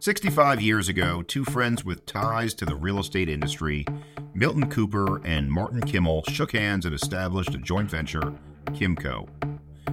65 0.00 0.62
years 0.62 0.88
ago, 0.88 1.22
two 1.22 1.44
friends 1.44 1.84
with 1.84 2.06
ties 2.06 2.54
to 2.54 2.64
the 2.64 2.76
real 2.76 3.00
estate 3.00 3.28
industry, 3.28 3.84
Milton 4.32 4.70
Cooper 4.70 5.20
and 5.26 5.50
Martin 5.50 5.80
Kimmel, 5.80 6.22
shook 6.28 6.52
hands 6.52 6.86
and 6.86 6.94
established 6.94 7.52
a 7.52 7.58
joint 7.58 7.90
venture, 7.90 8.32
Kimco, 8.66 9.28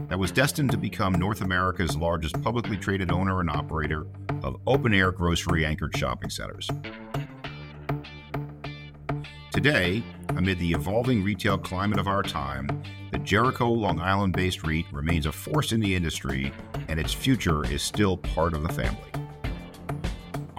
that 0.08 0.20
was 0.20 0.32
destined 0.32 0.70
to 0.72 0.78
become 0.78 1.14
North 1.14 1.42
America's 1.42 1.98
largest 1.98 2.40
publicly 2.44 2.78
traded 2.78 3.12
owner 3.12 3.40
and 3.40 3.50
operator 3.50 4.06
of 4.44 4.62
open 4.68 4.94
air 4.94 5.12
grocery 5.12 5.66
anchored 5.66 5.98
shopping 5.98 6.30
centers. 6.30 6.70
Today, 9.52 10.04
amid 10.30 10.60
the 10.60 10.72
evolving 10.72 11.24
retail 11.24 11.58
climate 11.58 11.98
of 11.98 12.08
our 12.08 12.22
time, 12.22 12.84
the 13.12 13.18
Jericho 13.18 13.72
Long 13.72 14.00
Island 14.00 14.34
based 14.34 14.68
REIT 14.68 14.86
remains 14.92 15.26
a 15.26 15.32
force 15.32 15.72
in 15.72 15.80
the 15.80 15.96
industry 15.96 16.54
and 16.90 17.00
its 17.00 17.14
future 17.14 17.66
is 17.66 17.82
still 17.82 18.18
part 18.18 18.54
of 18.54 18.62
the 18.62 18.70
family. 18.70 19.15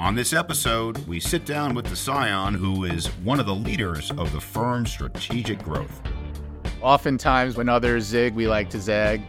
On 0.07 0.15
this 0.15 0.33
episode, 0.33 0.99
we 1.09 1.19
sit 1.19 1.45
down 1.45 1.75
with 1.75 1.87
the 1.87 1.97
scion 1.97 2.55
who 2.55 2.85
is 2.85 3.09
one 3.25 3.41
of 3.41 3.47
the 3.47 3.55
leaders 3.57 4.13
of 4.13 4.33
the 4.33 4.41
firm's 4.41 4.93
strategic 4.93 5.61
growth. 5.61 6.01
Oftentimes, 6.81 7.57
when 7.57 7.69
others 7.69 8.05
zig, 8.05 8.33
we 8.33 8.47
like 8.47 8.71
to 8.71 8.81
zag. 8.81 9.21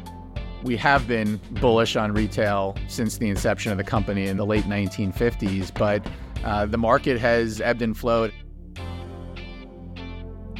We 0.61 0.77
have 0.77 1.07
been 1.07 1.41
bullish 1.59 1.95
on 1.95 2.11
retail 2.11 2.77
since 2.87 3.17
the 3.17 3.27
inception 3.27 3.71
of 3.71 3.79
the 3.79 3.83
company 3.83 4.27
in 4.27 4.37
the 4.37 4.45
late 4.45 4.65
1950s, 4.65 5.73
but 5.73 6.05
uh, 6.45 6.67
the 6.67 6.77
market 6.77 7.19
has 7.19 7.59
ebbed 7.59 7.81
and 7.81 7.97
flowed. 7.97 8.31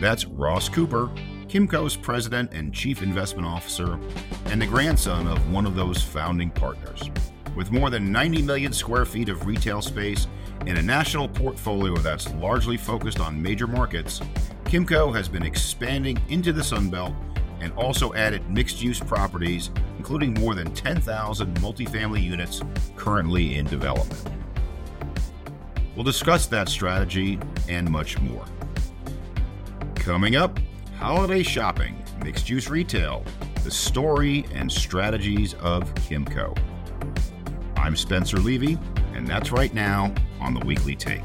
That's 0.02 0.25
Ross 0.25 0.67
Cooper, 0.67 1.11
Kimco's 1.47 1.95
president 1.95 2.53
and 2.53 2.73
chief 2.73 3.03
investment 3.03 3.47
officer, 3.47 3.99
and 4.47 4.59
the 4.59 4.66
grandson 4.66 5.27
of 5.27 5.52
one 5.52 5.67
of 5.67 5.75
those 5.75 6.02
founding 6.02 6.49
partners. 6.49 7.11
With 7.57 7.71
more 7.71 7.89
than 7.89 8.11
90 8.11 8.43
million 8.43 8.71
square 8.71 9.03
feet 9.03 9.29
of 9.29 9.47
retail 9.47 9.81
space 9.81 10.27
and 10.67 10.77
a 10.77 10.81
national 10.84 11.27
portfolio 11.27 11.95
that's 11.95 12.31
largely 12.36 12.77
focused 12.77 13.19
on 13.19 13.41
major 13.41 13.66
markets, 13.66 14.22
Kimco 14.66 15.11
has 15.16 15.27
been 15.27 15.41
expanding 15.41 16.22
into 16.30 16.53
the 16.53 16.64
Sun 16.64 16.91
Belt 16.91 17.16
and 17.59 17.73
also 17.73 18.14
added 18.14 18.47
mixed 18.47 18.83
use 18.83 18.99
properties, 18.99 19.72
including 19.97 20.36
more 20.36 20.53
than 20.53 20.72
10,000 20.72 21.55
multifamily 21.55 22.22
units 22.22 22.61
currently 22.95 23.55
in 23.55 23.66
development. 23.66 24.30
We'll 25.95 26.03
discuss 26.03 26.45
that 26.45 26.69
strategy 26.69 27.39
and 27.67 27.89
much 27.89 28.21
more. 28.21 28.45
Coming 29.95 30.36
up, 30.36 30.59
holiday 30.99 31.42
shopping, 31.42 32.03
mixed 32.23 32.52
use 32.52 32.69
retail, 32.69 33.23
the 33.64 33.71
story 33.71 34.45
and 34.53 34.71
strategies 34.71 35.55
of 35.55 35.92
Kimco. 35.95 36.55
I'm 37.88 37.95
Spencer 37.95 38.35
Levy, 38.35 38.77
and 39.13 39.25
that's 39.25 39.49
right 39.49 39.73
now 39.73 40.13
on 40.41 40.53
the 40.53 40.59
Weekly 40.66 40.93
Take. 40.93 41.23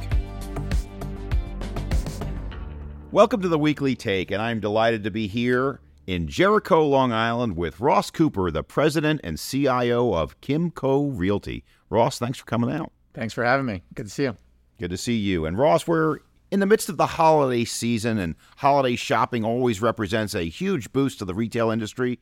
Welcome 3.10 3.42
to 3.42 3.48
the 3.48 3.58
Weekly 3.58 3.96
Take, 3.96 4.30
and 4.30 4.40
I'm 4.40 4.60
delighted 4.60 5.02
to 5.02 5.10
be 5.10 5.26
here 5.26 5.80
in 6.06 6.28
Jericho, 6.28 6.86
Long 6.86 7.10
Island, 7.10 7.56
with 7.56 7.80
Ross 7.80 8.12
Cooper, 8.12 8.52
the 8.52 8.62
president 8.62 9.22
and 9.24 9.40
CIO 9.40 10.14
of 10.14 10.40
Kimco 10.40 11.10
Realty. 11.12 11.64
Ross, 11.90 12.20
thanks 12.20 12.38
for 12.38 12.44
coming 12.44 12.70
out. 12.70 12.92
Thanks 13.12 13.34
for 13.34 13.42
having 13.42 13.66
me. 13.66 13.82
Good 13.94 14.06
to 14.06 14.12
see 14.12 14.22
you. 14.22 14.36
Good 14.78 14.90
to 14.90 14.96
see 14.96 15.16
you. 15.16 15.46
And 15.46 15.58
Ross, 15.58 15.88
we're 15.88 16.18
in 16.52 16.60
the 16.60 16.66
midst 16.66 16.88
of 16.88 16.96
the 16.96 17.06
holiday 17.06 17.64
season, 17.64 18.18
and 18.18 18.36
holiday 18.58 18.94
shopping 18.94 19.44
always 19.44 19.82
represents 19.82 20.36
a 20.36 20.44
huge 20.44 20.92
boost 20.92 21.18
to 21.18 21.24
the 21.24 21.34
retail 21.34 21.70
industry. 21.70 22.20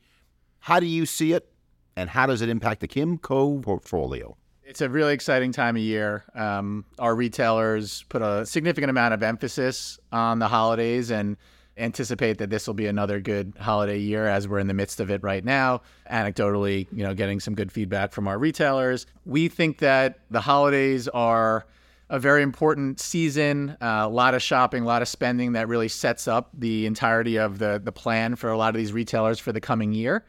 How 0.61 0.79
do 0.79 0.87
you 0.87 1.05
see 1.05 1.33
it, 1.33 1.50
and 1.95 2.09
how 2.09 2.25
does 2.25 2.41
it 2.41 2.49
impact 2.49 2.81
the 2.81 2.87
Kimco 2.87 3.61
portfolio? 3.61 4.35
It's 4.63 4.81
a 4.81 4.89
really 4.89 5.13
exciting 5.13 5.51
time 5.51 5.75
of 5.75 5.81
year. 5.81 6.23
Um, 6.33 6.85
our 6.97 7.13
retailers 7.13 8.03
put 8.09 8.21
a 8.21 8.45
significant 8.45 8.89
amount 8.89 9.13
of 9.13 9.21
emphasis 9.21 9.99
on 10.11 10.39
the 10.39 10.47
holidays 10.47 11.11
and 11.11 11.35
anticipate 11.77 12.37
that 12.37 12.49
this 12.49 12.67
will 12.67 12.73
be 12.73 12.85
another 12.85 13.19
good 13.19 13.53
holiday 13.59 13.97
year 13.97 14.27
as 14.27 14.47
we're 14.47 14.59
in 14.59 14.67
the 14.67 14.73
midst 14.73 14.99
of 14.99 15.09
it 15.09 15.23
right 15.23 15.43
now. 15.43 15.81
Anecdotally, 16.09 16.87
you 16.91 17.03
know, 17.03 17.13
getting 17.13 17.39
some 17.39 17.55
good 17.55 17.71
feedback 17.71 18.11
from 18.11 18.27
our 18.27 18.37
retailers. 18.37 19.07
We 19.25 19.47
think 19.47 19.79
that 19.79 20.19
the 20.29 20.41
holidays 20.41 21.07
are 21.09 21.65
a 22.09 22.19
very 22.19 22.43
important 22.43 22.99
season, 22.99 23.77
uh, 23.81 24.01
a 24.03 24.09
lot 24.09 24.33
of 24.33 24.41
shopping, 24.41 24.83
a 24.83 24.85
lot 24.85 25.01
of 25.01 25.07
spending 25.07 25.53
that 25.53 25.67
really 25.67 25.87
sets 25.87 26.27
up 26.27 26.49
the 26.53 26.85
entirety 26.85 27.37
of 27.37 27.57
the 27.57 27.81
the 27.83 27.91
plan 27.91 28.35
for 28.35 28.49
a 28.49 28.57
lot 28.57 28.75
of 28.75 28.79
these 28.79 28.93
retailers 28.93 29.39
for 29.39 29.51
the 29.51 29.61
coming 29.61 29.93
year. 29.93 30.25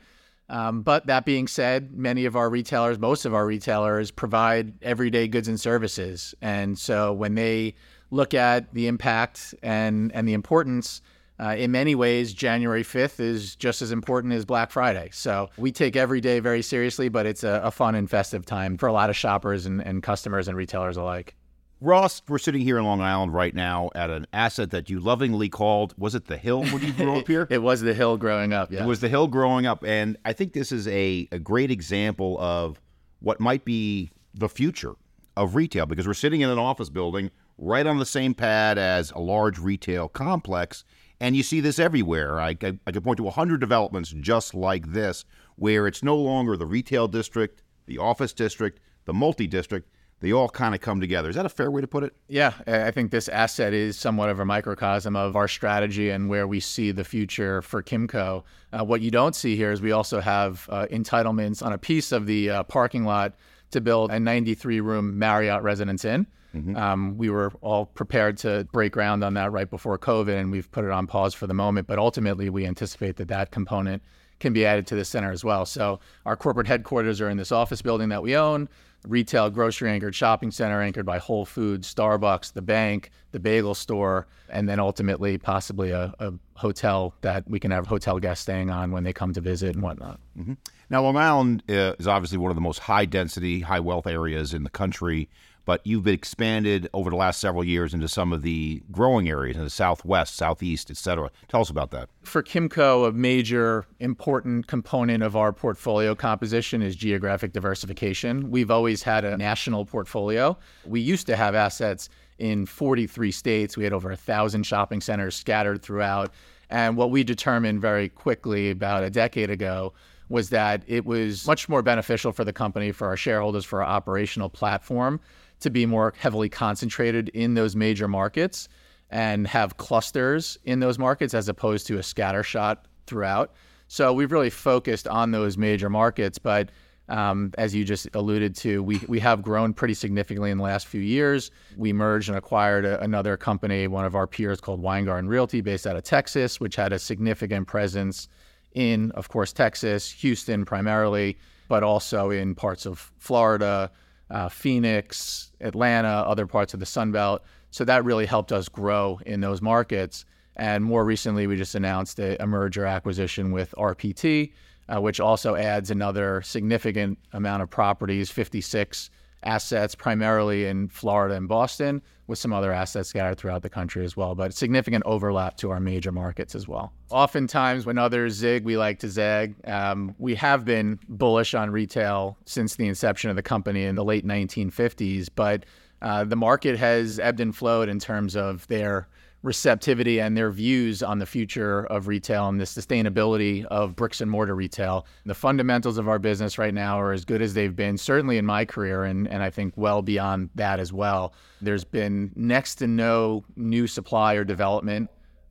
Um, 0.53 0.83
but 0.83 1.07
that 1.07 1.25
being 1.25 1.49
said, 1.49 1.95
many 1.97 2.27
of 2.27 2.37
our 2.37 2.51
retailers, 2.51 2.99
most 2.99 3.25
of 3.25 3.33
our 3.33 3.47
retailers, 3.47 4.11
provide 4.11 4.75
everyday 4.83 5.27
goods 5.27 5.49
and 5.49 5.59
services. 5.59 6.35
And 6.43 6.79
so 6.79 7.15
when 7.15 7.35
they 7.35 7.75
look 8.11 8.35
at 8.35 8.75
the 8.75 8.87
impact 8.87 9.55
and, 9.63 10.13
and 10.13 10.29
the 10.29 10.35
importance, 10.35 11.01
uh, 11.41 11.57
in 11.57 11.71
many 11.71 11.95
ways, 11.95 12.35
January 12.35 12.85
5th 12.85 13.19
is 13.19 13.57
just 13.57 13.81
as 13.81 13.93
important 13.93 14.35
as 14.35 14.45
Black 14.45 14.71
Friday. 14.71 15.09
So 15.15 15.49
we 15.57 15.73
take 15.73 15.97
every 15.97 16.21
day 16.21 16.39
very 16.39 16.61
seriously, 16.61 17.09
but 17.09 17.25
it's 17.25 17.45
a, 17.45 17.63
a 17.65 17.71
fun 17.71 17.95
and 17.95 18.09
festive 18.09 18.45
time 18.45 18.77
for 18.77 18.87
a 18.87 18.93
lot 18.93 19.09
of 19.09 19.17
shoppers 19.17 19.65
and, 19.65 19.81
and 19.81 20.03
customers 20.03 20.49
and 20.49 20.57
retailers 20.57 20.99
alike. 20.99 21.35
Ross, 21.83 22.23
we're 22.29 22.39
sitting 22.39 22.61
here 22.61 22.79
in 22.79 22.85
Long 22.85 23.01
Island 23.01 23.35
right 23.35 23.53
now 23.53 23.91
at 23.97 24.09
an 24.09 24.29
asset 24.33 24.71
that 24.71 24.89
you 24.89 25.01
lovingly 25.01 25.49
called, 25.49 25.95
was 25.99 26.15
it 26.15 26.27
the 26.27 26.37
Hill 26.37 26.63
when 26.67 26.81
you 26.81 26.93
grew 26.93 27.19
up 27.19 27.27
here? 27.27 27.49
it 27.51 27.61
was 27.61 27.81
the 27.81 27.93
Hill 27.93 28.17
growing 28.17 28.53
up, 28.53 28.71
yeah. 28.71 28.85
It 28.85 28.87
was 28.87 29.01
the 29.01 29.09
Hill 29.09 29.27
growing 29.27 29.67
up. 29.67 29.83
And 29.85 30.17
I 30.25 30.33
think 30.33 30.53
this 30.53 30.71
is 30.71 30.87
a, 30.87 31.29
a 31.33 31.41
great 31.41 31.73
example 31.73 32.39
of 32.39 32.81
what 33.19 33.41
might 33.41 33.65
be 33.65 34.13
the 34.33 34.49
future 34.49 34.95
of 35.37 35.57
retail 35.57 35.87
because 35.87 36.07
we're 36.07 36.15
sitting 36.15 36.41
in 36.43 36.51
an 36.51 36.59
office 36.59 36.89
building 36.89 37.33
right 37.59 37.87
on 37.87 37.99
the 37.99 38.07
same 38.07 38.33
pad 38.33 38.79
as 38.79 39.11
a 39.11 39.19
large 39.19 39.59
retail 39.59 40.09
complex. 40.09 40.85
And 41.21 41.35
you 41.35 41.43
see 41.43 41.59
this 41.59 41.81
everywhere. 41.81 42.39
I, 42.39 42.57
I, 42.63 42.79
I 42.87 42.93
could 42.93 43.03
point 43.03 43.17
to 43.17 43.25
100 43.25 43.59
developments 43.59 44.15
just 44.21 44.55
like 44.55 44.93
this 44.93 45.25
where 45.57 45.89
it's 45.89 46.03
no 46.03 46.17
longer 46.17 46.57
the 46.57 46.67
retail 46.67 47.09
district, 47.09 47.65
the 47.87 47.99
office 47.99 48.33
district, 48.33 48.79
the 49.05 49.13
multi 49.13 49.49
district 49.49 49.89
they 50.23 50.33
all 50.33 50.49
kind 50.49 50.73
of 50.73 50.81
come 50.81 51.01
together. 51.01 51.29
Is 51.29 51.35
that 51.35 51.47
a 51.47 51.51
fair 51.51 51.71
way 51.71 51.81
to 51.81 51.89
put 51.89 52.05
it? 52.05 52.15
Yeah, 52.29 52.53
I 52.69 52.93
think 52.93 53.11
this 53.11 53.29
asset 53.29 53.75
is 53.75 53.99
somewhat 53.99 54.29
of 54.29 54.39
a 54.39 54.45
microcosm 54.45 55.17
of 55.17 55.35
our 55.35 55.49
strategy 55.49 56.11
and 56.11 56.29
where 56.29 56.47
we 56.47 56.61
see 56.61 56.93
the 56.93 57.03
future 57.03 57.61
for 57.61 57.83
Kimco. 57.83 58.45
Uh, 58.73 58.85
what 58.85 59.01
you 59.01 59.11
don't 59.11 59.35
see 59.35 59.57
here 59.57 59.73
is 59.73 59.83
we 59.83 59.91
also 59.91 60.21
have 60.21 60.69
uh, 60.71 60.87
entitlements 60.93 61.61
on 61.61 61.73
a 61.73 61.79
piece 61.79 62.13
of 62.13 62.27
the 62.27 62.51
uh, 62.51 62.63
parking 62.63 63.05
lot 63.05 63.35
to 63.73 63.81
build 63.81 64.13
a 64.13 64.21
93 64.21 64.81
room 64.81 65.19
Marriott 65.19 65.63
Residence 65.65 66.05
Inn. 66.05 66.29
Mm-hmm. 66.55 66.77
Um, 66.77 67.19
we 67.19 67.29
were 67.29 67.51
all 67.61 67.87
prepared 67.87 68.37
to 68.39 68.69
break 68.73 68.93
ground 68.93 69.25
on 69.25 69.35
that 69.35 69.51
right 69.51 69.69
before 69.69 69.99
COVID, 69.99 70.39
and 70.39 70.53
we've 70.53 70.71
put 70.71 70.85
it 70.85 70.93
on 70.93 71.09
pause 71.09 71.35
for 71.35 71.49
the 71.49 71.55
moment. 71.55 71.89
But 71.89 71.99
ultimately, 71.99 72.49
we 72.49 72.65
anticipate 72.65 73.17
that 73.17 73.29
that 73.29 73.51
component 73.51 74.03
can 74.39 74.53
be 74.53 74.67
added 74.67 74.87
to 74.89 74.95
the 74.95 75.05
center 75.05 75.33
as 75.33 75.45
well. 75.45 75.65
So 75.65 75.99
our 76.27 76.37
corporate 76.37 76.67
headquarters 76.67 77.21
are 77.21 77.29
in 77.29 77.39
this 77.39 77.53
office 77.53 77.81
building 77.81 78.11
that 78.11 78.23
we 78.23 78.37
own 78.37 78.69
retail 79.07 79.51
grocery 79.51 79.91
anchored 79.91 80.15
shopping 80.15 80.51
center 80.51 80.81
anchored 80.81 81.07
by 81.07 81.19
Whole 81.19 81.45
Foods, 81.45 81.93
Starbucks, 81.93 82.53
the 82.53 82.63
bank, 82.63 83.11
the 83.33 83.41
bagel 83.41 83.75
store, 83.75 84.27
and 84.49 84.69
then 84.69 84.79
ultimately 84.79 85.39
possibly 85.39 85.91
a, 85.91 86.15
a 86.19 86.33
hotel 86.55 87.15
that 87.23 87.49
we 87.49 87.59
can 87.59 87.71
have 87.71 87.87
hotel 87.87 88.19
guests 88.19 88.43
staying 88.43 88.71
on 88.71 88.93
when 88.93 89.05
they 89.05 89.13
come 89.13 89.33
to 89.33 89.41
visit 89.41 89.75
and 89.75 89.83
whatnot. 89.83 90.21
Mm-hmm. 90.39 90.55
Now, 90.91 91.03
Long 91.03 91.17
Island 91.17 91.63
uh, 91.69 91.95
is 91.99 92.07
obviously 92.07 92.39
one 92.39 92.51
of 92.51 92.55
the 92.55 92.61
most 92.61 92.79
high 92.79 93.07
density, 93.07 93.61
high 93.61 93.81
wealth 93.81 94.07
areas 94.07 94.53
in 94.53 94.63
the 94.63 94.71
country 94.71 95.29
but 95.65 95.81
you've 95.85 96.05
been 96.05 96.15
expanded 96.15 96.89
over 96.93 97.11
the 97.11 97.17
last 97.17 97.41
several 97.41 97.65
years 97.65 97.95
into 97.95 98.09
some 98.09 98.33
of 98.33 98.43
the 98.43 98.83
growing 98.91 99.29
areas 99.29 99.57
in 99.57 99.65
the 99.65 99.71
southwest, 99.71 100.35
southeast, 100.35 100.91
et 100.91 100.97
cetera. 100.97 101.31
Tell 101.49 101.61
us 101.61 101.71
about 101.71 101.91
that. 101.93 102.09
For 102.23 102.43
Kimco, 102.43 103.09
a 103.09 103.13
major 103.13 103.87
important 104.01 104.67
component 104.67 105.23
of 105.23 105.37
our 105.37 105.53
portfolio 105.53 106.15
composition 106.15 106.83
is 106.83 106.97
geographic 106.97 107.53
diversification. 107.53 108.51
We've 108.51 108.71
always 108.71 109.03
had 109.03 109.25
a 109.25 109.37
national 109.37 109.87
portfolio. 109.87 110.59
We 110.85 111.01
used 111.01 111.27
to 111.29 111.37
have 111.37 111.55
assets 111.55 112.09
in 112.39 112.67
43 112.67 113.31
states. 113.31 113.77
We 113.77 113.85
had 113.85 113.93
over 113.93 114.11
a 114.11 114.17
thousand 114.17 114.65
shopping 114.65 115.01
centers 115.01 115.37
scattered 115.37 115.83
throughout. 115.83 116.33
And 116.71 116.97
what 116.97 117.11
we 117.11 117.23
determined 117.23 117.81
very 117.81 118.09
quickly 118.09 118.71
about 118.71 119.05
a 119.05 119.11
decade 119.11 119.51
ago 119.51 119.93
was 120.29 120.49
that 120.49 120.83
it 120.87 121.05
was 121.05 121.47
much 121.47 121.69
more 121.69 121.83
beneficial 121.83 122.33
for 122.33 122.43
the 122.43 122.53
company, 122.53 122.91
for 122.91 123.07
our 123.07 123.17
shareholders, 123.17 123.67
for 123.67 123.83
our 123.83 123.89
operational 123.89 124.49
platform 124.49 125.21
to 125.63 125.71
be 125.71 125.87
more 125.87 126.13
heavily 126.19 126.49
concentrated 126.49 127.29
in 127.31 127.55
those 127.55 127.75
major 127.75 128.09
markets 128.09 128.69
and 129.11 129.47
have 129.47 129.77
clusters 129.77 130.59
in 130.65 130.81
those 130.81 130.99
markets 130.99 131.35
as 131.35 131.49
opposed 131.49 131.87
to 131.87 131.99
a 131.99 132.03
scatter 132.03 132.43
shot 132.43 132.87
throughout. 133.07 133.53
So 133.89 134.13
we've 134.13 134.33
really 134.33 134.51
focused 134.51 135.07
on 135.07 135.33
those 135.33 135.59
major 135.59 135.91
markets, 135.91 136.39
but 136.39 136.71
um, 137.09 137.53
as 137.59 137.75
you 137.75 137.85
just 137.85 138.09
alluded 138.15 138.55
to, 138.57 138.83
we, 138.83 139.01
we 139.07 139.21
have 139.21 139.43
grown 139.43 139.75
pretty 139.75 139.93
significantly 139.93 140.51
in 140.51 140.57
the 140.57 140.65
last 140.65 140.87
few 140.87 141.01
years. 141.01 141.51
We 141.77 141.93
merged 141.93 142.31
and 142.31 142.39
acquired 142.39 142.87
a, 142.87 143.03
another 143.03 143.37
company, 143.37 143.87
one 143.87 144.07
of 144.07 144.15
our 144.15 144.27
peers 144.27 144.61
called 144.61 144.81
Weingarten 144.81 145.29
Realty, 145.29 145.61
based 145.61 145.87
out 145.87 145.97
of 145.97 146.05
Texas, 146.05 146.59
which 146.59 146.77
had 146.77 146.93
a 146.93 146.99
significant 146.99 147.67
presence 147.67 148.29
in, 148.73 149.11
of 149.11 149.29
course, 149.29 149.53
Texas, 149.53 150.11
Houston 150.11 150.65
primarily, 150.65 151.37
but 151.69 151.83
also 151.83 152.31
in 152.31 152.55
parts 152.55 152.87
of 152.87 153.13
Florida, 153.19 153.91
uh, 154.33 154.49
Phoenix, 154.49 155.53
Atlanta, 155.61 156.09
other 156.09 156.47
parts 156.47 156.75
of 156.75 156.81
the 156.81 156.87
Sun 156.87 157.13
Belt. 157.13 157.45
So 157.71 157.85
that 157.85 158.05
really 158.05 158.27
helped 158.27 158.51
us 158.51 158.69
grow 158.69 159.21
in 159.25 159.41
those 159.41 159.63
markets. 159.63 160.25
And 160.57 160.83
more 160.83 161.05
recently, 161.05 161.47
we 161.47 161.57
just 161.57 161.75
announced 161.75 162.19
a, 162.19 162.43
a 162.43 162.47
merger 162.47 162.85
acquisition 162.85 163.53
with 163.53 163.75
RPT, 163.79 164.53
uh, 164.89 165.01
which 165.01 165.21
also 165.21 165.55
adds 165.55 165.91
another 165.91 166.43
significant 166.43 167.19
amount 167.33 167.63
of 167.63 167.71
properties 167.71 168.31
56 168.31 169.11
assets, 169.43 169.95
primarily 169.95 170.67
in 170.67 170.89
Florida 170.89 171.35
and 171.35 171.49
Boston, 171.49 172.03
with 172.27 172.39
some 172.39 172.53
other 172.53 172.73
assets 172.73 173.09
scattered 173.09 173.39
throughout 173.39 173.63
the 173.63 173.69
country 173.69 174.05
as 174.05 174.17
well. 174.17 174.35
But 174.35 174.55
significant 174.55 175.05
overlap 175.07 175.57
to 175.59 175.71
our 175.71 175.81
major 175.81 176.13
markets 176.13 176.55
as 176.55 176.69
well. 176.69 176.93
Oftentimes, 177.11 177.85
when 177.85 177.99
others 177.99 178.35
zig, 178.35 178.65
we 178.65 178.77
like 178.77 178.99
to 179.01 179.09
zag. 179.09 179.55
Um, 179.69 180.15
we 180.19 180.35
have 180.37 180.65
been 180.65 180.99
bullish 181.09 181.55
on 181.55 181.71
retail 181.71 182.39
since 182.45 182.77
the 182.77 182.89
inception 182.89 183.31
of 183.31 183.37
the 183.37 183.43
company 183.43 183.85
in 183.85 183.95
the 183.95 184.05
late 184.05 184.27
1950s, 184.27 185.29
but 185.35 185.65
uh, 186.01 186.25
the 186.25 186.37
market 186.37 186.77
has 186.79 187.19
ebbed 187.19 187.41
and 187.41 187.55
flowed 187.55 187.89
in 187.89 187.99
terms 187.99 188.35
of 188.35 188.67
their 188.67 189.09
receptivity 189.43 190.21
and 190.21 190.37
their 190.37 190.51
views 190.51 191.03
on 191.03 191.19
the 191.19 191.27
future 191.27 191.85
of 191.87 192.07
retail 192.07 192.49
and 192.49 192.61
the 192.61 192.65
sustainability 192.65 193.65
of 193.67 193.97
bricks 193.97 194.21
and 194.21 194.31
mortar 194.31 194.55
retail. 194.55 195.07
The 195.27 195.35
fundamentals 195.35 195.99
of 195.99 196.09
our 196.09 196.19
business 196.19 196.59
right 196.59 196.73
now 196.73 197.01
are 197.01 197.13
as 197.13 197.25
good 197.25 197.43
as 197.43 197.55
they've 197.55 197.75
been, 197.75 197.99
certainly 197.99 198.39
in 198.39 198.47
my 198.47 198.65
career, 198.65 199.05
and, 199.05 199.27
and 199.29 199.43
I 199.43 199.51
think 199.51 199.75
well 199.77 200.01
beyond 200.01 200.51
that 200.55 200.79
as 200.79 200.93
well. 200.93 201.35
There's 201.61 201.85
been 201.85 202.31
next 202.37 202.77
to 202.77 202.87
no 202.87 203.45
new 203.57 203.87
supply 203.87 204.35
or 204.35 204.45
development 204.45 205.11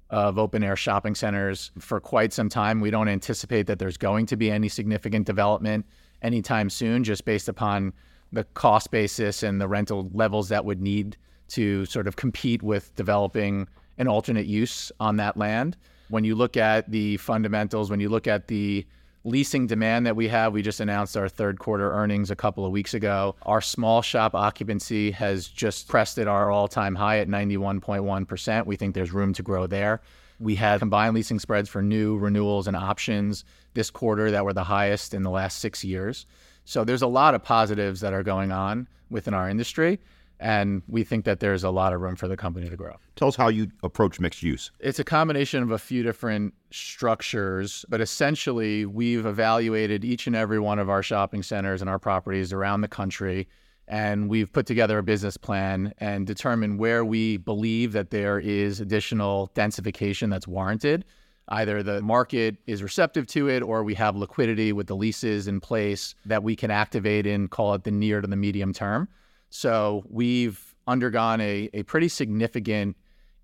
of 0.09 0.38
open 0.38 0.63
air 0.63 0.75
shopping 0.75 1.15
centers 1.15 1.71
for 1.79 1.99
quite 1.99 2.33
some 2.33 2.49
time. 2.49 2.79
We 2.79 2.91
don't 2.91 3.07
anticipate 3.07 3.67
that 3.67 3.79
there's 3.79 3.97
going 3.97 4.25
to 4.27 4.38
be 4.38 4.51
any 4.51 4.69
significant 4.69 5.25
development 5.25 5.85
anytime 6.21 6.69
soon, 6.69 7.03
just 7.03 7.25
based 7.25 7.49
upon 7.49 7.93
the 8.31 8.43
cost 8.53 8.91
basis 8.91 9.43
and 9.43 9.59
the 9.59 9.67
rental 9.67 10.09
levels 10.13 10.49
that 10.49 10.63
would 10.63 10.81
need 10.81 11.17
to 11.49 11.85
sort 11.85 12.07
of 12.07 12.15
compete 12.15 12.63
with 12.63 12.95
developing 12.95 13.67
an 13.97 14.07
alternate 14.07 14.45
use 14.45 14.91
on 14.99 15.17
that 15.17 15.38
land. 15.38 15.77
When 16.09 16.23
you 16.23 16.35
look 16.35 16.57
at 16.57 16.91
the 16.91 17.17
fundamentals, 17.17 17.89
when 17.89 17.99
you 17.99 18.09
look 18.09 18.27
at 18.27 18.47
the 18.47 18.85
leasing 19.23 19.67
demand 19.67 20.05
that 20.05 20.15
we 20.15 20.27
have, 20.27 20.53
we 20.53 20.61
just 20.61 20.79
announced 20.79 21.15
our 21.15 21.29
third 21.29 21.59
quarter 21.59 21.91
earnings 21.91 22.31
a 22.31 22.35
couple 22.35 22.65
of 22.65 22.71
weeks 22.71 22.93
ago. 22.93 23.35
Our 23.43 23.61
small 23.61 24.01
shop 24.01 24.33
occupancy 24.33 25.11
has 25.11 25.47
just 25.47 25.88
crested 25.88 26.27
our 26.27 26.49
all 26.49 26.67
time 26.67 26.95
high 26.95 27.19
at 27.19 27.27
91.1%. 27.27 28.65
We 28.65 28.75
think 28.75 28.95
there's 28.95 29.11
room 29.11 29.33
to 29.33 29.43
grow 29.43 29.67
there. 29.67 30.01
We 30.39 30.55
had 30.55 30.79
combined 30.79 31.13
leasing 31.13 31.38
spreads 31.38 31.69
for 31.69 31.83
new 31.83 32.17
renewals 32.17 32.67
and 32.67 32.75
options 32.75 33.45
this 33.75 33.91
quarter 33.91 34.31
that 34.31 34.43
were 34.43 34.53
the 34.53 34.63
highest 34.63 35.13
in 35.13 35.21
the 35.21 35.29
last 35.29 35.59
six 35.59 35.83
years. 35.83 36.25
So 36.65 36.83
there's 36.83 37.03
a 37.03 37.07
lot 37.07 37.35
of 37.35 37.43
positives 37.43 38.01
that 38.01 38.13
are 38.13 38.23
going 38.23 38.51
on 38.51 38.88
within 39.09 39.33
our 39.33 39.49
industry. 39.49 39.99
And 40.41 40.81
we 40.88 41.03
think 41.03 41.25
that 41.25 41.39
there's 41.39 41.63
a 41.63 41.69
lot 41.69 41.93
of 41.93 42.01
room 42.01 42.15
for 42.15 42.27
the 42.27 42.35
company 42.35 42.67
to 42.67 42.75
grow. 42.75 42.95
Tell 43.15 43.27
us 43.27 43.35
how 43.35 43.49
you 43.49 43.67
approach 43.83 44.19
mixed 44.19 44.41
use. 44.41 44.71
It's 44.79 44.97
a 44.97 45.03
combination 45.03 45.61
of 45.61 45.69
a 45.69 45.77
few 45.77 46.01
different 46.01 46.55
structures, 46.71 47.85
but 47.89 48.01
essentially, 48.01 48.88
we've 48.88 49.27
evaluated 49.27 50.03
each 50.03 50.25
and 50.25 50.35
every 50.35 50.59
one 50.59 50.79
of 50.79 50.89
our 50.89 51.03
shopping 51.03 51.43
centers 51.43 51.79
and 51.79 51.89
our 51.89 51.99
properties 51.99 52.51
around 52.51 52.81
the 52.81 52.88
country. 52.88 53.47
And 53.88 54.29
we've 54.29 54.51
put 54.51 54.65
together 54.65 54.97
a 54.97 55.03
business 55.03 55.38
plan 55.38 55.93
and 55.99 56.25
determined 56.25 56.79
where 56.79 57.05
we 57.05 57.38
believe 57.38 57.91
that 57.91 58.09
there 58.09 58.39
is 58.39 58.79
additional 58.79 59.51
densification 59.53 60.31
that's 60.31 60.47
warranted. 60.47 61.05
Either 61.49 61.83
the 61.83 62.01
market 62.01 62.55
is 62.65 62.81
receptive 62.81 63.27
to 63.27 63.47
it 63.47 63.61
or 63.61 63.83
we 63.83 63.93
have 63.93 64.15
liquidity 64.15 64.73
with 64.73 64.88
the 64.88 64.95
leases 64.95 65.47
in 65.47 65.59
place 65.59 66.15
that 66.25 66.41
we 66.41 66.55
can 66.55 66.71
activate 66.71 67.27
in, 67.27 67.47
call 67.47 67.75
it 67.75 67.83
the 67.83 67.91
near 67.91 68.21
to 68.21 68.27
the 68.27 68.35
medium 68.35 68.73
term. 68.73 69.07
So 69.51 70.03
we've 70.09 70.74
undergone 70.88 71.42
a, 71.42 71.69
a 71.74 71.83
pretty 71.83 72.07
significant 72.07 72.95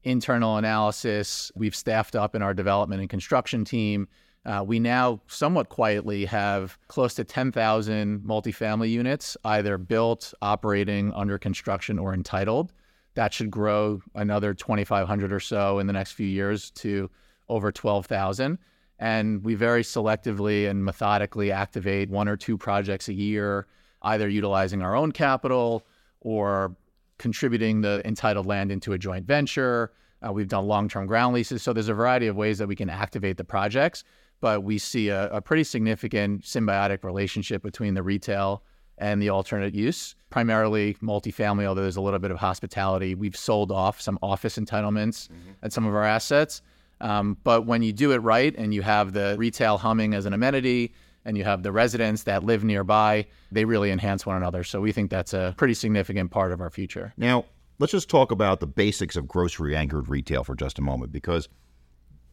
internal 0.03 0.55
analysis. 0.55 1.51
We've 1.53 1.75
staffed 1.75 2.15
up 2.15 2.33
in 2.33 2.41
our 2.41 2.53
development 2.53 3.01
and 3.01 3.09
construction 3.09 3.65
team. 3.65 4.07
Uh, 4.45 4.63
we 4.65 4.79
now 4.79 5.21
somewhat 5.27 5.67
quietly 5.67 6.23
have 6.23 6.77
close 6.87 7.13
to 7.15 7.25
10,000 7.25 8.21
multifamily 8.21 8.89
units 8.89 9.35
either 9.43 9.77
built, 9.77 10.33
operating, 10.41 11.11
under 11.13 11.37
construction, 11.37 11.99
or 11.99 12.13
entitled. 12.13 12.71
That 13.15 13.33
should 13.33 13.51
grow 13.51 14.01
another 14.15 14.53
2,500 14.53 15.33
or 15.33 15.41
so 15.41 15.79
in 15.79 15.87
the 15.87 15.93
next 15.93 16.13
few 16.13 16.27
years 16.27 16.71
to 16.71 17.11
over 17.49 17.69
12,000. 17.69 18.57
And 18.99 19.43
we 19.43 19.55
very 19.55 19.83
selectively 19.83 20.69
and 20.69 20.85
methodically 20.85 21.51
activate 21.51 22.09
one 22.09 22.29
or 22.29 22.37
two 22.37 22.57
projects 22.57 23.09
a 23.09 23.13
year, 23.13 23.67
either 24.03 24.29
utilizing 24.29 24.81
our 24.81 24.95
own 24.95 25.11
capital 25.11 25.85
or 26.21 26.75
contributing 27.17 27.81
the 27.81 28.01
entitled 28.05 28.45
land 28.45 28.71
into 28.71 28.93
a 28.93 28.97
joint 28.97 29.25
venture. 29.25 29.91
Uh, 30.25 30.31
we've 30.31 30.47
done 30.47 30.65
long 30.67 30.89
term 30.89 31.05
ground 31.05 31.33
leases. 31.33 31.61
So 31.61 31.73
there's 31.73 31.89
a 31.89 31.93
variety 31.93 32.27
of 32.27 32.35
ways 32.35 32.57
that 32.57 32.67
we 32.67 32.75
can 32.75 32.89
activate 32.89 33.37
the 33.37 33.43
projects, 33.43 34.03
but 34.41 34.63
we 34.63 34.77
see 34.77 35.09
a, 35.09 35.29
a 35.29 35.41
pretty 35.41 35.63
significant 35.63 36.43
symbiotic 36.43 37.03
relationship 37.03 37.61
between 37.61 37.93
the 37.93 38.03
retail 38.03 38.63
and 38.99 39.21
the 39.21 39.29
alternate 39.29 39.75
use, 39.75 40.15
primarily 40.31 40.95
multifamily, 40.95 41.65
although 41.65 41.83
there's 41.83 41.97
a 41.97 42.01
little 42.01 42.19
bit 42.19 42.31
of 42.31 42.37
hospitality. 42.37 43.13
We've 43.13 43.35
sold 43.35 43.71
off 43.71 44.01
some 44.01 44.17
office 44.23 44.57
entitlements 44.57 45.27
mm-hmm. 45.27 45.51
at 45.61 45.71
some 45.71 45.85
of 45.85 45.93
our 45.93 46.03
assets. 46.03 46.63
Um, 46.99 47.37
but 47.43 47.67
when 47.67 47.83
you 47.83 47.93
do 47.93 48.11
it 48.11 48.17
right 48.17 48.55
and 48.57 48.73
you 48.73 48.81
have 48.81 49.13
the 49.13 49.35
retail 49.37 49.77
humming 49.77 50.15
as 50.15 50.25
an 50.25 50.33
amenity, 50.33 50.93
and 51.27 51.37
you 51.37 51.43
have 51.43 51.61
the 51.61 51.73
residents 51.73 52.23
that 52.23 52.45
live 52.45 52.63
nearby, 52.63 53.27
they 53.51 53.65
really 53.65 53.91
enhance 53.91 54.25
one 54.25 54.37
another. 54.37 54.63
So 54.63 54.79
we 54.79 54.93
think 54.93 55.11
that's 55.11 55.33
a 55.33 55.53
pretty 55.57 55.73
significant 55.73 56.31
part 56.31 56.53
of 56.53 56.61
our 56.61 56.69
future. 56.69 57.13
Now, 57.17 57.45
let's 57.79 57.91
just 57.91 58.09
talk 58.09 58.31
about 58.31 58.61
the 58.61 58.65
basics 58.65 59.17
of 59.17 59.27
grocery 59.27 59.75
anchored 59.75 60.07
retail 60.07 60.45
for 60.45 60.55
just 60.55 60.79
a 60.79 60.81
moment 60.81 61.11
because 61.11 61.49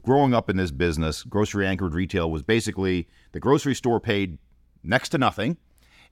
growing 0.04 0.32
up 0.32 0.48
in 0.48 0.56
this 0.56 0.70
business, 0.70 1.24
grocery 1.24 1.66
anchored 1.66 1.92
retail 1.92 2.30
was 2.30 2.44
basically 2.44 3.08
the 3.32 3.40
grocery 3.40 3.74
store 3.74 3.98
paid 3.98 4.38
next 4.84 5.08
to 5.10 5.18
nothing. 5.18 5.56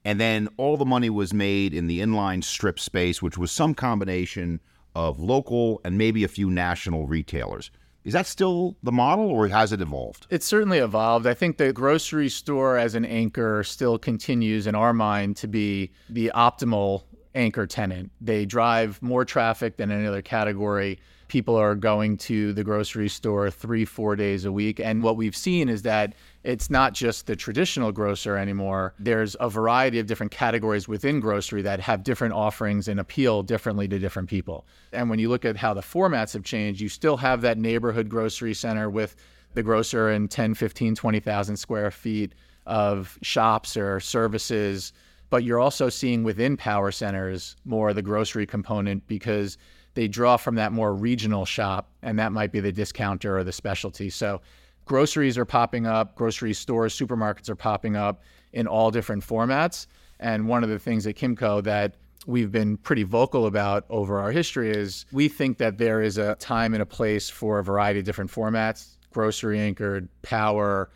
And 0.05 0.21
then 0.21 0.49
all 0.57 0.77
the 0.77 0.85
money 0.85 1.09
was 1.09 1.33
made 1.33 1.73
in 1.73 1.87
the 1.87 2.01
inline 2.01 2.43
strip 2.43 2.81
space, 2.81 3.23
which 3.23 3.39
was 3.39 3.53
some 3.53 3.75
combination 3.75 4.59
of 4.97 5.21
local 5.21 5.81
and 5.85 5.97
maybe 5.97 6.25
a 6.25 6.29
few 6.29 6.51
national 6.51 7.07
retailers. 7.07 7.71
Is 8.05 8.13
that 8.15 8.27
still 8.27 8.77
the 8.83 8.93
model 8.93 9.27
or 9.27 9.47
has 9.49 9.73
it 9.73 9.81
evolved? 9.81 10.27
It's 10.29 10.47
certainly 10.47 10.79
evolved. 10.79 11.27
I 11.27 11.35
think 11.35 11.57
the 11.57 11.73
grocery 11.73 12.29
store 12.29 12.77
as 12.77 12.95
an 12.95 13.05
anchor 13.05 13.63
still 13.63 13.99
continues 13.99 14.67
in 14.67 14.75
our 14.75 14.93
mind 14.93 15.37
to 15.39 15.49
be 15.49 15.93
the 16.09 16.33
optimal 16.35 17.05
anchor 17.35 17.67
tenant. 17.67 18.11
They 18.21 18.45
drive 18.45 19.01
more 19.03 19.25
traffic 19.25 19.77
than 19.77 19.91
any 19.91 20.07
other 20.07 20.23
category. 20.23 20.99
People 21.33 21.57
are 21.57 21.75
going 21.75 22.19
to 22.19 22.53
the 22.53 22.63
grocery 22.63 23.09
store 23.09 23.51
three, 23.51 23.87
four 23.87 24.17
days 24.17 24.45
a 24.45 24.53
week. 24.53 24.79
And 24.79 25.03
what 25.03 25.17
we've 25.17 25.35
seen 25.35 25.71
is 25.71 25.81
that 25.81 26.13
it's 26.45 26.69
not 26.69 26.93
just 26.93 27.27
the 27.27 27.35
traditional 27.35 27.91
grocer 27.91 28.37
anymore. 28.37 28.93
There's 28.99 29.35
a 29.41 29.49
variety 29.49 29.99
of 29.99 30.07
different 30.07 30.31
categories 30.31 30.89
within 30.89 31.21
grocery 31.21 31.63
that 31.63 31.81
have 31.81 32.03
different 32.03 32.35
offerings 32.35 32.87
and 32.87 33.01
appeal 33.01 33.43
differently 33.43 33.89
to 33.89 33.99
different 33.99 34.29
people. 34.29 34.67
And 34.93 35.09
when 35.09 35.19
you 35.19 35.31
look 35.31 35.47
at 35.47 35.57
how 35.57 35.73
the 35.73 35.81
formats 35.81 36.35
have 36.35 36.45
changed, 36.45 36.83
you 36.83 36.91
still 36.91 37.17
have 37.17 37.41
that 37.41 37.57
neighborhood 37.57 38.11
grocery 38.11 38.53
center 38.53 38.91
with 38.91 39.17
the 39.55 39.63
grocer 39.63 40.11
in 40.11 40.29
10, 40.29 40.53
15, 40.53 40.95
20,000 40.95 41.57
square 41.57 41.91
feet 41.91 42.35
of 42.67 43.19
shops 43.23 43.75
or 43.79 44.01
services. 44.01 44.93
But 45.31 45.45
you're 45.45 45.61
also 45.61 45.89
seeing 45.89 46.25
within 46.25 46.59
power 46.59 46.93
centers 46.93 47.57
more 47.65 47.89
of 47.89 47.95
the 47.95 48.03
grocery 48.03 48.45
component 48.45 49.07
because 49.07 49.57
they 49.95 50.09
draw 50.09 50.37
from 50.37 50.55
that 50.57 50.73
more 50.73 50.95
regional 50.95 51.45
shop, 51.45 51.91
and 52.03 52.19
that 52.19 52.33
might 52.33 52.53
be 52.53 52.61
the 52.61 52.73
discounter 52.73 53.39
or 53.39 53.45
the 53.45 53.53
specialty. 53.53 54.11
So 54.11 54.41
groceries 54.85 55.37
are 55.37 55.45
popping 55.45 55.87
up, 55.87 56.15
grocery 56.15 56.55
stores, 56.55 56.97
supermarkets 56.99 57.49
are 57.49 57.57
popping 57.57 57.97
up 57.97 58.23
in 58.53 58.67
all 58.67 58.91
different 58.91 59.25
formats. 59.27 59.87
And 60.21 60.49
one 60.49 60.63
of 60.63 60.71
the 60.71 60.79
things 60.79 61.07
at 61.07 61.17
Kimco 61.17 61.63
that 61.65 61.95
we've 62.27 62.53
been 62.53 62.77
pretty 62.77 63.03
vocal 63.03 63.47
about 63.47 63.85
over 63.91 64.21
our 64.21 64.31
history 64.31 64.71
is 64.71 65.05
we 65.13 65.29
think 65.29 65.59
that 65.59 65.79
there 65.79 66.01
is 66.01 66.19
a 66.19 66.37
time 66.37 66.75
and 66.75 66.83
a 66.83 66.87
place 66.87 67.29
for 67.29 67.59
a 67.59 67.65
variety 67.65 67.99
of 68.01 68.07
different 68.07 68.31
formats 68.31 68.97
grocery 69.13 69.61
anchored, 69.61 70.09
power, 70.23 70.89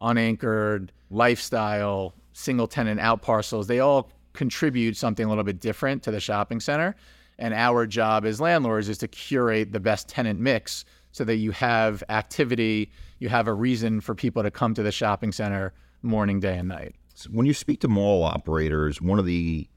unanchored, 0.00 0.92
lifestyle, 1.10 2.14
single 2.32 2.68
tenant 2.68 3.00
out 3.00 3.20
parcels. 3.20 3.66
They 3.66 3.80
all 3.80 4.12
contribute 4.32 4.96
something 4.96 5.26
a 5.26 5.28
little 5.28 5.42
bit 5.42 5.60
different 5.60 6.02
to 6.04 6.12
the 6.12 6.20
shopping 6.20 6.60
center. 6.60 6.94
And 7.38 7.52
our 7.54 7.86
job 7.86 8.24
as 8.24 8.40
landlords 8.40 8.88
is 8.88 8.98
to 8.98 9.08
curate 9.08 9.72
the 9.72 9.80
best 9.80 10.08
tenant 10.08 10.40
mix 10.40 10.84
so 11.12 11.24
that 11.24 11.36
you 11.36 11.50
have 11.52 12.02
activity, 12.08 12.90
you 13.18 13.28
have 13.28 13.48
a 13.48 13.54
reason 13.54 14.00
for 14.00 14.14
people 14.14 14.42
to 14.42 14.50
come 14.50 14.74
to 14.74 14.82
the 14.82 14.92
shopping 14.92 15.32
center 15.32 15.72
morning, 16.02 16.40
day, 16.40 16.58
and 16.58 16.68
night. 16.68 16.94
So 17.14 17.30
when 17.30 17.46
you 17.46 17.54
speak 17.54 17.80
to 17.80 17.88
mall 17.88 18.24
operators, 18.24 19.00
one 19.00 19.18
of 19.18 19.24
the 19.24 19.68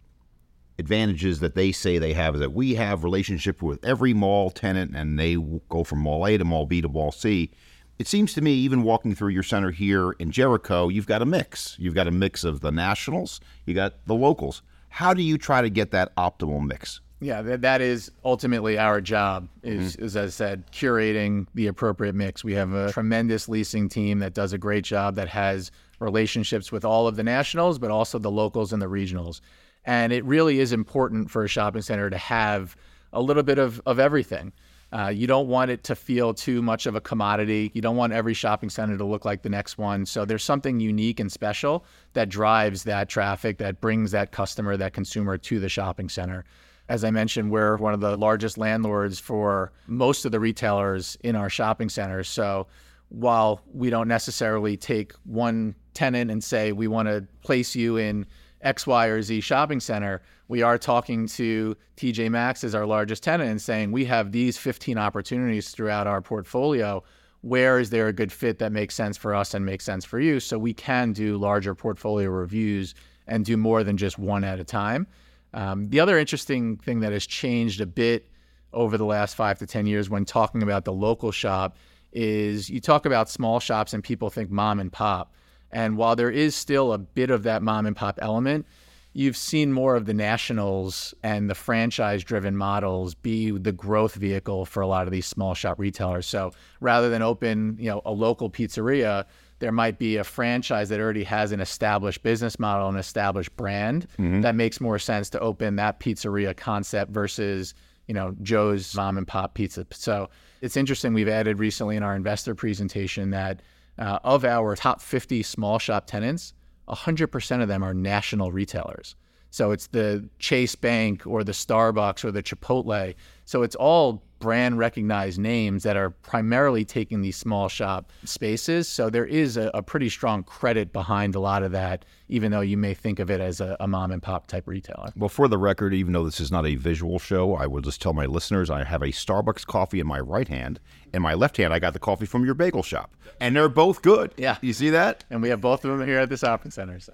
advantages 0.80 1.40
that 1.40 1.56
they 1.56 1.72
say 1.72 1.98
they 1.98 2.14
have 2.14 2.36
is 2.36 2.42
that 2.42 2.54
we 2.54 2.76
have 2.76 3.04
relationship 3.04 3.62
with 3.62 3.84
every 3.84 4.14
mall 4.14 4.50
tenant 4.50 4.96
and 4.96 5.18
they 5.18 5.36
go 5.70 5.84
from 5.84 6.00
mall 6.00 6.28
A 6.28 6.38
to 6.38 6.46
mall 6.46 6.66
B 6.66 6.82
to 6.82 6.90
mall 6.90 7.12
C. 7.12 7.52
It 7.98 8.08
seems 8.08 8.34
to 8.34 8.42
me, 8.42 8.54
even 8.54 8.84
walking 8.84 9.16
through 9.16 9.30
your 9.30 9.44
center 9.44 9.72
here 9.72 10.12
in 10.14 10.30
Jericho, 10.30 10.88
you've 10.90 11.08
got 11.08 11.24
a 11.24 11.26
mix. 11.26 11.76
You've 11.80 11.96
got 11.96 12.08
a 12.08 12.12
mix 12.12 12.44
of 12.44 12.60
the 12.60 12.72
nationals, 12.72 13.40
you 13.66 13.74
got 13.74 14.06
the 14.06 14.14
locals. 14.14 14.62
How 14.90 15.14
do 15.14 15.24
you 15.24 15.38
try 15.38 15.62
to 15.62 15.70
get 15.70 15.92
that 15.92 16.16
optimal 16.16 16.66
mix? 16.66 17.02
Yeah, 17.20 17.42
that, 17.42 17.62
that 17.62 17.82
is 17.82 18.12
ultimately 18.24 18.78
our 18.78 19.02
job. 19.02 19.48
Is, 19.64 19.96
mm-hmm. 19.96 20.06
as 20.06 20.18
I 20.18 20.28
said, 20.28 20.72
curating 20.72 21.48
the 21.56 21.68
appropriate 21.68 22.14
mix. 22.14 22.44
We 22.44 22.54
have 22.54 22.74
a 22.74 22.92
tremendous 22.92 23.50
leasing 23.50 23.90
team 23.90 24.20
that 24.20 24.34
does 24.34 24.54
a 24.54 24.58
great 24.58 24.84
job. 24.84 25.16
That 25.16 25.30
has 25.30 25.72
relationships 26.00 26.72
with 26.72 26.86
all 26.86 27.08
of 27.08 27.16
the 27.16 27.24
nationals, 27.24 27.80
but 27.80 27.90
also 27.90 28.20
the 28.20 28.30
locals 28.30 28.72
and 28.72 28.82
the 28.82 28.88
regionals. 28.88 29.42
And 29.86 30.14
it 30.14 30.24
really 30.26 30.60
is 30.60 30.74
important 30.74 31.32
for 31.32 31.44
a 31.44 31.48
shopping 31.48 31.82
center 31.82 32.10
to 32.10 32.18
have 32.18 32.76
a 33.14 33.22
little 33.22 33.44
bit 33.44 33.58
of, 33.58 33.82
of 33.86 34.00
everything. 34.00 34.52
Uh, 34.94 35.08
you 35.08 35.28
don't 35.28 35.48
want 35.48 35.70
it 35.70 35.84
to 35.84 35.96
feel 35.96 36.34
too 36.34 36.62
much 36.62 36.86
of 36.86 36.96
a 36.96 37.02
commodity. 37.02 37.72
You 37.74 37.82
don't 37.82 37.98
want 37.98 38.14
every 38.14 38.34
shopping 38.34 38.70
center 38.70 38.98
to 38.98 39.04
look 39.04 39.26
like 39.26 39.42
the 39.42 39.50
next 39.50 39.78
one. 39.78 40.06
So 40.06 40.24
there's 40.24 40.44
something 40.44 40.80
unique 40.80 41.20
and 41.20 41.32
special 41.32 41.84
that 42.14 42.30
drives 42.30 42.84
that 42.84 43.10
traffic, 43.10 43.58
that 43.58 43.82
brings 43.82 44.12
that 44.12 44.32
customer, 44.32 44.78
that 44.78 44.94
consumer 44.94 45.38
to 45.40 45.60
the 45.60 45.68
shopping 45.68 46.10
center. 46.10 46.46
As 46.89 47.03
I 47.03 47.12
mentioned, 47.12 47.51
we're 47.51 47.75
one 47.77 47.94
of 47.94 48.00
the 48.00 48.15
largest 48.15 48.58
landlords 48.58 49.20
for 49.20 49.74
most 49.88 50.25
of 50.25 50.32
the 50.32 50.39
retailers 50.39 51.17
in 51.22 51.36
our 51.36 51.50
shopping 51.50 51.89
centers. 51.89 52.29
So 52.29 52.67
while 53.10 53.62
we 53.74 53.89
don't 53.89 54.08
necessarily 54.08 54.77
take 54.77 55.13
one 55.25 55.75
tenant 55.94 56.32
and 56.32 56.44
say, 56.44 56.72
we 56.72 56.88
want 56.88 57.08
to 57.08 57.27
place 57.41 57.75
you 57.75 57.98
in 57.98 58.25
X, 58.62 58.88
Y, 58.88 59.08
or 59.08 59.22
Z 59.22 59.41
shopping 59.41 59.79
center, 59.79 60.22
we 60.48 60.62
are 60.62 60.77
talking 60.77 61.27
to 61.27 61.75
TJ 61.98 62.32
Maxx 62.32 62.63
as 62.63 62.74
our 62.74 62.86
largest 62.86 63.22
tenant 63.22 63.50
and 63.50 63.62
saying, 63.62 63.91
we 63.91 64.06
have 64.06 64.32
these 64.32 64.58
15 64.58 64.98
opportunities 64.98 65.72
throughout 65.72 66.08
our 66.08 66.22
portfolio. 66.22 67.03
Where 67.41 67.79
is 67.79 67.89
there 67.89 68.08
a 68.08 68.13
good 68.13 68.32
fit 68.32 68.60
that 68.60 68.72
makes 68.72 68.96
sense 68.96 69.17
for 69.17 69.36
us 69.36 69.53
and 69.53 69.65
makes 69.65 69.86
sense 69.86 70.06
for 70.06 70.20
you? 70.20 70.39
So 70.39 70.58
we 70.58 70.74
can 70.74 71.13
do 71.13 71.38
larger 71.38 71.75
portfolio 71.75 72.29
reviews 72.29 72.96
and 73.27 73.46
do 73.46 73.58
more 73.58 73.84
than 73.84 73.98
just 73.98 74.17
one 74.17 74.44
at 74.44 74.60
a 74.60 74.63
time. 74.63 75.06
Um, 75.54 75.89
the 75.89 76.00
other 76.00 76.18
interesting 76.18 76.77
thing 76.77 77.00
that 77.01 77.12
has 77.12 77.25
changed 77.25 77.82
a 77.82 77.86
bit 77.86 78.30
over 78.74 78.98
the 78.98 79.06
last 79.06 79.36
five 79.36 79.60
to 79.60 79.66
10 79.66 79.86
years 79.86 80.10
when 80.10 80.25
talking 80.25 80.62
about 80.62 80.86
the 80.86 80.94
local 80.94 81.32
shop 81.32 81.77
is 82.12 82.70
you 82.70 82.80
talk 82.80 83.06
about 83.06 83.30
small 83.30 83.60
shops 83.60 83.94
and 83.94 84.04
people 84.04 84.30
think 84.30 84.50
mom 84.50 84.80
and 84.80 84.92
pop. 84.92 85.34
And 85.72 85.98
while 85.98 86.16
there 86.16 86.32
is 86.32 86.56
still 86.56 86.94
a 86.94 86.98
bit 86.98 87.30
of 87.30 87.44
that 87.44 87.62
mom 87.62 87.86
and 87.86 87.96
pop 87.96 88.20
element, 88.22 88.66
you've 89.13 89.36
seen 89.36 89.74
more 89.74 89.96
of 89.96 90.06
the 90.06 90.13
nationals 90.13 91.13
and 91.24 91.50
the 91.50 91.56
franchise 91.56 92.24
driven 92.24 92.56
models 92.56 93.16
be 93.16 93.51
the 93.51 93.72
growth 93.72 94.16
vehicle 94.16 94.66
for 94.66 94.82
a 94.82 94.88
lot 94.88 95.08
of 95.08 95.12
these 95.12 95.25
small 95.25 95.54
shop 95.54 95.80
retailers. 95.80 96.27
So 96.27 96.51
rather 96.82 97.10
than 97.10 97.22
open, 97.22 97.77
you 97.80 97.89
know, 97.89 98.01
a 98.06 98.12
local 98.12 98.50
pizzeria, 98.50 99.25
there 99.60 99.72
might 99.72 99.98
be 99.98 100.18
a 100.18 100.24
franchise 100.24 100.90
that 100.90 101.00
already 101.00 101.24
has 101.24 101.52
an 101.52 101.60
established 101.60 102.24
business 102.24 102.60
model, 102.60 102.90
an 102.90 102.96
established 102.96 103.56
brand 103.56 104.08
mm-hmm. 104.14 104.42
that 104.42 104.56
makes 104.56 104.80
more 104.80 105.00
sense 105.00 105.30
to 105.32 105.40
open 105.40 105.76
that 105.78 106.00
pizzeria 106.00 106.56
concept 106.56 107.12
versus, 107.12 107.74
you 108.08 108.14
know, 108.14 108.36
Joe's 108.42 108.96
mom 108.96 109.18
and 109.18 109.28
pop 109.28 109.56
pizza. 109.56 109.86
So 109.92 110.30
it's 110.62 110.78
interesting. 110.78 111.14
We've 111.14 111.28
added 111.28 111.60
recently 111.60 111.96
in 111.96 112.04
our 112.04 112.16
investor 112.16 112.54
presentation 112.54 113.32
that 113.32 113.62
uh, 113.98 114.20
of 114.24 114.46
our 114.46 114.76
top 114.76 115.02
50 115.02 115.42
small 115.44 115.80
shop 115.80 116.06
tenants, 116.06 116.54
100% 116.88 117.62
of 117.62 117.68
them 117.68 117.84
are 117.84 117.94
national 117.94 118.52
retailers. 118.52 119.16
So 119.50 119.72
it's 119.72 119.88
the 119.88 120.30
Chase 120.40 120.76
Bank 120.76 121.26
or 121.26 121.44
the 121.44 121.52
Starbucks 121.52 122.24
or 122.24 122.32
the 122.32 122.44
Chipotle. 122.44 123.16
So 123.46 123.64
it's 123.64 123.76
all 123.76 124.24
brand 124.39 124.77
recognized 124.77 125.39
names 125.39 125.84
that 125.84 125.98
are 125.98 126.10
primarily 126.10 126.86
taking 126.86 127.22
these 127.22 127.38
small 127.38 127.67
shop 127.70 128.12
spaces. 128.24 128.88
So 128.88 129.10
there 129.10 129.25
is 129.25 129.58
a, 129.58 129.72
a, 129.74 129.82
pretty 129.82 130.10
strong 130.10 130.44
credit 130.44 130.91
behind 130.91 131.36
a 131.36 131.39
lot 131.39 131.63
of 131.63 131.72
that, 131.72 132.06
even 132.27 132.51
though 132.51 132.62
you 132.62 132.77
may 132.77 132.94
think 132.94 133.20
of 133.20 133.32
it 133.32 133.39
as 133.39 133.62
a, 133.62 133.77
a, 133.79 133.88
mom 133.88 134.12
and 134.12 134.22
pop 134.22 134.48
type 134.48 134.67
retailer. 134.67 135.12
Well, 135.15 135.29
for 135.29 135.48
the 135.48 135.58
record, 135.58 135.94
even 135.94 136.13
though 136.13 136.25
this 136.25 136.39
is 136.39 136.51
not 136.51 136.65
a 136.65 136.75
visual 136.75 137.20
show, 137.20 137.56
I 137.56 137.67
will 137.67 137.82
just 137.82 138.01
tell 138.01 138.13
my 138.13 138.25
listeners 138.25 138.70
I 138.70 138.84
have 138.84 139.01
a 139.01 139.08
Starbucks 139.08 139.65
coffee 139.65 140.00
in 140.00 140.08
my 140.08 140.20
right 140.20 140.48
hand. 140.48 140.79
In 141.13 141.22
my 141.22 141.34
left 141.34 141.58
hand, 141.58 141.74
I 141.74 141.79
got 141.79 141.94
the 141.94 142.00
coffee 142.00 142.25
from 142.25 142.46
your 142.46 142.53
bagel 142.53 142.84
shop. 142.84 143.15
And 143.39 143.56
they're 143.56 143.70
both 143.70 144.01
good. 144.01 144.34
Yeah. 144.38 144.58
You 144.62 144.74
see 144.74 144.89
that? 144.91 145.24
And 145.29 145.41
we 145.41 145.50
have 145.50 145.62
both 145.62 145.86
of 145.86 145.98
them 145.98 146.08
here 146.08 146.20
at 146.20 146.29
the 146.29 146.38
shopping 146.38 146.72
center. 146.72 147.00
So. 147.00 147.13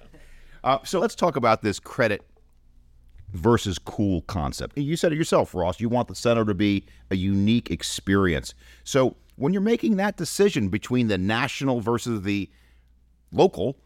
Uh, 0.63 0.79
so 0.83 0.99
let's 0.99 1.15
talk 1.15 1.35
about 1.35 1.61
this 1.61 1.79
credit 1.79 2.23
versus 3.33 3.77
cool 3.79 4.21
concept. 4.21 4.77
You 4.77 4.95
said 4.95 5.11
it 5.11 5.17
yourself, 5.17 5.53
Ross. 5.53 5.79
You 5.79 5.89
want 5.89 6.07
the 6.07 6.15
center 6.15 6.45
to 6.45 6.53
be 6.53 6.85
a 7.11 7.15
unique 7.15 7.71
experience. 7.71 8.53
So 8.83 9.15
when 9.35 9.53
you're 9.53 9.61
making 9.61 9.97
that 9.97 10.17
decision 10.17 10.69
between 10.69 11.07
the 11.07 11.17
national 11.17 11.81
versus 11.81 12.21
the 12.21 12.49
local 13.31 13.77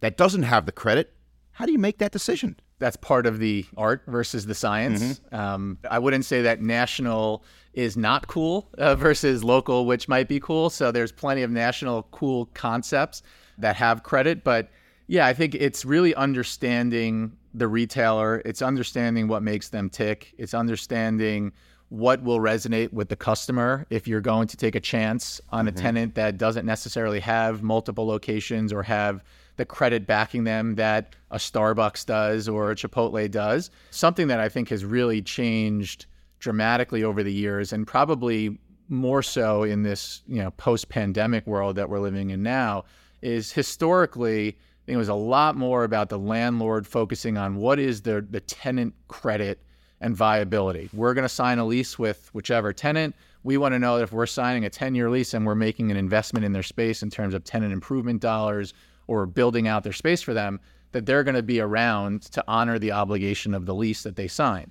that 0.00 0.16
doesn't 0.16 0.44
have 0.44 0.66
the 0.66 0.72
credit, 0.72 1.12
how 1.52 1.66
do 1.66 1.72
you 1.72 1.78
make 1.78 1.98
that 1.98 2.10
decision? 2.10 2.58
That's 2.78 2.96
part 2.96 3.26
of 3.26 3.38
the 3.38 3.64
art 3.76 4.02
versus 4.06 4.46
the 4.46 4.54
science. 4.54 5.02
Mm-hmm. 5.02 5.34
Um, 5.34 5.78
I 5.88 5.98
wouldn't 5.98 6.24
say 6.24 6.42
that 6.42 6.60
national 6.60 7.44
is 7.72 7.96
not 7.96 8.26
cool 8.26 8.68
uh, 8.78 8.94
versus 8.96 9.44
local, 9.44 9.86
which 9.86 10.08
might 10.08 10.28
be 10.28 10.40
cool. 10.40 10.70
So 10.70 10.90
there's 10.90 11.12
plenty 11.12 11.42
of 11.42 11.50
national 11.50 12.04
cool 12.10 12.46
concepts 12.54 13.22
that 13.58 13.76
have 13.76 14.02
credit. 14.02 14.42
But 14.42 14.70
yeah, 15.06 15.26
I 15.26 15.34
think 15.34 15.54
it's 15.54 15.84
really 15.84 16.14
understanding 16.14 17.36
the 17.52 17.68
retailer. 17.68 18.42
It's 18.44 18.62
understanding 18.62 19.28
what 19.28 19.42
makes 19.42 19.68
them 19.68 19.90
tick. 19.90 20.34
It's 20.38 20.54
understanding 20.54 21.52
what 21.90 22.22
will 22.22 22.40
resonate 22.40 22.92
with 22.92 23.08
the 23.08 23.16
customer 23.16 23.86
if 23.90 24.08
you're 24.08 24.20
going 24.20 24.48
to 24.48 24.56
take 24.56 24.74
a 24.74 24.80
chance 24.80 25.40
on 25.50 25.66
mm-hmm. 25.66 25.76
a 25.76 25.80
tenant 25.80 26.14
that 26.14 26.38
doesn't 26.38 26.66
necessarily 26.66 27.20
have 27.20 27.62
multiple 27.62 28.06
locations 28.06 28.72
or 28.72 28.82
have 28.82 29.22
the 29.56 29.64
credit 29.64 30.06
backing 30.06 30.44
them 30.44 30.74
that 30.74 31.14
a 31.30 31.36
Starbucks 31.36 32.06
does 32.06 32.48
or 32.48 32.70
a 32.70 32.74
Chipotle 32.74 33.30
does. 33.30 33.70
Something 33.90 34.26
that 34.28 34.40
I 34.40 34.48
think 34.48 34.70
has 34.70 34.84
really 34.84 35.22
changed 35.22 36.06
dramatically 36.40 37.04
over 37.04 37.22
the 37.22 37.32
years 37.32 37.72
and 37.72 37.86
probably 37.86 38.58
more 38.88 39.22
so 39.22 39.62
in 39.62 39.82
this, 39.82 40.22
you 40.26 40.42
know, 40.42 40.50
post-pandemic 40.52 41.46
world 41.46 41.76
that 41.76 41.88
we're 41.88 42.00
living 42.00 42.30
in 42.30 42.42
now 42.42 42.84
is 43.22 43.52
historically 43.52 44.58
I 44.84 44.86
think 44.86 44.96
it 44.96 44.98
was 44.98 45.08
a 45.08 45.14
lot 45.14 45.56
more 45.56 45.84
about 45.84 46.10
the 46.10 46.18
landlord 46.18 46.86
focusing 46.86 47.38
on 47.38 47.56
what 47.56 47.78
is 47.78 48.02
the, 48.02 48.20
the 48.20 48.40
tenant 48.40 48.92
credit 49.08 49.58
and 50.02 50.14
viability. 50.14 50.90
We're 50.92 51.14
going 51.14 51.24
to 51.24 51.28
sign 51.30 51.58
a 51.58 51.64
lease 51.64 51.98
with 51.98 52.28
whichever 52.34 52.70
tenant. 52.74 53.16
We 53.44 53.56
want 53.56 53.72
to 53.72 53.78
know 53.78 53.96
that 53.96 54.02
if 54.02 54.12
we're 54.12 54.26
signing 54.26 54.66
a 54.66 54.70
10 54.70 54.94
year 54.94 55.08
lease 55.08 55.32
and 55.32 55.46
we're 55.46 55.54
making 55.54 55.90
an 55.90 55.96
investment 55.96 56.44
in 56.44 56.52
their 56.52 56.62
space 56.62 57.02
in 57.02 57.08
terms 57.08 57.32
of 57.32 57.44
tenant 57.44 57.72
improvement 57.72 58.20
dollars 58.20 58.74
or 59.06 59.24
building 59.24 59.66
out 59.66 59.84
their 59.84 59.94
space 59.94 60.20
for 60.20 60.34
them, 60.34 60.60
that 60.92 61.06
they're 61.06 61.24
going 61.24 61.34
to 61.34 61.42
be 61.42 61.60
around 61.60 62.20
to 62.20 62.44
honor 62.46 62.78
the 62.78 62.92
obligation 62.92 63.54
of 63.54 63.64
the 63.64 63.74
lease 63.74 64.02
that 64.02 64.16
they 64.16 64.28
sign. 64.28 64.70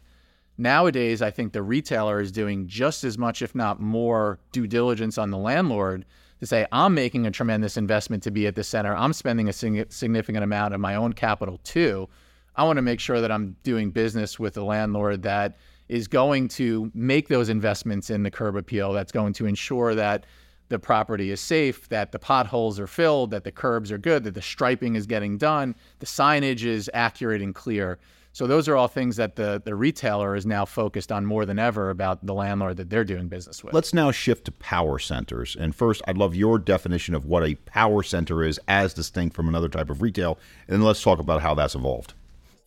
Nowadays, 0.60 1.24
I 1.24 1.32
think 1.32 1.54
the 1.54 1.64
retailer 1.64 2.22
is 2.22 2.32
doing 2.32 2.68
just 2.68 3.04
as 3.04 3.18
much, 3.18 3.42
if 3.42 3.56
not 3.56 3.82
more, 3.82 4.38
due 4.52 4.68
diligence 4.68 5.18
on 5.18 5.32
the 5.32 5.40
landlord 5.40 6.06
to 6.44 6.48
say, 6.48 6.68
I'm 6.72 6.94
making 6.94 7.26
a 7.26 7.32
tremendous 7.32 7.78
investment 7.78 8.22
to 8.24 8.32
be 8.32 8.48
at 8.48 8.56
the 8.56 8.64
center. 8.64 8.96
I'm 8.96 9.14
spending 9.14 9.48
a 9.50 9.54
significant 9.54 10.44
amount 10.44 10.74
of 10.74 10.80
my 10.80 10.96
own 10.96 11.14
capital 11.14 11.60
too. 11.64 12.10
I 12.56 12.66
want 12.66 12.78
to 12.78 12.82
make 12.82 13.00
sure 13.00 13.22
that 13.22 13.32
I'm 13.32 13.56
doing 13.64 13.92
business 13.92 14.38
with 14.38 14.58
a 14.58 14.64
landlord 14.64 15.24
that 15.24 15.58
is 15.88 16.08
going 16.08 16.50
to 16.50 16.92
make 16.94 17.28
those 17.28 17.50
investments 17.50 18.10
in 18.10 18.24
the 18.24 18.32
curb 18.32 18.56
appeal, 18.56 18.94
that's 18.94 19.12
going 19.12 19.34
to 19.34 19.46
ensure 19.46 19.96
that 19.96 20.26
the 20.70 20.80
property 20.80 21.32
is 21.32 21.40
safe, 21.40 21.88
that 21.90 22.12
the 22.12 22.20
potholes 22.20 22.80
are 22.80 22.88
filled, 22.88 23.32
that 23.32 23.44
the 23.44 23.52
curbs 23.52 23.92
are 23.92 23.98
good, 23.98 24.24
that 24.24 24.34
the 24.34 24.42
striping 24.42 24.96
is 24.96 25.06
getting 25.06 25.38
done, 25.38 25.76
the 26.00 26.06
signage 26.06 26.66
is 26.66 26.90
accurate 26.94 27.42
and 27.42 27.56
clear. 27.56 28.00
So 28.34 28.48
those 28.48 28.68
are 28.68 28.76
all 28.76 28.88
things 28.88 29.18
that 29.18 29.36
the, 29.36 29.62
the 29.64 29.76
retailer 29.76 30.36
is 30.36 30.44
now 30.44 30.66
focused 30.66 31.12
on 31.12 31.24
more 31.24 31.46
than 31.46 31.60
ever 31.60 31.92
about 31.92 32.26
the 32.26 32.34
landlord 32.34 32.78
that 32.78 32.90
they're 32.90 33.04
doing 33.04 33.28
business 33.28 33.64
with. 33.64 33.76
Let's 33.76 33.94
now 33.94 34.10
shift 34.10 34.46
to 34.46 34.52
power 34.52 34.98
centers. 34.98 35.56
And 35.56 35.76
first, 35.76 36.02
I'd 36.08 36.18
love 36.18 36.34
your 36.34 36.58
definition 36.58 37.14
of 37.14 37.26
what 37.26 37.48
a 37.48 37.54
power 37.54 38.02
center 38.02 38.44
is 38.44 38.60
as 38.68 38.92
distinct 38.92 39.36
from 39.36 39.48
another 39.48 39.70
type 39.70 39.92
of 39.92 40.02
retail. 40.02 40.40
And 40.68 40.74
then 40.74 40.82
let's 40.82 41.04
talk 41.04 41.20
about 41.20 41.44
how 41.44 41.54
that's 41.54 41.76
evolved. 41.76 42.16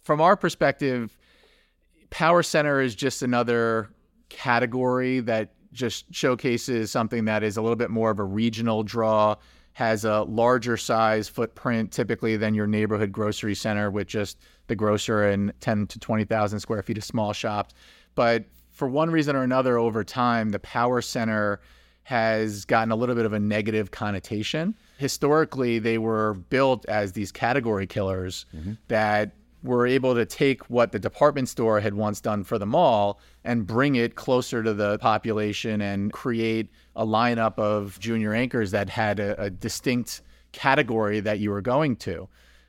From 0.04 0.20
our 0.20 0.36
perspective, 0.36 1.18
power 2.10 2.44
center 2.44 2.80
is 2.80 2.94
just 2.94 3.22
another 3.22 3.90
category 4.28 5.18
that 5.20 5.50
just 5.72 6.04
showcases 6.14 6.92
something 6.92 7.24
that 7.24 7.42
is 7.42 7.56
a 7.56 7.62
little 7.62 7.76
bit 7.76 7.90
more 7.90 8.10
of 8.10 8.20
a 8.20 8.24
regional 8.24 8.84
draw 8.84 9.34
has 9.72 10.06
a 10.06 10.22
larger 10.22 10.76
size 10.76 11.28
footprint 11.28 11.92
typically 11.92 12.36
than 12.38 12.54
your 12.54 12.66
neighborhood 12.66 13.12
grocery 13.12 13.54
center 13.54 13.90
with 13.90 14.06
just 14.06 14.38
the 14.66 14.76
grocer 14.76 15.28
and 15.28 15.52
10 15.60 15.86
to 15.88 15.98
20,000 15.98 16.60
square 16.60 16.82
feet 16.82 16.98
of 16.98 17.04
small 17.04 17.32
shops. 17.32 17.74
But 18.14 18.44
for 18.70 18.88
one 18.88 19.10
reason 19.10 19.36
or 19.36 19.42
another, 19.42 19.78
over 19.78 20.04
time, 20.04 20.50
the 20.50 20.58
power 20.58 21.00
center 21.00 21.60
has 22.04 22.64
gotten 22.64 22.92
a 22.92 22.96
little 22.96 23.14
bit 23.14 23.26
of 23.26 23.32
a 23.32 23.40
negative 23.40 23.90
connotation. 23.90 24.74
Historically, 24.98 25.78
they 25.78 25.98
were 25.98 26.34
built 26.34 26.86
as 26.86 27.12
these 27.12 27.32
category 27.32 27.86
killers 27.86 28.46
mm-hmm. 28.54 28.74
that 28.88 29.32
were 29.62 29.86
able 29.86 30.14
to 30.14 30.24
take 30.24 30.62
what 30.70 30.92
the 30.92 30.98
department 30.98 31.48
store 31.48 31.80
had 31.80 31.94
once 31.94 32.20
done 32.20 32.44
for 32.44 32.58
the 32.58 32.66
mall 32.66 33.18
and 33.44 33.66
bring 33.66 33.96
it 33.96 34.14
closer 34.14 34.62
to 34.62 34.72
the 34.72 34.98
population 34.98 35.80
and 35.80 36.12
create 36.12 36.70
a 36.94 37.04
lineup 37.04 37.58
of 37.58 37.98
junior 37.98 38.32
anchors 38.32 38.70
that 38.70 38.88
had 38.88 39.18
a, 39.18 39.40
a 39.42 39.50
distinct 39.50 40.22
category 40.52 41.20
that 41.20 41.40
you 41.40 41.50
were 41.50 41.60
going 41.60 41.96
to. 41.96 42.28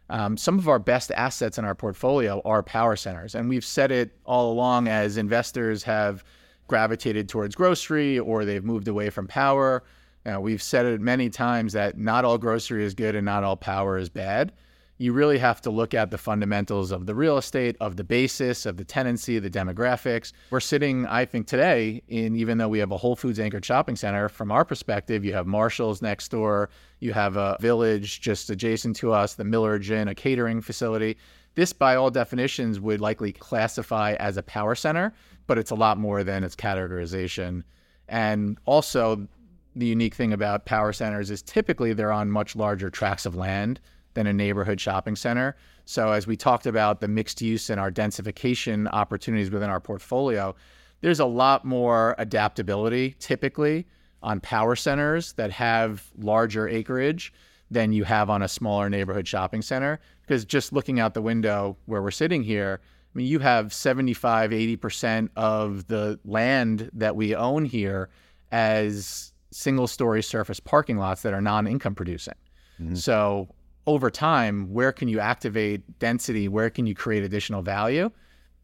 Um, 0.09 0.37
some 0.37 0.57
of 0.57 0.69
our 0.69 0.79
best 0.79 1.11
assets 1.11 1.57
in 1.57 1.65
our 1.65 1.75
portfolio 1.75 2.41
are 2.45 2.63
power 2.63 2.95
centers, 2.95 3.35
and 3.35 3.49
we've 3.49 3.65
said 3.65 3.91
it 3.91 4.17
all 4.25 4.51
along 4.51 4.87
as 4.87 5.17
investors 5.17 5.83
have 5.83 6.23
gravitated 6.67 7.29
towards 7.29 7.55
grocery 7.55 8.19
or 8.19 8.45
they've 8.45 8.63
moved 8.63 8.87
away 8.87 9.09
from 9.09 9.27
power. 9.27 9.83
Uh, 10.25 10.39
we've 10.39 10.61
said 10.61 10.85
it 10.85 10.99
many 10.99 11.29
times 11.29 11.73
that 11.73 11.97
not 11.97 12.25
all 12.25 12.37
grocery 12.37 12.83
is 12.83 12.93
good 12.93 13.15
and 13.15 13.25
not 13.25 13.43
all 13.43 13.55
power 13.55 13.97
is 13.97 14.09
bad 14.09 14.51
you 14.97 15.13
really 15.13 15.37
have 15.37 15.61
to 15.61 15.69
look 15.69 15.93
at 15.93 16.09
the 16.09 16.17
fundamentals 16.17 16.91
of 16.91 17.05
the 17.05 17.13
real 17.13 17.37
estate, 17.37 17.77
of 17.79 17.97
the 17.97 18.03
basis, 18.03 18.65
of 18.65 18.77
the 18.77 18.83
tenancy, 18.83 19.37
the 19.37 19.49
demographics. 19.49 20.33
We're 20.49 20.59
sitting, 20.59 21.05
I 21.05 21.25
think, 21.25 21.47
today 21.47 22.01
in 22.07 22.35
even 22.35 22.57
though 22.57 22.67
we 22.67 22.79
have 22.79 22.91
a 22.91 22.97
Whole 22.97 23.15
Foods 23.15 23.39
anchored 23.39 23.63
shopping 23.63 23.95
center, 23.95 24.27
from 24.27 24.51
our 24.51 24.65
perspective, 24.65 25.23
you 25.23 25.33
have 25.33 25.45
Marshalls 25.45 26.01
next 26.01 26.29
door, 26.29 26.69
you 26.99 27.13
have 27.13 27.37
a 27.37 27.57
village 27.59 28.21
just 28.21 28.49
adjacent 28.49 28.95
to 28.97 29.13
us, 29.13 29.35
the 29.35 29.43
Milleridge 29.43 29.91
Inn, 29.91 30.07
a 30.07 30.15
catering 30.15 30.61
facility. 30.61 31.17
This, 31.53 31.73
by 31.73 31.95
all 31.95 32.09
definitions, 32.09 32.79
would 32.79 33.01
likely 33.01 33.31
classify 33.31 34.13
as 34.13 34.37
a 34.37 34.43
power 34.43 34.73
center, 34.73 35.13
but 35.45 35.57
it's 35.57 35.71
a 35.71 35.75
lot 35.75 35.97
more 35.99 36.23
than 36.23 36.43
its 36.43 36.55
categorization. 36.55 37.63
And 38.07 38.57
also, 38.65 39.27
the 39.75 39.85
unique 39.85 40.15
thing 40.15 40.33
about 40.33 40.65
power 40.65 40.91
centers 40.91 41.29
is 41.29 41.43
typically 41.43 41.93
they're 41.93 42.11
on 42.11 42.31
much 42.31 42.55
larger 42.55 42.89
tracts 42.89 43.27
of 43.27 43.35
land 43.35 43.79
than 44.17 44.25
a 44.25 44.33
neighborhood 44.33 44.81
shopping 44.81 45.15
center. 45.15 45.55
So, 45.85 46.11
as 46.11 46.25
we 46.25 46.35
talked 46.35 46.65
about 46.65 47.01
the 47.01 47.07
mixed 47.07 47.39
use 47.39 47.69
and 47.69 47.79
our 47.79 47.91
densification 47.91 48.89
opportunities 48.91 49.51
within 49.51 49.69
our 49.69 49.79
portfolio, 49.79 50.55
there's 51.01 51.19
a 51.19 51.25
lot 51.25 51.65
more 51.65 52.15
adaptability 52.17 53.15
typically 53.19 53.85
on 54.23 54.39
power 54.39 54.75
centers 54.75 55.33
that 55.33 55.51
have 55.51 56.11
larger 56.17 56.67
acreage 56.67 57.31
than 57.69 57.93
you 57.93 58.05
have 58.05 58.31
on 58.31 58.41
a 58.41 58.47
smaller 58.47 58.89
neighborhood 58.89 59.27
shopping 59.27 59.61
center. 59.61 59.99
Because 60.21 60.45
just 60.45 60.73
looking 60.73 60.99
out 60.99 61.13
the 61.13 61.21
window 61.21 61.77
where 61.85 62.01
we're 62.01 62.09
sitting 62.09 62.41
here, 62.41 62.81
I 62.83 63.17
mean, 63.19 63.27
you 63.27 63.37
have 63.37 63.71
75, 63.71 64.49
80% 64.49 65.29
of 65.35 65.85
the 65.85 66.19
land 66.25 66.89
that 66.93 67.15
we 67.15 67.35
own 67.35 67.65
here 67.65 68.09
as 68.51 69.31
single 69.51 69.85
story 69.85 70.23
surface 70.23 70.59
parking 70.59 70.97
lots 70.97 71.21
that 71.21 71.35
are 71.35 71.41
non 71.41 71.67
income 71.67 71.93
producing. 71.93 72.33
Mm-hmm. 72.81 72.95
So 72.95 73.49
over 73.87 74.11
time, 74.11 74.71
where 74.71 74.91
can 74.91 75.07
you 75.07 75.19
activate 75.19 75.97
density? 75.97 76.47
Where 76.47 76.69
can 76.69 76.85
you 76.85 76.93
create 76.93 77.23
additional 77.23 77.61
value? 77.61 78.11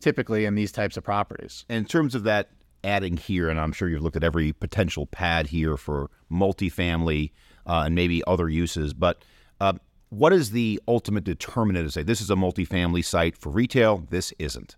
Typically 0.02 0.46
in 0.46 0.56
these 0.56 0.72
types 0.72 0.98
of 0.98 1.04
properties. 1.04 1.66
in 1.70 1.86
terms 1.86 2.14
of 2.14 2.24
that 2.24 2.50
adding 2.84 3.16
here, 3.16 3.50
and 3.50 3.58
I'm 3.58 3.72
sure 3.72 3.88
you've 3.88 4.02
looked 4.02 4.18
at 4.18 4.24
every 4.24 4.52
potential 4.52 5.08
pad 5.08 5.48
here 5.48 5.78
for 5.78 6.12
multifamily 6.30 7.32
uh, 7.66 7.84
and 7.86 7.96
maybe 7.96 8.22
other 8.28 8.50
uses, 8.50 8.94
but 8.94 9.24
uh, 9.62 9.74
what 10.10 10.34
is 10.34 10.52
the 10.52 10.82
ultimate 10.88 11.24
determinant 11.24 11.88
to 11.88 11.92
say 11.92 12.04
this 12.04 12.20
is 12.20 12.30
a 12.30 12.36
multifamily 12.36 13.06
site 13.06 13.38
for 13.38 13.50
retail, 13.50 14.06
this 14.10 14.34
isn't? 14.38 14.76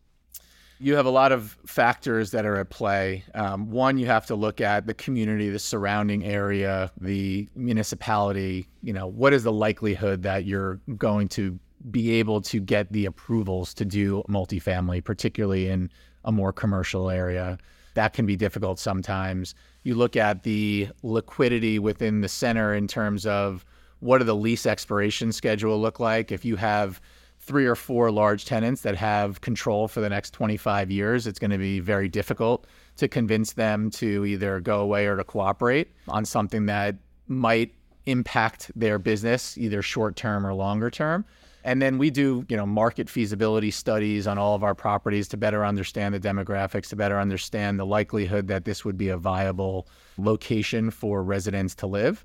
You 0.79 0.95
have 0.95 1.05
a 1.05 1.11
lot 1.11 1.31
of 1.31 1.57
factors 1.65 2.31
that 2.31 2.45
are 2.45 2.57
at 2.57 2.69
play. 2.69 3.23
Um, 3.33 3.71
one, 3.71 3.97
you 3.97 4.07
have 4.07 4.25
to 4.27 4.35
look 4.35 4.59
at 4.59 4.87
the 4.87 4.93
community, 4.93 5.49
the 5.49 5.59
surrounding 5.59 6.25
area, 6.25 6.91
the 6.99 7.47
municipality. 7.55 8.67
You 8.83 8.93
know, 8.93 9.07
what 9.07 9.33
is 9.33 9.43
the 9.43 9.53
likelihood 9.53 10.23
that 10.23 10.45
you're 10.45 10.81
going 10.97 11.29
to 11.29 11.57
be 11.89 12.11
able 12.15 12.41
to 12.41 12.59
get 12.59 12.91
the 12.91 13.05
approvals 13.05 13.73
to 13.75 13.85
do 13.85 14.23
multifamily, 14.27 15.03
particularly 15.03 15.69
in 15.69 15.89
a 16.25 16.31
more 16.31 16.51
commercial 16.51 17.09
area? 17.09 17.57
That 17.93 18.11
can 18.11 18.25
be 18.25 18.35
difficult 18.35 18.77
sometimes. 18.77 19.55
You 19.83 19.95
look 19.95 20.17
at 20.17 20.43
the 20.43 20.89
liquidity 21.03 21.79
within 21.79 22.19
the 22.19 22.27
center 22.27 22.73
in 22.73 22.87
terms 22.87 23.25
of 23.25 23.63
what 23.99 24.17
do 24.17 24.25
the 24.25 24.35
lease 24.35 24.65
expiration 24.65 25.31
schedule 25.31 25.79
look 25.79 26.01
like? 26.01 26.31
If 26.31 26.43
you 26.43 26.57
have 26.57 26.99
three 27.45 27.65
or 27.65 27.75
four 27.75 28.11
large 28.11 28.45
tenants 28.45 28.81
that 28.81 28.95
have 28.95 29.41
control 29.41 29.87
for 29.87 30.01
the 30.01 30.09
next 30.09 30.31
25 30.31 30.89
years, 30.89 31.27
it's 31.27 31.37
going 31.37 31.51
to 31.51 31.57
be 31.57 31.79
very 31.79 32.09
difficult 32.09 32.65
to 32.97 33.07
convince 33.07 33.53
them 33.53 33.91
to 33.91 34.25
either 34.25 34.59
go 34.59 34.79
away 34.79 35.05
or 35.05 35.15
to 35.15 35.23
cooperate 35.23 35.89
on 36.07 36.25
something 36.25 36.65
that 36.65 36.95
might 37.27 37.73
impact 38.07 38.71
their 38.75 38.97
business 38.97 39.57
either 39.57 39.81
short 39.81 40.15
term 40.15 40.45
or 40.45 40.53
longer 40.53 40.89
term. 40.89 41.25
And 41.63 41.81
then 41.81 41.97
we 41.97 42.11
do, 42.11 42.45
you 42.47 42.55
know, 42.55 42.65
market 42.65 43.09
feasibility 43.09 43.71
studies 43.71 44.27
on 44.27 44.37
all 44.37 44.53
of 44.53 44.63
our 44.63 44.75
properties 44.75 45.27
to 45.29 45.37
better 45.37 45.65
understand 45.65 46.13
the 46.13 46.19
demographics, 46.19 46.89
to 46.89 46.95
better 46.95 47.19
understand 47.19 47.79
the 47.79 47.85
likelihood 47.85 48.47
that 48.47 48.65
this 48.65 48.85
would 48.85 48.97
be 48.97 49.09
a 49.09 49.17
viable 49.17 49.87
location 50.17 50.91
for 50.91 51.23
residents 51.23 51.73
to 51.75 51.87
live. 51.87 52.23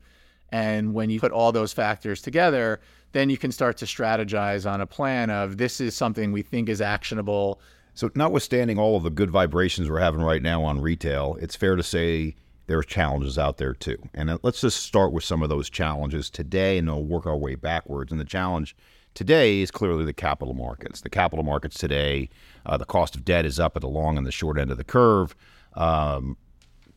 And 0.53 0.95
when 0.95 1.11
you 1.11 1.21
put 1.21 1.33
all 1.33 1.53
those 1.53 1.73
factors 1.73 2.21
together, 2.21 2.81
then 3.13 3.31
you 3.31 3.39
can 3.39 3.53
start 3.53 3.77
to 3.79 3.85
strategize 3.85 4.71
on 4.71 4.81
a 4.81 4.87
plan 4.87 5.31
of 5.31 5.57
this 5.57 5.81
is 5.81 5.95
something 5.95 6.33
we 6.33 6.43
think 6.43 6.69
is 6.69 6.81
actionable. 6.81 7.61
So, 7.95 8.11
notwithstanding 8.15 8.79
all 8.79 8.97
of 8.97 9.03
the 9.03 9.11
good 9.11 9.31
vibrations 9.31 9.91
we're 9.91 10.01
having 10.01 10.23
right 10.23 10.43
now 10.43 10.63
on 10.63 10.81
retail, 10.81 11.37
it's 11.41 11.57
fair 11.57 11.77
to 11.77 11.83
say 11.83 12.35
there 12.67 12.79
are 12.79 12.85
challenges 12.85 13.37
out 13.37 13.59
there 13.59 13.75
too. 13.75 13.99
And 14.15 14.39
let's 14.43 14.61
just 14.61 14.85
start 14.85 15.13
with 15.13 15.25
some 15.25 15.43
of 15.43 15.49
those 15.49 15.69
challenges 15.69 16.31
today 16.31 16.79
and 16.79 16.87
we'll 16.87 17.03
work 17.03 17.27
our 17.27 17.37
way 17.37 17.57
backwards. 17.57 18.13
And 18.13 18.21
the 18.21 18.25
challenge 18.25 18.77
today 19.15 19.61
is 19.61 19.73
clearly 19.73 20.05
the 20.05 20.13
capital 20.13 20.55
markets. 20.55 21.01
The 21.01 21.11
capital 21.11 21.45
markets 21.45 21.77
today, 21.77 22.31
uh, 22.65 22.77
the 22.77 22.85
cost 22.85 23.17
of 23.17 23.25
debt 23.25 23.45
is 23.45 23.59
up 23.59 23.77
at 23.77 23.83
the 23.83 23.89
long 23.89 24.17
and 24.17 24.25
the 24.25 24.31
short 24.31 24.57
end 24.57 24.71
of 24.71 24.79
the 24.79 24.85
curve. 24.85 25.35
Um, 25.75 26.37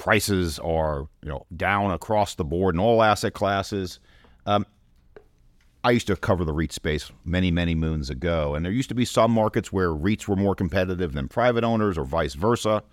prices 0.04 0.60
are 0.60 1.08
you 1.24 1.30
know 1.30 1.46
down 1.56 1.90
across 1.90 2.36
the 2.36 2.44
board 2.44 2.76
in 2.76 2.80
all 2.80 3.02
asset 3.02 3.34
classes. 3.34 4.02
Um, 4.46 4.66
I 5.86 5.92
used 5.92 6.08
to 6.08 6.18
cover 6.18 6.44
the 6.44 6.52
REIT 6.52 6.74
space 6.74 7.10
many, 7.24 7.52
many 7.52 7.74
moons 7.74 8.10
ago, 8.10 8.54
and 8.54 8.66
there 8.66 8.72
used 8.74 8.90
to 8.90 8.96
be 8.96 9.06
some 9.06 9.32
markets 9.32 9.72
where 9.72 9.92
REITs 9.92 10.28
were 10.28 10.36
more 10.36 10.56
competitive 10.56 11.14
than 11.14 11.30
private 11.30 11.64
owners 11.64 11.98
or 11.98 12.04
vice 12.04 12.34
versa. 12.34 12.84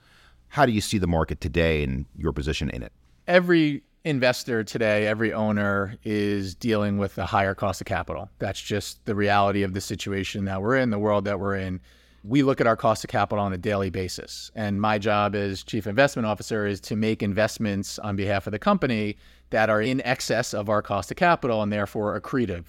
How 0.50 0.66
do 0.66 0.70
you 0.70 0.80
see 0.80 0.98
the 0.98 1.08
market 1.08 1.40
today 1.40 1.82
and 1.82 2.06
your 2.16 2.32
position 2.32 2.70
in 2.70 2.84
it? 2.84 2.92
Every 3.26 3.82
investor 4.04 4.62
today, 4.62 5.08
every 5.08 5.32
owner 5.32 5.96
is 6.04 6.54
dealing 6.54 6.98
with 6.98 7.18
a 7.18 7.26
higher 7.26 7.56
cost 7.56 7.80
of 7.80 7.88
capital. 7.88 8.30
That's 8.38 8.60
just 8.60 9.04
the 9.04 9.16
reality 9.16 9.64
of 9.64 9.72
the 9.72 9.80
situation 9.80 10.44
that 10.44 10.62
we're 10.62 10.76
in, 10.76 10.90
the 10.90 10.98
world 10.98 11.24
that 11.24 11.40
we're 11.40 11.56
in. 11.56 11.80
We 12.22 12.42
look 12.42 12.60
at 12.60 12.66
our 12.66 12.76
cost 12.76 13.02
of 13.04 13.10
capital 13.10 13.44
on 13.44 13.52
a 13.52 13.58
daily 13.58 13.90
basis. 13.90 14.50
And 14.54 14.80
my 14.80 14.98
job 14.98 15.34
as 15.34 15.62
chief 15.62 15.86
investment 15.86 16.26
officer 16.26 16.66
is 16.66 16.80
to 16.82 16.96
make 16.96 17.22
investments 17.22 17.98
on 17.98 18.16
behalf 18.16 18.46
of 18.46 18.50
the 18.52 18.58
company 18.58 19.16
that 19.50 19.70
are 19.70 19.80
in 19.80 20.00
excess 20.02 20.52
of 20.52 20.68
our 20.68 20.82
cost 20.82 21.10
of 21.10 21.16
capital 21.16 21.62
and 21.62 21.72
therefore 21.72 22.20
accretive 22.20 22.64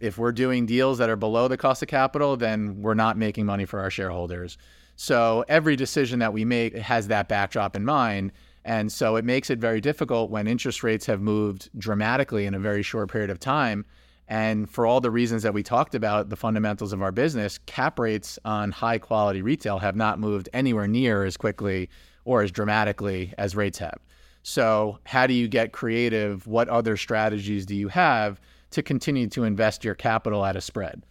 if 0.00 0.16
we're 0.16 0.32
doing 0.32 0.66
deals 0.66 0.98
that 0.98 1.10
are 1.10 1.16
below 1.16 1.46
the 1.46 1.58
cost 1.58 1.82
of 1.82 1.88
capital, 1.88 2.36
then 2.36 2.80
we're 2.80 2.94
not 2.94 3.18
making 3.18 3.46
money 3.46 3.66
for 3.66 3.80
our 3.80 3.90
shareholders. 3.90 4.56
So 4.96 5.44
every 5.46 5.76
decision 5.76 6.18
that 6.18 6.32
we 6.32 6.44
make 6.44 6.74
has 6.76 7.08
that 7.08 7.28
backdrop 7.28 7.76
in 7.76 7.84
mind. 7.84 8.32
And 8.64 8.90
so 8.90 9.16
it 9.16 9.24
makes 9.24 9.50
it 9.50 9.58
very 9.58 9.80
difficult 9.80 10.30
when 10.30 10.46
interest 10.46 10.82
rates 10.82 11.06
have 11.06 11.20
moved 11.20 11.70
dramatically 11.78 12.46
in 12.46 12.54
a 12.54 12.58
very 12.58 12.82
short 12.82 13.10
period 13.10 13.30
of 13.30 13.38
time. 13.38 13.84
And 14.30 14.70
for 14.70 14.86
all 14.86 15.00
the 15.00 15.10
reasons 15.10 15.42
that 15.42 15.52
we 15.52 15.62
talked 15.62 15.94
about, 15.94 16.30
the 16.30 16.36
fundamentals 16.36 16.92
of 16.92 17.02
our 17.02 17.10
business, 17.12 17.58
cap 17.66 17.98
rates 17.98 18.38
on 18.44 18.70
high 18.70 18.98
quality 18.98 19.42
retail 19.42 19.80
have 19.80 19.96
not 19.96 20.20
moved 20.20 20.48
anywhere 20.52 20.86
near 20.86 21.24
as 21.24 21.36
quickly 21.36 21.90
or 22.24 22.42
as 22.42 22.52
dramatically 22.52 23.34
as 23.38 23.56
rates 23.56 23.78
have. 23.78 23.98
So, 24.42 24.98
how 25.04 25.26
do 25.26 25.34
you 25.34 25.48
get 25.48 25.72
creative? 25.72 26.46
What 26.46 26.68
other 26.68 26.96
strategies 26.96 27.66
do 27.66 27.74
you 27.74 27.88
have 27.88 28.40
to 28.70 28.82
continue 28.82 29.26
to 29.28 29.44
invest 29.44 29.84
your 29.84 29.94
capital 29.94 30.44
at 30.44 30.56
a 30.56 30.60
spread. 30.60 31.04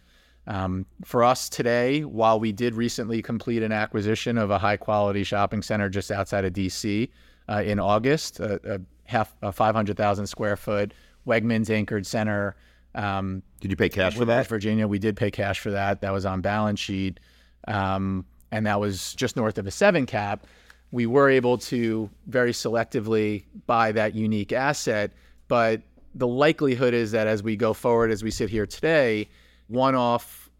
Um, 0.46 0.86
for 1.04 1.22
us 1.22 1.48
today, 1.48 2.04
while 2.04 2.40
we 2.40 2.52
did 2.52 2.74
recently 2.74 3.22
complete 3.22 3.62
an 3.62 3.72
acquisition 3.72 4.38
of 4.38 4.50
a 4.50 4.58
high 4.58 4.78
quality 4.78 5.22
shopping 5.22 5.62
center 5.62 5.88
just 5.88 6.10
outside 6.10 6.44
of 6.44 6.54
DC 6.54 7.10
uh, 7.48 7.62
in 7.64 7.78
August, 7.78 8.40
a, 8.40 8.76
a 8.76 8.80
half 9.04 9.34
a 9.42 9.52
500,000 9.52 10.26
square 10.26 10.56
foot 10.56 10.94
Wegmans 11.26 11.68
anchored 11.68 12.06
center. 12.06 12.56
Um, 12.94 13.42
did 13.60 13.70
you 13.70 13.76
pay 13.76 13.88
cash 13.88 14.16
for 14.16 14.24
that? 14.24 14.46
Virginia, 14.46 14.88
we 14.88 14.98
did 14.98 15.16
pay 15.16 15.30
cash 15.30 15.60
for 15.60 15.70
that. 15.70 16.00
That 16.00 16.12
was 16.12 16.26
on 16.26 16.40
balance 16.40 16.80
sheet, 16.80 17.20
um, 17.68 18.24
and 18.50 18.66
that 18.66 18.80
was 18.80 19.14
just 19.14 19.36
north 19.36 19.58
of 19.58 19.66
a 19.66 19.70
seven 19.70 20.06
cap. 20.06 20.46
We 20.90 21.06
were 21.06 21.30
able 21.30 21.58
to 21.58 22.10
very 22.26 22.52
selectively 22.52 23.44
buy 23.66 23.92
that 23.92 24.14
unique 24.14 24.52
asset, 24.52 25.12
but 25.46 25.82
the 26.14 26.26
likelihood 26.26 26.94
is 26.94 27.12
that 27.12 27.28
as 27.28 27.42
we 27.42 27.54
go 27.54 27.72
forward, 27.72 28.10
as 28.10 28.24
we 28.24 28.30
sit 28.30 28.50
here 28.50 28.66
today, 28.66 29.28
one 29.68 29.94
off 29.94 30.50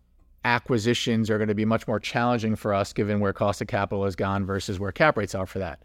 acquisitions 0.44 1.28
are 1.28 1.36
going 1.36 1.48
to 1.48 1.54
be 1.54 1.64
much 1.64 1.86
more 1.86 2.00
challenging 2.00 2.56
for 2.56 2.72
us 2.72 2.92
given 2.92 3.20
where 3.20 3.32
cost 3.32 3.60
of 3.60 3.66
capital 3.66 4.04
has 4.04 4.16
gone 4.16 4.46
versus 4.46 4.78
where 4.78 4.92
cap 4.92 5.18
rates 5.18 5.34
are 5.34 5.46
for 5.46 5.58
that. 5.58 5.82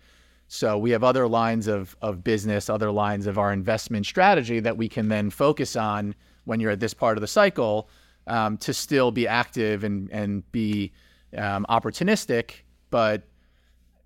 So 0.48 0.78
we 0.78 0.92
have 0.92 1.04
other 1.04 1.28
lines 1.28 1.68
of, 1.68 1.98
of 2.02 2.24
business, 2.24 2.70
other 2.70 2.92
lines 2.92 3.26
of 3.26 3.38
our 3.38 3.52
investment 3.52 4.06
strategy 4.06 4.60
that 4.60 4.78
we 4.78 4.88
can 4.88 5.10
then 5.10 5.30
focus 5.30 5.76
on 5.76 6.14
when 6.46 6.60
you're 6.60 6.72
at 6.72 6.80
this 6.80 6.94
part 6.94 7.18
of 7.18 7.22
the 7.22 7.28
cycle 7.28 7.90
um, 8.28 8.58
to 8.58 8.74
still 8.74 9.12
be 9.12 9.28
active 9.28 9.84
and, 9.84 10.10
and 10.12 10.50
be 10.52 10.92
um, 11.38 11.66
opportunistic, 11.70 12.62
but 12.90 13.24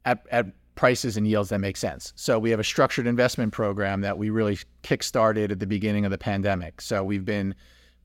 at, 0.05 0.25
at 0.31 0.47
prices 0.75 1.17
and 1.17 1.27
yields 1.27 1.49
that 1.49 1.59
make 1.59 1.77
sense. 1.77 2.13
So 2.15 2.39
we 2.39 2.49
have 2.51 2.59
a 2.59 2.63
structured 2.63 3.05
investment 3.05 3.51
program 3.51 4.01
that 4.01 4.17
we 4.17 4.29
really 4.29 4.57
kickstarted 4.83 5.51
at 5.51 5.59
the 5.59 5.67
beginning 5.67 6.05
of 6.05 6.11
the 6.11 6.17
pandemic. 6.17 6.81
So 6.81 7.03
we've 7.03 7.25
been 7.25 7.53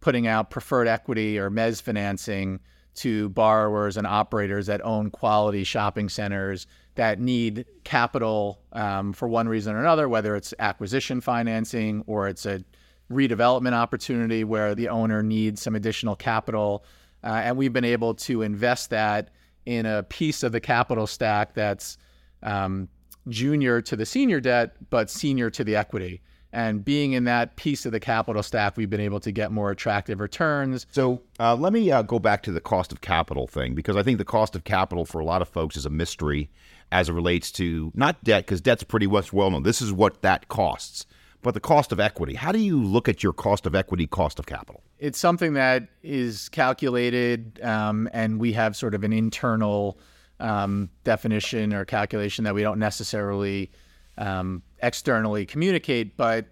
putting 0.01 0.27
out 0.27 0.51
preferred 0.51 0.89
equity 0.89 1.39
or 1.39 1.51
mezz 1.51 1.81
financing 1.81 2.61
to 2.97 3.29
borrowers 3.31 3.97
and 3.97 4.07
operators 4.07 4.67
that 4.67 4.85
own 4.85 5.11
quality 5.11 5.65
shopping 5.65 6.09
centers 6.09 6.67
that 6.97 7.21
need 7.21 7.65
capital 7.85 8.61
um, 8.73 9.13
for 9.13 9.29
one 9.29 9.49
reason 9.49 9.75
or 9.75 9.81
another, 9.81 10.09
whether 10.09 10.37
it's 10.37 10.55
acquisition 10.59 11.21
financing 11.21 12.03
or 12.07 12.29
it's 12.29 12.47
a 12.47 12.63
redevelopment 13.11 13.73
opportunity 13.73 14.45
where 14.45 14.75
the 14.75 14.89
owner 14.89 15.23
needs 15.23 15.63
some 15.63 15.75
additional 15.75 16.17
capital. 16.17 16.85
Uh, 17.23 17.41
and 17.45 17.57
we've 17.57 17.73
been 17.73 17.85
able 17.85 18.15
to 18.15 18.43
invest 18.43 18.91
that 18.91 19.31
in 19.67 19.87
a 19.87 20.03
piece 20.03 20.43
of 20.43 20.53
the 20.53 20.61
capital 20.61 21.07
stack 21.07 21.55
that's 21.55 21.97
um, 22.43 22.89
junior 23.29 23.81
to 23.81 23.97
the 23.97 24.05
senior 24.05 24.41
debt, 24.41 24.77
but 24.91 25.09
senior 25.09 25.51
to 25.51 25.65
the 25.65 25.77
equity. 25.77 26.23
And 26.53 26.85
being 26.85 27.15
in 27.15 27.25
that 27.25 27.57
piece 27.57 27.85
of 27.85 27.91
the 27.91 27.99
capital 27.99 28.43
stack, 28.43 28.77
we've 28.77 28.91
been 28.91 29.01
able 29.01 29.19
to 29.21 29.33
get 29.33 29.51
more 29.51 29.71
attractive 29.73 30.21
returns. 30.21 30.87
So 30.93 31.21
uh, 31.41 31.57
let 31.57 31.73
me 31.73 31.91
uh, 31.91 32.03
go 32.03 32.21
back 32.21 32.43
to 32.45 32.53
the 32.53 32.61
cost 32.61 32.93
of 32.93 33.01
capital 33.01 33.49
thing, 33.49 33.75
because 33.75 33.97
I 33.97 34.05
think 34.05 34.19
the 34.19 34.25
cost 34.25 34.55
of 34.55 34.63
capital 34.63 35.05
for 35.05 35.19
a 35.19 35.25
lot 35.25 35.43
of 35.43 35.49
folks 35.49 35.77
is 35.77 35.85
a 35.85 35.91
mystery 35.91 36.51
as 36.93 37.09
it 37.09 37.13
relates 37.13 37.51
to 37.53 37.91
not 37.95 38.23
debt, 38.23 38.45
because 38.45 38.61
debt's 38.61 38.85
pretty 38.85 39.09
much 39.09 39.33
well 39.33 39.51
known. 39.51 39.65
This 39.65 39.83
is 39.83 39.93
what 39.93 40.23
that 40.23 40.47
costs. 40.49 41.07
But 41.45 41.53
the 41.53 41.61
cost 41.61 41.93
of 41.93 42.01
equity, 42.01 42.33
how 42.33 42.53
do 42.53 42.59
you 42.59 42.83
look 42.83 43.07
at 43.07 43.23
your 43.23 43.35
cost 43.35 43.67
of 43.67 43.75
equity, 43.75 44.07
cost 44.07 44.39
of 44.39 44.47
capital? 44.47 44.83
It's 44.99 45.19
something 45.19 45.53
that 45.53 45.89
is 46.03 46.49
calculated, 46.49 47.61
um, 47.63 48.09
and 48.15 48.41
we 48.41 48.55
have 48.55 48.75
sort 48.75 48.95
of 48.95 49.05
an 49.05 49.13
internal 49.13 49.99
um, 50.41 50.89
definition 51.05 51.75
or 51.75 51.85
calculation 51.85 52.45
that 52.45 52.55
we 52.55 52.63
don't 52.63 52.79
necessarily 52.79 53.71
um, 54.17 54.63
externally 54.83 55.45
communicate. 55.45 56.17
But 56.17 56.47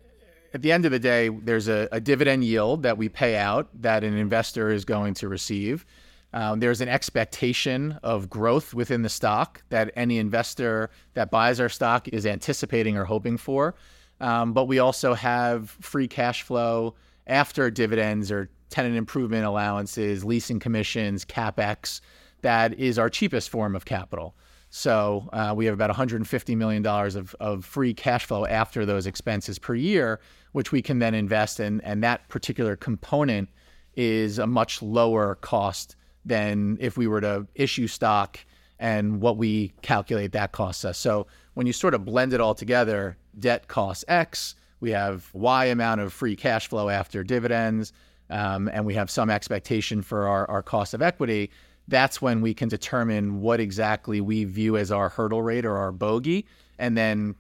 at 0.53 0.61
the 0.61 0.71
end 0.71 0.85
of 0.85 0.91
the 0.91 0.99
day, 0.99 1.31
there's 1.31 1.69
a, 1.69 1.89
a, 1.91 1.99
dividend 1.99 2.45
yield 2.45 2.83
that 2.83 2.99
we 2.99 3.09
pay 3.09 3.39
out 3.39 3.71
that 3.81 4.05
an 4.05 4.15
investor 4.15 4.69
is 4.69 4.85
going 4.85 5.15
to 5.15 5.29
receive. 5.29 5.87
Um, 6.35 6.61
there's 6.61 6.83
an 6.83 6.89
expectation 6.89 7.99
of 8.03 8.29
growth 8.29 8.75
within 8.75 9.01
the 9.01 9.09
stock 9.09 9.63
that 9.71 9.91
any 9.97 10.19
investor 10.19 10.91
that 11.15 11.31
buys 11.31 11.61
our 11.61 11.71
stock 11.71 12.09
is 12.09 12.27
anticipating 12.27 12.99
or 12.99 13.05
hoping 13.05 13.39
for. 13.39 13.75
Um, 14.23 14.53
but 14.53 14.67
we 14.67 14.79
also 14.79 15.15
have 15.15 15.71
free 15.81 16.09
cash 16.09 16.43
flow 16.43 16.95
after 17.27 17.71
dividends 17.71 18.31
or 18.31 18.49
tenant 18.71 18.97
improvement 18.97 19.45
allowances, 19.45 20.25
leasing 20.25 20.61
commissions, 20.61 21.25
capex. 21.25 22.01
That 22.41 22.79
is 22.79 22.99
our 22.99 23.11
cheapest 23.11 23.51
form 23.51 23.77
of 23.77 23.85
capital. 23.85 24.35
So 24.71 25.29
uh, 25.33 25.53
we 25.55 25.67
have 25.67 25.75
about 25.75 25.91
$150 25.91 26.57
million 26.57 26.87
of, 26.87 27.37
of 27.41 27.65
free 27.65 27.93
cash 27.93 28.25
flow 28.25 28.47
after 28.47 28.87
those 28.87 29.07
expenses 29.07 29.59
per 29.59 29.75
year, 29.75 30.21
which 30.53 30.73
we 30.73 30.81
can 30.81 30.99
then 30.99 31.15
invest 31.15 31.61
in. 31.61 31.81
And 31.83 32.03
that 32.05 32.29
particular 32.29 32.77
component 32.77 33.51
is 33.97 34.39
a 34.39 34.47
much 34.47 34.81
lower 34.81 35.35
cost 35.35 35.97
than 36.25 36.79
if 36.81 36.97
we 36.97 37.07
were 37.07 37.21
to 37.21 37.47
issue 37.55 37.87
stock 37.87 38.39
and 38.79 39.21
what 39.21 39.37
we 39.37 39.75
calculate 39.83 40.33
that 40.33 40.53
costs 40.53 40.85
us. 40.85 40.97
So 40.97 41.27
when 41.55 41.67
you 41.67 41.73
sort 41.73 41.93
of 41.93 42.05
blend 42.05 42.33
it 42.33 42.41
all 42.41 42.55
together, 42.55 43.19
debt 43.39 43.69
costs 43.69 44.05
X, 44.09 44.55
we 44.81 44.91
have 44.91 45.29
Y 45.33 45.67
amount 45.67 46.01
of 46.01 46.13
free 46.13 46.37
cash 46.37 46.69
flow 46.69 46.89
after 46.89 47.23
dividends, 47.23 47.93
um, 48.31 48.69
and 48.73 48.87
we 48.87 48.95
have 48.95 49.11
some 49.11 49.31
expectation 49.31 50.03
for 50.03 50.27
our, 50.27 50.49
our 50.51 50.63
cost 50.63 50.95
of 50.95 51.03
equity 51.03 51.51
that's 51.89 52.23
when 52.23 52.41
we 52.41 52.55
can 52.55 52.69
determine 52.69 53.41
what 53.41 53.61
exactly 53.61 54.21
we 54.21 54.45
view 54.45 54.77
as 54.77 54.93
our 54.93 55.09
hurdle 55.09 55.43
rate 55.43 55.65
or 55.65 55.77
our 55.77 55.93
bogey. 55.93 56.47
And 56.79 56.97
then 56.97 57.35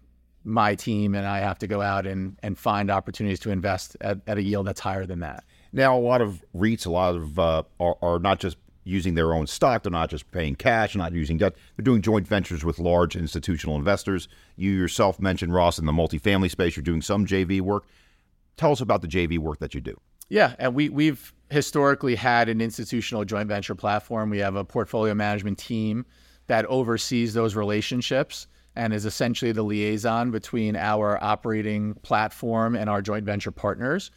my 0.44 0.74
team 0.74 1.14
and 1.14 1.26
I 1.26 1.38
have 1.38 1.58
to 1.60 1.66
go 1.66 1.80
out 1.80 2.06
and, 2.06 2.36
and 2.42 2.58
find 2.58 2.90
opportunities 2.90 3.40
to 3.40 3.50
invest 3.50 3.96
at, 4.00 4.18
at 4.26 4.38
a 4.38 4.42
yield 4.42 4.66
that's 4.66 4.80
higher 4.80 5.06
than 5.06 5.20
that. 5.20 5.44
Now, 5.72 5.96
a 5.96 6.00
lot 6.00 6.20
of 6.20 6.44
REITs, 6.54 6.86
a 6.86 6.90
lot 6.90 7.14
of 7.14 7.38
uh, 7.38 7.62
are, 7.80 7.96
are 8.02 8.18
not 8.18 8.40
just 8.40 8.56
using 8.84 9.14
their 9.14 9.32
own 9.32 9.46
stock. 9.46 9.82
They're 9.82 9.92
not 9.92 10.10
just 10.10 10.30
paying 10.30 10.54
cash, 10.54 10.96
not 10.96 11.12
using 11.12 11.38
debt. 11.38 11.54
They're 11.76 11.84
doing 11.84 12.02
joint 12.02 12.26
ventures 12.26 12.64
with 12.64 12.78
large 12.78 13.16
institutional 13.16 13.76
investors. 13.76 14.28
You 14.56 14.70
yourself 14.70 15.20
mentioned, 15.20 15.54
Ross, 15.54 15.78
in 15.78 15.86
the 15.86 15.92
multifamily 15.92 16.50
space, 16.50 16.76
you're 16.76 16.82
doing 16.82 17.02
some 17.02 17.26
JV 17.26 17.60
work. 17.60 17.84
Tell 18.56 18.72
us 18.72 18.80
about 18.80 19.02
the 19.02 19.08
JV 19.08 19.38
work 19.38 19.58
that 19.60 19.74
you 19.74 19.80
do. 19.80 19.98
Yeah, 20.28 20.54
and 20.58 20.74
we 20.74 20.88
we've 20.88 21.32
historically 21.50 22.14
had 22.14 22.48
an 22.48 22.60
institutional 22.60 23.24
joint 23.24 23.48
venture 23.48 23.74
platform. 23.74 24.30
We 24.30 24.38
have 24.38 24.56
a 24.56 24.64
portfolio 24.64 25.14
management 25.14 25.58
team 25.58 26.06
that 26.46 26.64
oversees 26.66 27.34
those 27.34 27.54
relationships 27.54 28.46
and 28.74 28.94
is 28.94 29.04
essentially 29.04 29.52
the 29.52 29.62
liaison 29.62 30.30
between 30.30 30.76
our 30.76 31.22
operating 31.22 31.94
platform 31.96 32.74
and 32.74 32.88
our 32.88 33.02
joint 33.02 33.24
venture 33.24 33.50
partners. 33.50 34.10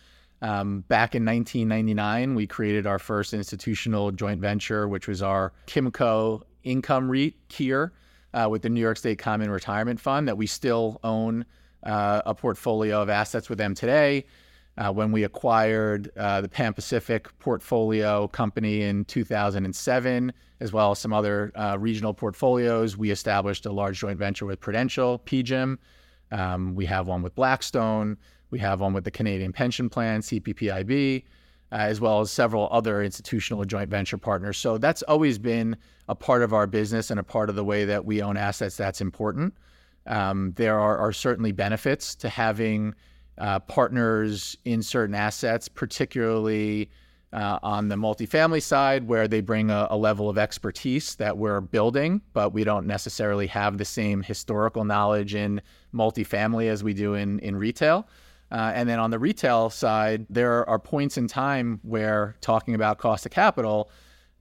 Um, 0.46 0.82
back 0.82 1.16
in 1.16 1.26
1999, 1.26 2.36
we 2.36 2.46
created 2.46 2.86
our 2.86 3.00
first 3.00 3.34
institutional 3.34 4.12
joint 4.12 4.40
venture, 4.40 4.88
which 4.88 5.08
was 5.08 5.24
our 5.24 5.54
Kimco 5.66 6.44
Income 6.64 7.10
REIT, 7.10 7.34
KIR, 7.50 7.92
uh, 8.32 8.48
with 8.48 8.62
the 8.62 8.70
New 8.70 8.80
York 8.80 8.98
State 8.98 9.18
Common 9.18 9.50
Retirement 9.50 10.00
Fund, 10.00 10.28
that 10.28 10.38
we 10.38 10.46
still 10.46 11.00
own 11.04 11.46
uh, 11.82 12.22
a 12.28 12.36
portfolio 12.36 13.02
of 13.02 13.10
assets 13.10 13.50
with 13.50 13.58
them 13.58 13.74
today. 13.74 14.28
Uh, 14.78 14.92
when 14.92 15.12
we 15.12 15.24
acquired 15.24 16.12
uh, 16.16 16.42
the 16.42 16.50
Pan 16.50 16.74
Pacific 16.74 17.28
portfolio 17.40 18.28
company 18.28 18.84
in 18.84 19.04
2007, 19.06 20.32
as 20.60 20.72
well 20.72 20.92
as 20.92 21.00
some 21.00 21.12
other 21.12 21.52
uh, 21.56 21.76
regional 21.80 22.14
portfolios, 22.14 22.96
we 22.96 23.10
established 23.10 23.66
a 23.66 23.72
large 23.72 24.00
joint 24.00 24.20
venture 24.20 24.46
with 24.46 24.60
Prudential, 24.60 25.18
PGIM. 25.26 25.80
Um, 26.32 26.76
we 26.76 26.86
have 26.86 27.08
one 27.08 27.24
with 27.24 27.34
Blackstone. 27.34 28.18
We 28.56 28.60
have 28.60 28.80
one 28.80 28.94
with 28.94 29.04
the 29.04 29.12
Canadian 29.12 29.52
Pension 29.52 29.90
Plan, 29.90 30.22
CPPIB, 30.22 31.26
uh, 31.74 31.76
as 31.76 32.00
well 32.00 32.22
as 32.22 32.32
several 32.32 32.70
other 32.72 33.04
institutional 33.04 33.66
joint 33.66 33.90
venture 33.90 34.18
partners. 34.18 34.58
So 34.58 34.78
that's 34.78 35.02
always 35.02 35.38
been 35.38 35.76
a 36.08 36.16
part 36.16 36.42
of 36.42 36.54
our 36.54 36.66
business 36.66 37.12
and 37.12 37.20
a 37.20 37.24
part 37.24 37.50
of 37.50 37.58
the 37.58 37.66
way 37.66 37.84
that 37.84 38.06
we 38.06 38.22
own 38.22 38.38
assets 38.38 38.78
that's 38.78 39.02
important. 39.02 39.56
Um, 40.08 40.54
there 40.56 40.80
are, 40.80 40.98
are 40.98 41.12
certainly 41.12 41.52
benefits 41.52 42.16
to 42.16 42.30
having 42.30 42.96
uh, 43.38 43.60
partners 43.60 44.56
in 44.64 44.82
certain 44.82 45.16
assets, 45.16 45.68
particularly 45.68 46.90
uh, 47.34 47.60
on 47.62 47.90
the 47.90 47.96
multifamily 47.96 48.64
side, 48.64 49.06
where 49.06 49.28
they 49.28 49.42
bring 49.42 49.70
a, 49.70 49.88
a, 49.90 49.98
level 49.98 50.30
of 50.30 50.38
expertise 50.38 51.16
that 51.16 51.38
we're 51.38 51.60
building, 51.60 52.22
but 52.32 52.54
we 52.54 52.64
don't 52.64 52.88
necessarily 52.88 53.48
have 53.48 53.78
the 53.78 53.84
same 53.84 54.24
historical 54.24 54.86
knowledge 54.86 55.36
in 55.36 55.62
multifamily 55.94 56.70
as 56.70 56.86
we 56.86 56.94
do 56.94 57.16
in, 57.16 57.40
in 57.40 57.58
retail. 57.58 58.08
Uh, 58.52 58.72
and 58.76 58.88
then 58.88 59.00
on 59.00 59.10
the 59.10 59.20
retail 59.20 59.70
side, 59.70 60.26
there 60.30 60.68
are 60.70 60.80
points 60.80 61.18
in 61.18 61.28
time 61.28 61.80
where 61.84 62.36
talking 62.42 62.76
about 62.76 62.98
cost 62.98 63.26
of 63.26 63.32
capital, 63.32 63.90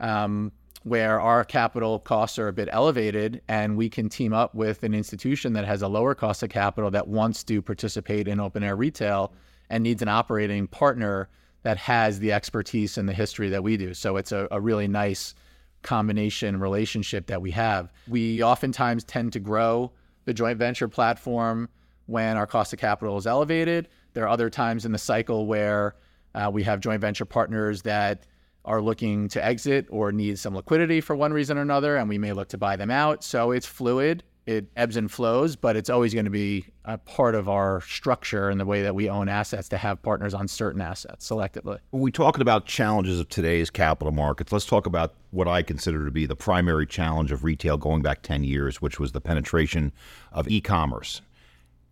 um, 0.00 0.52
where 0.82 1.18
our 1.18 1.44
capital 1.44 1.98
costs 1.98 2.38
are 2.38 2.48
a 2.48 2.52
bit 2.52 2.68
elevated 2.70 3.40
and 3.48 3.76
we 3.76 3.88
can 3.88 4.08
team 4.08 4.34
up 4.34 4.54
with 4.54 4.82
an 4.82 4.94
institution 4.94 5.54
that 5.54 5.64
has 5.64 5.80
a 5.80 5.88
lower 5.88 6.14
cost 6.14 6.42
of 6.42 6.50
capital 6.50 6.90
that 6.90 7.08
wants 7.08 7.42
to 7.42 7.62
participate 7.62 8.28
in 8.28 8.38
open 8.38 8.62
air 8.62 8.76
retail 8.76 9.32
and 9.70 9.82
needs 9.82 10.02
an 10.02 10.08
operating 10.08 10.66
partner 10.66 11.28
that 11.62 11.78
has 11.78 12.18
the 12.18 12.30
expertise 12.30 12.98
and 12.98 13.08
the 13.08 13.14
history 13.14 13.48
that 13.48 13.62
we 13.62 13.78
do. 13.78 13.94
So 13.94 14.18
it's 14.18 14.32
a, 14.32 14.46
a 14.50 14.60
really 14.60 14.86
nice 14.86 15.34
combination 15.82 16.60
relationship 16.60 17.26
that 17.28 17.40
we 17.40 17.50
have. 17.52 17.90
We 18.06 18.42
oftentimes 18.42 19.04
tend 19.04 19.32
to 19.32 19.40
grow 19.40 19.92
the 20.26 20.34
joint 20.34 20.58
venture 20.58 20.88
platform 20.88 21.70
when 22.06 22.36
our 22.36 22.46
cost 22.46 22.72
of 22.72 22.78
capital 22.78 23.16
is 23.16 23.26
elevated. 23.26 23.88
There 24.12 24.24
are 24.24 24.28
other 24.28 24.50
times 24.50 24.84
in 24.84 24.92
the 24.92 24.98
cycle 24.98 25.46
where 25.46 25.96
uh, 26.34 26.50
we 26.52 26.62
have 26.64 26.80
joint 26.80 27.00
venture 27.00 27.24
partners 27.24 27.82
that 27.82 28.24
are 28.64 28.80
looking 28.80 29.28
to 29.28 29.44
exit 29.44 29.86
or 29.90 30.10
need 30.10 30.38
some 30.38 30.54
liquidity 30.54 31.00
for 31.00 31.14
one 31.14 31.32
reason 31.32 31.58
or 31.58 31.62
another, 31.62 31.96
and 31.96 32.08
we 32.08 32.18
may 32.18 32.32
look 32.32 32.48
to 32.48 32.58
buy 32.58 32.76
them 32.76 32.90
out. 32.90 33.22
So 33.22 33.50
it's 33.50 33.66
fluid, 33.66 34.22
it 34.46 34.66
ebbs 34.76 34.96
and 34.96 35.10
flows, 35.10 35.54
but 35.54 35.76
it's 35.76 35.90
always 35.90 36.14
going 36.14 36.24
to 36.24 36.30
be 36.30 36.66
a 36.84 36.96
part 36.96 37.34
of 37.34 37.48
our 37.48 37.82
structure 37.82 38.48
and 38.48 38.58
the 38.58 38.64
way 38.64 38.82
that 38.82 38.94
we 38.94 39.08
own 39.08 39.28
assets 39.28 39.68
to 39.70 39.76
have 39.76 40.02
partners 40.02 40.32
on 40.32 40.48
certain 40.48 40.80
assets 40.80 41.28
selectively. 41.28 41.78
When 41.90 42.02
we 42.02 42.10
talking 42.10 42.40
about 42.40 42.66
challenges 42.66 43.20
of 43.20 43.28
today's 43.28 43.70
capital 43.70 44.12
markets, 44.12 44.50
let's 44.50 44.66
talk 44.66 44.86
about 44.86 45.14
what 45.30 45.46
I 45.46 45.62
consider 45.62 46.04
to 46.04 46.10
be 46.10 46.24
the 46.24 46.36
primary 46.36 46.86
challenge 46.86 47.32
of 47.32 47.44
retail 47.44 47.76
going 47.76 48.02
back 48.02 48.22
10 48.22 48.44
years, 48.44 48.80
which 48.80 48.98
was 48.98 49.12
the 49.12 49.20
penetration 49.20 49.92
of 50.32 50.48
e 50.48 50.60
commerce. 50.60 51.20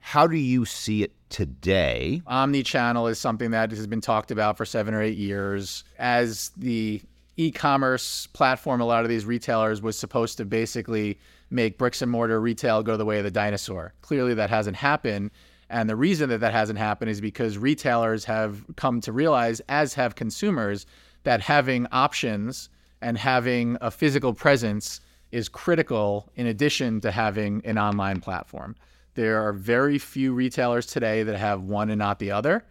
How 0.02 0.26
do 0.26 0.36
you 0.36 0.64
see 0.64 1.04
it 1.04 1.12
today? 1.30 2.22
Omni-channel 2.26 3.06
is 3.06 3.18
something 3.18 3.52
that 3.52 3.70
has 3.70 3.86
been 3.86 4.00
talked 4.00 4.30
about 4.30 4.56
for 4.56 4.64
seven 4.64 4.94
or 4.94 5.00
eight 5.00 5.16
years. 5.16 5.84
As 5.98 6.50
the 6.56 7.00
e-commerce 7.36 8.26
platform, 8.26 8.80
a 8.80 8.84
lot 8.84 9.04
of 9.04 9.08
these 9.08 9.24
retailers 9.24 9.80
was 9.80 9.96
supposed 9.96 10.36
to 10.38 10.44
basically 10.44 11.18
make 11.50 11.78
bricks 11.78 12.02
and 12.02 12.10
mortar 12.10 12.40
retail 12.40 12.82
go 12.82 12.96
the 12.96 13.04
way 13.04 13.18
of 13.18 13.24
the 13.24 13.30
dinosaur. 13.30 13.94
Clearly, 14.02 14.34
that 14.34 14.50
hasn't 14.50 14.76
happened. 14.76 15.30
And 15.70 15.88
the 15.88 15.96
reason 15.96 16.28
that 16.30 16.40
that 16.40 16.52
hasn't 16.52 16.80
happened 16.80 17.10
is 17.10 17.20
because 17.20 17.56
retailers 17.56 18.24
have 18.24 18.64
come 18.76 19.00
to 19.02 19.12
realize, 19.12 19.60
as 19.68 19.94
have 19.94 20.16
consumers, 20.16 20.84
that 21.22 21.40
having 21.40 21.86
options 21.92 22.68
and 23.00 23.16
having 23.16 23.78
a 23.80 23.90
physical 23.90 24.34
presence 24.34 25.00
is 25.30 25.48
critical 25.48 26.28
in 26.34 26.46
addition 26.46 27.00
to 27.00 27.10
having 27.10 27.62
an 27.64 27.78
online 27.78 28.20
platform. 28.20 28.74
There 29.14 29.46
are 29.46 29.52
very 29.52 29.98
few 29.98 30.32
retailers 30.32 30.86
today 30.86 31.22
that 31.22 31.36
have 31.36 31.62
one 31.62 31.90
and 31.90 31.98
not 31.98 32.18
the 32.18 32.30
other. 32.30 32.64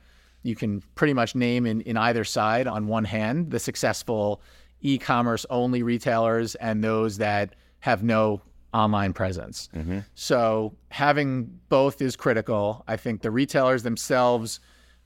you 0.44 0.56
can 0.56 0.82
pretty 0.96 1.14
much 1.14 1.36
name 1.36 1.68
in, 1.68 1.82
in 1.82 1.98
either 1.98 2.24
side 2.24 2.66
on 2.66 2.88
one 2.88 3.04
hand 3.04 3.52
the 3.52 3.60
successful 3.60 4.42
e 4.82 4.98
commerce 4.98 5.46
only 5.52 5.84
retailers 5.84 6.56
and 6.56 6.84
those 6.84 7.18
that 7.20 7.56
have 7.82 8.04
no 8.04 8.42
online 8.74 9.14
presence. 9.14 9.70
Mm-hmm. 9.76 10.00
So 10.16 10.74
having 10.90 11.60
both 11.70 12.02
is 12.02 12.16
critical. 12.16 12.84
I 12.88 12.98
think 12.98 13.22
the 13.22 13.32
retailers 13.32 13.84
themselves, 13.84 14.60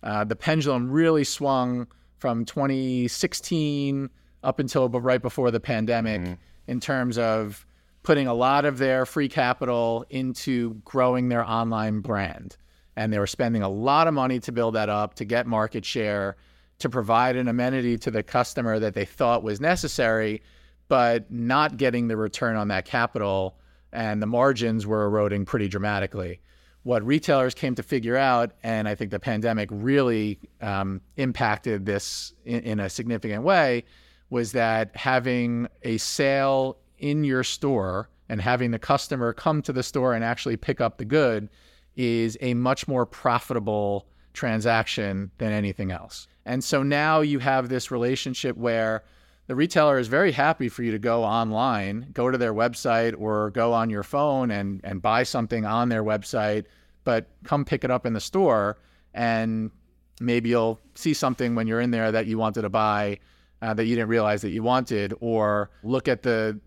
uh, 0.04 0.24
the 0.24 0.36
pendulum 0.36 0.90
really 0.92 1.24
swung 1.24 1.88
from 2.18 2.46
2016 2.46 4.10
up 4.44 4.60
until 4.60 4.88
right 4.90 5.22
before 5.22 5.52
the 5.52 5.60
pandemic 5.60 6.22
mm-hmm. 6.22 6.34
in 6.68 6.80
terms 6.80 7.18
of 7.18 7.66
putting 8.06 8.28
a 8.28 8.34
lot 8.34 8.64
of 8.66 8.78
their 8.78 9.06
free 9.06 9.28
capital 9.28 10.06
into 10.10 10.76
growing 10.86 11.28
their 11.28 11.44
online 11.44 12.00
brand. 12.00 12.56
And 12.96 13.12
they 13.12 13.20
were 13.20 13.28
spending 13.28 13.62
a 13.62 13.70
lot 13.70 14.08
of 14.08 14.14
money 14.14 14.40
to 14.40 14.52
build 14.54 14.76
that 14.76 14.88
up, 14.88 15.16
to 15.16 15.26
get 15.26 15.48
market 15.48 15.84
share, 15.84 16.38
to 16.80 16.90
provide 16.90 17.36
an 17.36 17.48
amenity 17.48 17.98
to 17.98 18.12
the 18.12 18.24
customer 18.24 18.80
that 18.80 18.94
they 18.94 19.06
thought 19.06 19.44
was 19.44 19.60
necessary 19.60 20.42
but 20.88 21.32
not 21.32 21.78
getting 21.78 22.08
the 22.08 22.18
return 22.18 22.56
on 22.56 22.68
that 22.70 22.86
capital 22.86 23.58
and 23.92 24.22
the 24.22 24.28
margins 24.28 24.86
were 24.86 25.06
eroding 25.06 25.46
pretty 25.46 25.68
dramatically. 25.68 26.42
What 26.84 27.04
retailers 27.04 27.56
came 27.56 27.74
to 27.76 27.84
figure 27.84 28.18
out, 28.18 28.52
and 28.62 28.88
I 28.88 28.94
think 28.94 29.10
the 29.10 29.20
pandemic 29.20 29.70
really 29.72 30.40
um, 30.62 31.02
impacted 31.16 31.86
this 31.86 32.34
in, 32.44 32.60
in 32.62 32.80
a 32.80 32.90
significant 32.90 33.44
way, 33.44 33.86
was 34.30 34.52
that 34.52 34.96
having 34.96 35.68
a 35.82 35.98
sale 35.98 36.78
in 37.00 37.24
your 37.24 37.44
store 37.44 38.10
and 38.30 38.42
having 38.42 38.72
the 38.72 38.80
customer 38.80 39.34
come 39.34 39.62
to 39.62 39.74
the 39.74 39.84
store 39.84 40.14
and 40.14 40.24
actually 40.24 40.58
pick 40.58 40.82
up 40.82 40.98
the 40.98 41.06
good 41.06 41.50
is 41.96 42.38
a 42.42 42.54
much 42.54 42.88
more 42.88 43.06
profitable 43.06 44.08
transaction 44.34 45.32
than 45.38 45.52
anything 45.52 45.92
else. 45.92 46.28
And 46.46 46.64
so 46.64 46.84
now 46.84 47.22
you 47.22 47.40
have 47.40 47.70
this 47.70 47.92
relationship 47.92 48.58
where 48.58 49.04
the 49.48 49.56
retailer 49.56 49.98
is 50.00 50.08
very 50.08 50.32
happy 50.32 50.70
for 50.70 50.84
you 50.84 50.92
to 50.92 51.00
go 51.00 51.24
online, 51.24 52.10
go 52.14 52.32
to 52.32 52.38
their 52.38 52.54
website 52.54 53.16
or 53.18 53.52
go 53.52 53.74
on 53.74 53.90
your 53.90 54.04
phone 54.04 54.52
and, 54.52 54.82
and 54.84 55.02
buy 55.02 55.24
something 55.24 55.66
on 55.66 55.90
their 55.90 56.04
website, 56.04 56.66
but 57.04 57.28
come 57.44 57.64
pick 57.64 57.84
it 57.84 57.92
up 57.92 58.06
in 58.06 58.14
the 58.14 58.20
store. 58.20 58.78
And 59.14 59.72
maybe 60.20 60.50
you'll 60.50 60.80
see 60.96 61.14
something 61.14 61.56
when 61.56 61.68
you're 61.68 61.82
in 61.82 61.92
there 61.92 62.12
that 62.12 62.26
you 62.26 62.38
wanted 62.38 62.64
to 62.64 62.70
buy 62.70 63.20
uh, 63.62 63.74
that 63.74 63.86
you 63.86 63.96
didn't 63.96 64.10
realize 64.10 64.42
that 64.42 64.52
you 64.52 64.62
wanted, 64.62 65.14
or 65.22 65.72
look 65.82 66.08
at 66.08 66.22
the 66.24 66.60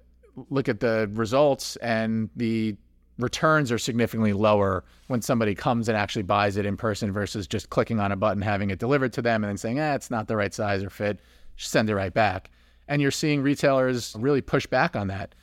look 0.51 0.69
at 0.69 0.81
the 0.81 1.11
results 1.15 1.77
and 1.77 2.31
the 2.37 2.77
returns 3.19 3.73
are 3.73 3.79
significantly 3.79 4.33
lower 4.33 4.85
when 5.09 5.21
somebody 5.21 5.55
comes 5.55 5.89
and 5.89 5.99
actually 5.99 6.23
buys 6.23 6.57
it 6.57 6.65
in 6.65 6.77
person 6.77 7.13
versus 7.13 7.47
just 7.47 7.69
clicking 7.71 7.99
on 7.99 8.13
a 8.13 8.17
button, 8.17 8.43
having 8.43 8.71
it 8.71 8.79
delivered 8.79 9.13
to 9.13 9.23
them, 9.23 9.43
and 9.43 9.51
then 9.51 9.57
saying, 9.57 9.81
"Ah, 9.81 9.95
it's 9.95 10.11
not 10.11 10.29
the 10.29 10.37
right 10.37 10.55
size 10.55 10.83
or 10.83 10.91
fit." 10.91 11.21
send 11.59 11.91
it 11.91 11.95
right 11.95 12.15
back. 12.15 12.51
And 12.87 13.03
you're 13.03 13.11
seeing 13.11 13.43
retailers 13.43 14.15
really 14.19 14.41
push 14.41 14.67
back 14.67 14.97
on 14.97 15.09
that. 15.09 15.35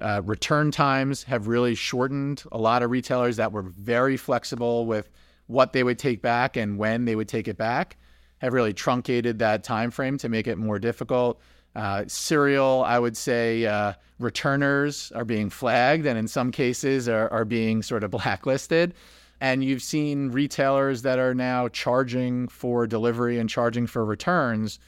Uh, 0.00 0.20
return 0.24 0.70
times 0.70 1.22
have 1.24 1.48
really 1.48 1.74
shortened. 1.74 2.42
A 2.52 2.58
lot 2.58 2.82
of 2.82 2.90
retailers 2.90 3.36
that 3.36 3.52
were 3.52 3.62
very 3.62 4.16
flexible 4.16 4.86
with 4.86 5.08
what 5.46 5.72
they 5.72 5.82
would 5.82 5.98
take 5.98 6.22
back 6.22 6.56
and 6.56 6.78
when 6.78 7.04
they 7.04 7.16
would 7.16 7.28
take 7.28 7.48
it 7.48 7.56
back 7.56 7.96
have 8.40 8.52
really 8.52 8.72
truncated 8.72 9.38
that 9.38 9.64
time 9.64 9.90
frame 9.90 10.18
to 10.18 10.28
make 10.28 10.46
it 10.46 10.56
more 10.56 10.78
difficult. 10.78 11.40
Uh, 11.74 12.04
serial, 12.06 12.82
I 12.84 12.98
would 12.98 13.16
say, 13.16 13.64
uh, 13.66 13.92
returners 14.18 15.12
are 15.14 15.24
being 15.24 15.50
flagged 15.50 16.04
and 16.04 16.18
in 16.18 16.28
some 16.28 16.50
cases 16.50 17.08
are, 17.08 17.28
are 17.32 17.44
being 17.44 17.82
sort 17.82 18.04
of 18.04 18.10
blacklisted. 18.12 18.94
And 19.40 19.64
you've 19.64 19.82
seen 19.82 20.30
retailers 20.30 21.02
that 21.02 21.18
are 21.18 21.34
now 21.34 21.68
charging 21.68 22.48
for 22.48 22.86
delivery 22.86 23.38
and 23.38 23.48
charging 23.48 23.86
for 23.86 24.04
returns 24.04 24.78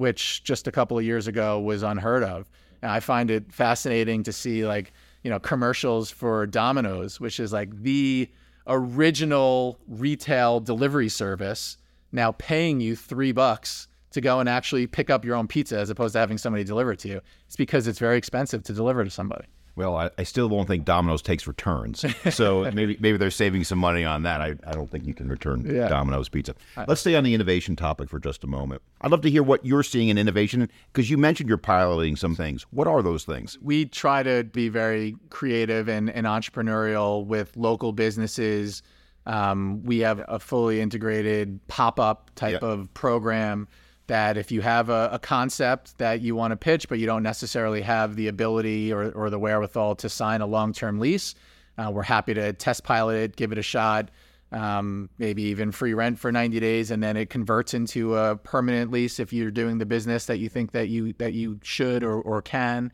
which 0.00 0.42
just 0.44 0.66
a 0.66 0.72
couple 0.72 0.98
of 0.98 1.04
years 1.04 1.26
ago 1.26 1.60
was 1.60 1.82
unheard 1.82 2.22
of. 2.22 2.48
And 2.80 2.90
I 2.90 3.00
find 3.00 3.30
it 3.30 3.52
fascinating 3.52 4.22
to 4.22 4.32
see 4.32 4.66
like, 4.66 4.94
you 5.22 5.30
know, 5.30 5.38
commercials 5.38 6.10
for 6.10 6.46
Domino's, 6.46 7.20
which 7.20 7.38
is 7.38 7.52
like 7.52 7.70
the 7.82 8.26
original 8.66 9.78
retail 9.86 10.58
delivery 10.58 11.10
service, 11.10 11.76
now 12.12 12.32
paying 12.32 12.80
you 12.80 12.96
three 12.96 13.32
bucks 13.32 13.88
to 14.12 14.20
go 14.20 14.40
and 14.40 14.48
actually 14.48 14.86
pick 14.86 15.10
up 15.10 15.24
your 15.24 15.36
own 15.36 15.46
pizza 15.46 15.78
as 15.78 15.90
opposed 15.90 16.12
to 16.14 16.18
having 16.18 16.38
somebody 16.38 16.64
deliver 16.64 16.92
it 16.92 16.98
to 17.00 17.08
you. 17.08 17.20
It's 17.46 17.56
because 17.56 17.86
it's 17.86 17.98
very 17.98 18.18
expensive 18.18 18.62
to 18.64 18.72
deliver 18.72 19.04
to 19.04 19.10
somebody. 19.10 19.46
Well, 19.76 19.96
I, 19.96 20.10
I, 20.18 20.24
still 20.24 20.48
won't 20.48 20.68
think 20.68 20.84
Domino's 20.84 21.22
takes 21.22 21.46
returns. 21.46 22.04
So 22.30 22.70
maybe 22.74 22.98
maybe 23.00 23.16
they're 23.16 23.30
saving 23.30 23.64
some 23.64 23.78
money 23.78 24.04
on 24.04 24.24
that. 24.24 24.40
I, 24.40 24.54
I 24.66 24.72
don't 24.72 24.90
think 24.90 25.06
you 25.06 25.14
can 25.14 25.28
return 25.28 25.64
yeah. 25.64 25.88
Domino's 25.88 26.28
pizza. 26.28 26.54
Let's 26.86 27.00
stay 27.00 27.14
on 27.14 27.24
the 27.24 27.32
innovation 27.32 27.76
topic 27.76 28.10
for 28.10 28.18
just 28.18 28.44
a 28.44 28.46
moment. 28.46 28.82
I'd 29.00 29.10
love 29.10 29.22
to 29.22 29.30
hear 29.30 29.42
what 29.42 29.64
you're 29.64 29.82
seeing 29.82 30.08
in 30.08 30.18
innovation 30.18 30.68
because 30.92 31.08
you 31.08 31.16
mentioned 31.16 31.48
you're 31.48 31.56
piloting 31.56 32.16
some 32.16 32.34
things. 32.34 32.66
What 32.70 32.88
are 32.88 33.00
those 33.00 33.24
things? 33.24 33.58
We 33.62 33.86
try 33.86 34.22
to 34.22 34.44
be 34.44 34.68
very 34.68 35.16
creative 35.30 35.88
and, 35.88 36.10
and 36.10 36.26
entrepreneurial 36.26 37.24
with 37.24 37.56
local 37.56 37.92
businesses. 37.92 38.82
Um, 39.26 39.82
we 39.84 39.98
have 40.00 40.24
a 40.28 40.38
fully 40.38 40.80
integrated 40.80 41.60
pop 41.68 42.00
up 42.00 42.30
type 42.34 42.62
of 42.62 42.92
program 42.94 43.68
that 44.06 44.36
if 44.36 44.50
you 44.50 44.60
have 44.60 44.88
a, 44.88 45.08
a 45.12 45.18
concept 45.18 45.96
that 45.98 46.20
you 46.20 46.34
want 46.34 46.50
to 46.50 46.56
pitch, 46.56 46.88
but 46.88 46.98
you 46.98 47.06
don't 47.06 47.22
necessarily 47.22 47.80
have 47.80 48.16
the 48.16 48.26
ability 48.26 48.92
or, 48.92 49.12
or 49.12 49.30
the 49.30 49.38
wherewithal 49.38 49.94
to 49.94 50.08
sign 50.08 50.40
a 50.40 50.46
long 50.46 50.72
term 50.72 50.98
lease, 50.98 51.34
uh, 51.78 51.90
we're 51.90 52.02
happy 52.02 52.34
to 52.34 52.52
test 52.52 52.82
pilot 52.82 53.16
it, 53.16 53.36
give 53.36 53.52
it 53.52 53.58
a 53.58 53.62
shot, 53.62 54.10
um, 54.52 55.08
maybe 55.18 55.44
even 55.44 55.70
free 55.70 55.94
rent 55.94 56.18
for 56.18 56.32
90 56.32 56.58
days, 56.58 56.90
and 56.90 57.02
then 57.02 57.16
it 57.16 57.30
converts 57.30 57.72
into 57.72 58.16
a 58.16 58.36
permanent 58.36 58.90
lease 58.90 59.20
if 59.20 59.32
you're 59.32 59.52
doing 59.52 59.78
the 59.78 59.86
business 59.86 60.26
that 60.26 60.38
you 60.38 60.48
think 60.48 60.72
that 60.72 60.88
you 60.88 61.12
that 61.14 61.32
you 61.32 61.60
should 61.62 62.02
or, 62.02 62.20
or 62.20 62.42
can. 62.42 62.92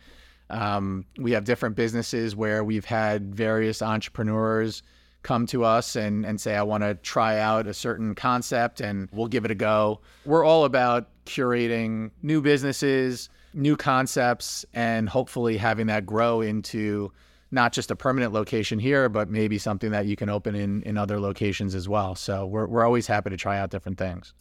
Um, 0.51 1.07
we 1.19 1.33
have 1.33 1.45
different 1.45 1.77
businesses 1.77 2.37
where 2.37 2.63
we've 2.63 2.85
had 2.85 3.35
various 3.35 3.81
entrepreneurs 3.81 4.83
come 5.27 5.45
to 5.45 5.65
us 5.65 5.97
and, 5.97 6.25
and 6.25 6.41
say, 6.41 6.55
I 6.55 6.63
want 6.63 6.85
to 6.85 6.95
try 6.95 7.41
out 7.41 7.67
a 7.67 7.75
certain 7.75 8.15
concept 8.15 8.81
and 8.81 9.09
we'll 9.11 9.27
give 9.27 9.45
it 9.45 9.51
a 9.51 9.57
go. 9.57 10.01
We're 10.25 10.45
all 10.45 10.65
about 10.65 11.09
curating 11.25 12.13
new 12.23 12.41
businesses, 12.41 13.29
new 13.53 13.77
concepts, 13.77 14.65
and 14.73 15.09
hopefully 15.09 15.57
having 15.57 15.89
that 15.89 16.07
grow 16.07 16.43
into 16.43 17.13
not 17.51 17.73
just 17.73 17.91
a 17.91 17.97
permanent 17.97 18.33
location 18.33 18.79
here, 18.79 19.09
but 19.09 19.29
maybe 19.29 19.59
something 19.59 19.91
that 19.91 20.07
you 20.07 20.15
can 20.15 20.29
open 20.29 20.55
in, 20.55 20.83
in 20.83 20.97
other 20.97 21.19
locations 21.19 21.75
as 21.75 21.89
well. 21.89 22.15
So 22.15 22.47
we're, 22.47 22.69
we're 22.69 22.85
always 22.85 23.09
happy 23.09 23.31
to 23.31 23.37
try 23.37 23.59
out 23.59 23.71
different 23.71 23.99
things. 23.99 24.33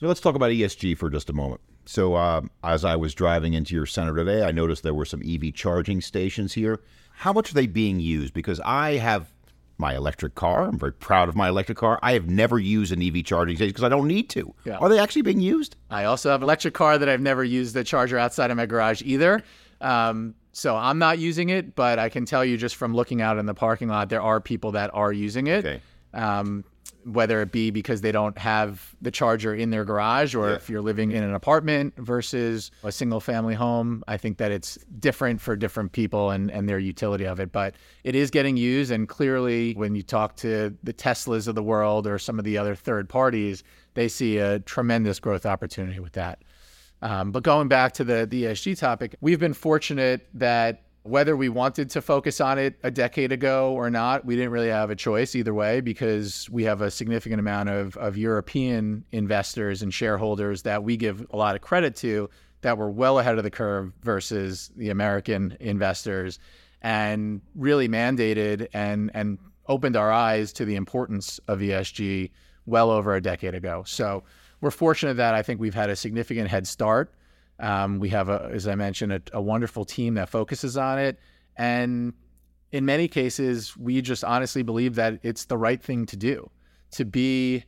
So 0.00 0.08
let's 0.08 0.20
talk 0.20 0.34
about 0.34 0.50
ESG 0.50 0.98
for 0.98 1.10
just 1.10 1.30
a 1.30 1.32
moment. 1.32 1.60
So 1.84 2.14
uh, 2.14 2.42
as 2.64 2.84
I 2.84 2.96
was 2.96 3.14
driving 3.14 3.54
into 3.54 3.76
your 3.76 3.86
center 3.86 4.16
today, 4.16 4.42
I 4.42 4.50
noticed 4.50 4.82
there 4.82 4.94
were 4.94 5.04
some 5.04 5.22
EV 5.24 5.54
charging 5.54 6.00
stations 6.00 6.54
here. 6.54 6.80
How 7.12 7.32
much 7.32 7.52
are 7.52 7.54
they 7.54 7.68
being 7.68 8.00
used? 8.00 8.34
Because 8.34 8.60
I 8.64 8.94
have 8.94 9.31
my 9.82 9.94
electric 9.94 10.34
car. 10.34 10.64
I'm 10.64 10.78
very 10.78 10.92
proud 10.94 11.28
of 11.28 11.36
my 11.36 11.48
electric 11.50 11.76
car. 11.76 11.98
I 12.02 12.12
have 12.14 12.30
never 12.30 12.58
used 12.58 12.92
an 12.92 13.02
EV 13.02 13.24
charging 13.24 13.56
station 13.56 13.70
because 13.70 13.84
I 13.84 13.90
don't 13.90 14.08
need 14.08 14.30
to. 14.30 14.54
Yeah. 14.64 14.78
Are 14.78 14.88
they 14.88 14.98
actually 14.98 15.22
being 15.22 15.40
used? 15.40 15.76
I 15.90 16.04
also 16.04 16.30
have 16.30 16.40
an 16.40 16.44
electric 16.44 16.72
car 16.72 16.96
that 16.96 17.08
I've 17.08 17.20
never 17.20 17.44
used 17.44 17.74
the 17.74 17.84
charger 17.84 18.16
outside 18.16 18.50
of 18.50 18.56
my 18.56 18.64
garage 18.64 19.02
either. 19.04 19.42
Um, 19.82 20.34
so 20.52 20.76
I'm 20.76 20.98
not 20.98 21.18
using 21.18 21.50
it, 21.50 21.74
but 21.74 21.98
I 21.98 22.08
can 22.08 22.24
tell 22.24 22.44
you 22.44 22.56
just 22.56 22.76
from 22.76 22.94
looking 22.94 23.20
out 23.20 23.36
in 23.38 23.46
the 23.46 23.54
parking 23.54 23.88
lot, 23.88 24.08
there 24.08 24.22
are 24.22 24.40
people 24.40 24.72
that 24.72 24.90
are 24.94 25.12
using 25.12 25.48
it. 25.48 25.66
Okay. 25.66 25.80
Um, 26.14 26.64
whether 27.04 27.42
it 27.42 27.50
be 27.50 27.70
because 27.70 28.00
they 28.00 28.12
don't 28.12 28.38
have 28.38 28.94
the 29.00 29.10
charger 29.10 29.54
in 29.54 29.70
their 29.70 29.84
garage 29.84 30.34
or 30.34 30.48
yeah. 30.48 30.56
if 30.56 30.70
you're 30.70 30.80
living 30.80 31.10
in 31.12 31.22
an 31.22 31.34
apartment 31.34 31.94
versus 31.96 32.70
a 32.84 32.92
single 32.92 33.20
family 33.20 33.54
home. 33.54 34.04
I 34.06 34.16
think 34.16 34.38
that 34.38 34.52
it's 34.52 34.76
different 34.98 35.40
for 35.40 35.56
different 35.56 35.92
people 35.92 36.30
and, 36.30 36.50
and 36.50 36.68
their 36.68 36.78
utility 36.78 37.24
of 37.24 37.40
it. 37.40 37.52
But 37.52 37.74
it 38.04 38.14
is 38.14 38.30
getting 38.30 38.56
used. 38.56 38.90
And 38.90 39.08
clearly, 39.08 39.74
when 39.74 39.94
you 39.94 40.02
talk 40.02 40.36
to 40.36 40.76
the 40.82 40.92
Teslas 40.92 41.48
of 41.48 41.54
the 41.54 41.62
world 41.62 42.06
or 42.06 42.18
some 42.18 42.38
of 42.38 42.44
the 42.44 42.58
other 42.58 42.74
third 42.74 43.08
parties, 43.08 43.64
they 43.94 44.08
see 44.08 44.38
a 44.38 44.60
tremendous 44.60 45.18
growth 45.18 45.46
opportunity 45.46 46.00
with 46.00 46.12
that. 46.12 46.42
Um, 47.02 47.32
but 47.32 47.42
going 47.42 47.66
back 47.66 47.92
to 47.94 48.04
the, 48.04 48.26
the 48.26 48.44
ESG 48.44 48.78
topic, 48.78 49.16
we've 49.20 49.40
been 49.40 49.54
fortunate 49.54 50.28
that 50.34 50.84
whether 51.04 51.36
we 51.36 51.48
wanted 51.48 51.90
to 51.90 52.00
focus 52.00 52.40
on 52.40 52.58
it 52.58 52.78
a 52.84 52.90
decade 52.90 53.32
ago 53.32 53.72
or 53.72 53.90
not, 53.90 54.24
we 54.24 54.36
didn't 54.36 54.52
really 54.52 54.68
have 54.68 54.90
a 54.90 54.96
choice 54.96 55.34
either 55.34 55.52
way 55.52 55.80
because 55.80 56.48
we 56.50 56.62
have 56.64 56.80
a 56.80 56.90
significant 56.90 57.40
amount 57.40 57.68
of, 57.68 57.96
of 57.96 58.16
European 58.16 59.04
investors 59.10 59.82
and 59.82 59.92
shareholders 59.92 60.62
that 60.62 60.84
we 60.84 60.96
give 60.96 61.26
a 61.30 61.36
lot 61.36 61.56
of 61.56 61.60
credit 61.60 61.96
to 61.96 62.30
that 62.60 62.78
were 62.78 62.90
well 62.90 63.18
ahead 63.18 63.36
of 63.36 63.42
the 63.42 63.50
curve 63.50 63.92
versus 64.02 64.70
the 64.76 64.90
American 64.90 65.56
investors 65.58 66.38
and 66.82 67.40
really 67.56 67.88
mandated 67.88 68.68
and, 68.72 69.10
and 69.14 69.38
opened 69.66 69.96
our 69.96 70.12
eyes 70.12 70.52
to 70.52 70.64
the 70.64 70.76
importance 70.76 71.40
of 71.48 71.58
ESG 71.58 72.30
well 72.66 72.90
over 72.90 73.16
a 73.16 73.20
decade 73.20 73.54
ago. 73.56 73.82
So 73.84 74.22
we're 74.60 74.70
fortunate 74.70 75.14
that 75.14 75.34
I 75.34 75.42
think 75.42 75.60
we've 75.60 75.74
had 75.74 75.90
a 75.90 75.96
significant 75.96 76.48
head 76.48 76.68
start 76.68 77.12
um, 77.60 77.98
we 77.98 78.08
have, 78.10 78.28
a, 78.28 78.50
as 78.52 78.66
I 78.66 78.74
mentioned, 78.74 79.12
a, 79.12 79.22
a 79.32 79.40
wonderful 79.40 79.84
team 79.84 80.14
that 80.14 80.28
focuses 80.28 80.76
on 80.76 80.98
it. 80.98 81.18
And 81.56 82.14
in 82.72 82.84
many 82.84 83.08
cases, 83.08 83.76
we 83.76 84.00
just 84.00 84.24
honestly 84.24 84.62
believe 84.62 84.94
that 84.96 85.18
it's 85.22 85.44
the 85.44 85.58
right 85.58 85.82
thing 85.82 86.06
to 86.06 86.16
do 86.16 86.50
to 86.92 87.04
be 87.04 87.64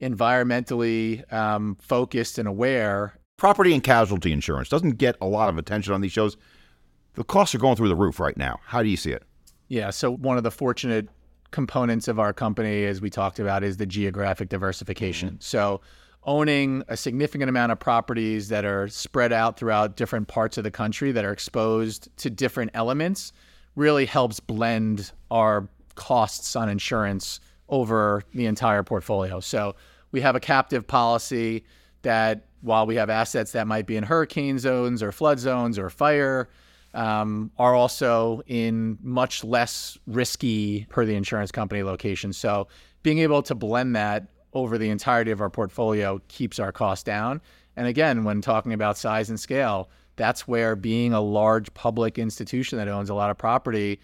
environmentally 0.00 1.30
um, 1.32 1.76
focused 1.80 2.38
and 2.38 2.48
aware. 2.48 3.18
Property 3.36 3.74
and 3.74 3.82
casualty 3.82 4.32
insurance 4.32 4.68
doesn't 4.68 4.92
get 4.92 5.16
a 5.20 5.26
lot 5.26 5.48
of 5.48 5.58
attention 5.58 5.92
on 5.92 6.00
these 6.00 6.12
shows. 6.12 6.36
The 7.14 7.24
costs 7.24 7.54
are 7.54 7.58
going 7.58 7.76
through 7.76 7.88
the 7.88 7.96
roof 7.96 8.20
right 8.20 8.36
now. 8.36 8.60
How 8.64 8.82
do 8.82 8.88
you 8.88 8.96
see 8.96 9.12
it? 9.12 9.22
Yeah. 9.68 9.90
So, 9.90 10.12
one 10.12 10.36
of 10.36 10.42
the 10.42 10.50
fortunate 10.50 11.08
components 11.50 12.08
of 12.08 12.18
our 12.18 12.32
company, 12.32 12.84
as 12.84 13.00
we 13.00 13.10
talked 13.10 13.38
about, 13.38 13.64
is 13.64 13.78
the 13.78 13.86
geographic 13.86 14.48
diversification. 14.48 15.30
Mm-hmm. 15.30 15.40
So, 15.40 15.80
owning 16.26 16.82
a 16.88 16.96
significant 16.96 17.48
amount 17.48 17.72
of 17.72 17.78
properties 17.78 18.48
that 18.48 18.64
are 18.64 18.88
spread 18.88 19.32
out 19.32 19.56
throughout 19.56 19.96
different 19.96 20.28
parts 20.28 20.58
of 20.58 20.64
the 20.64 20.70
country 20.70 21.12
that 21.12 21.24
are 21.24 21.32
exposed 21.32 22.08
to 22.18 22.28
different 22.28 22.70
elements 22.74 23.32
really 23.76 24.06
helps 24.06 24.40
blend 24.40 25.12
our 25.30 25.68
costs 25.94 26.56
on 26.56 26.68
insurance 26.68 27.40
over 27.68 28.22
the 28.34 28.46
entire 28.46 28.82
portfolio. 28.82 29.40
So 29.40 29.76
we 30.12 30.20
have 30.20 30.36
a 30.36 30.40
captive 30.40 30.86
policy 30.86 31.64
that 32.02 32.46
while 32.60 32.86
we 32.86 32.96
have 32.96 33.10
assets 33.10 33.52
that 33.52 33.66
might 33.66 33.86
be 33.86 33.96
in 33.96 34.04
hurricane 34.04 34.58
zones 34.58 35.02
or 35.02 35.12
flood 35.12 35.38
zones 35.38 35.78
or 35.78 35.90
fire, 35.90 36.48
um, 36.94 37.50
are 37.58 37.74
also 37.74 38.40
in 38.46 38.98
much 39.02 39.44
less 39.44 39.98
risky 40.06 40.86
per 40.88 41.04
the 41.04 41.14
insurance 41.14 41.52
company 41.52 41.82
location. 41.82 42.32
So 42.32 42.68
being 43.02 43.18
able 43.18 43.42
to 43.42 43.54
blend 43.54 43.94
that 43.96 44.28
over 44.56 44.78
the 44.78 44.88
entirety 44.88 45.30
of 45.30 45.42
our 45.42 45.50
portfolio 45.50 46.18
keeps 46.28 46.58
our 46.58 46.72
costs 46.72 47.04
down. 47.04 47.42
And 47.76 47.86
again, 47.86 48.24
when 48.24 48.40
talking 48.40 48.72
about 48.72 48.96
size 48.96 49.28
and 49.28 49.38
scale, 49.38 49.90
that's 50.16 50.48
where 50.48 50.74
being 50.74 51.12
a 51.12 51.20
large 51.20 51.72
public 51.74 52.18
institution 52.18 52.78
that 52.78 52.88
owns 52.88 53.10
a 53.10 53.14
lot 53.14 53.30
of 53.30 53.36
property 53.36 54.00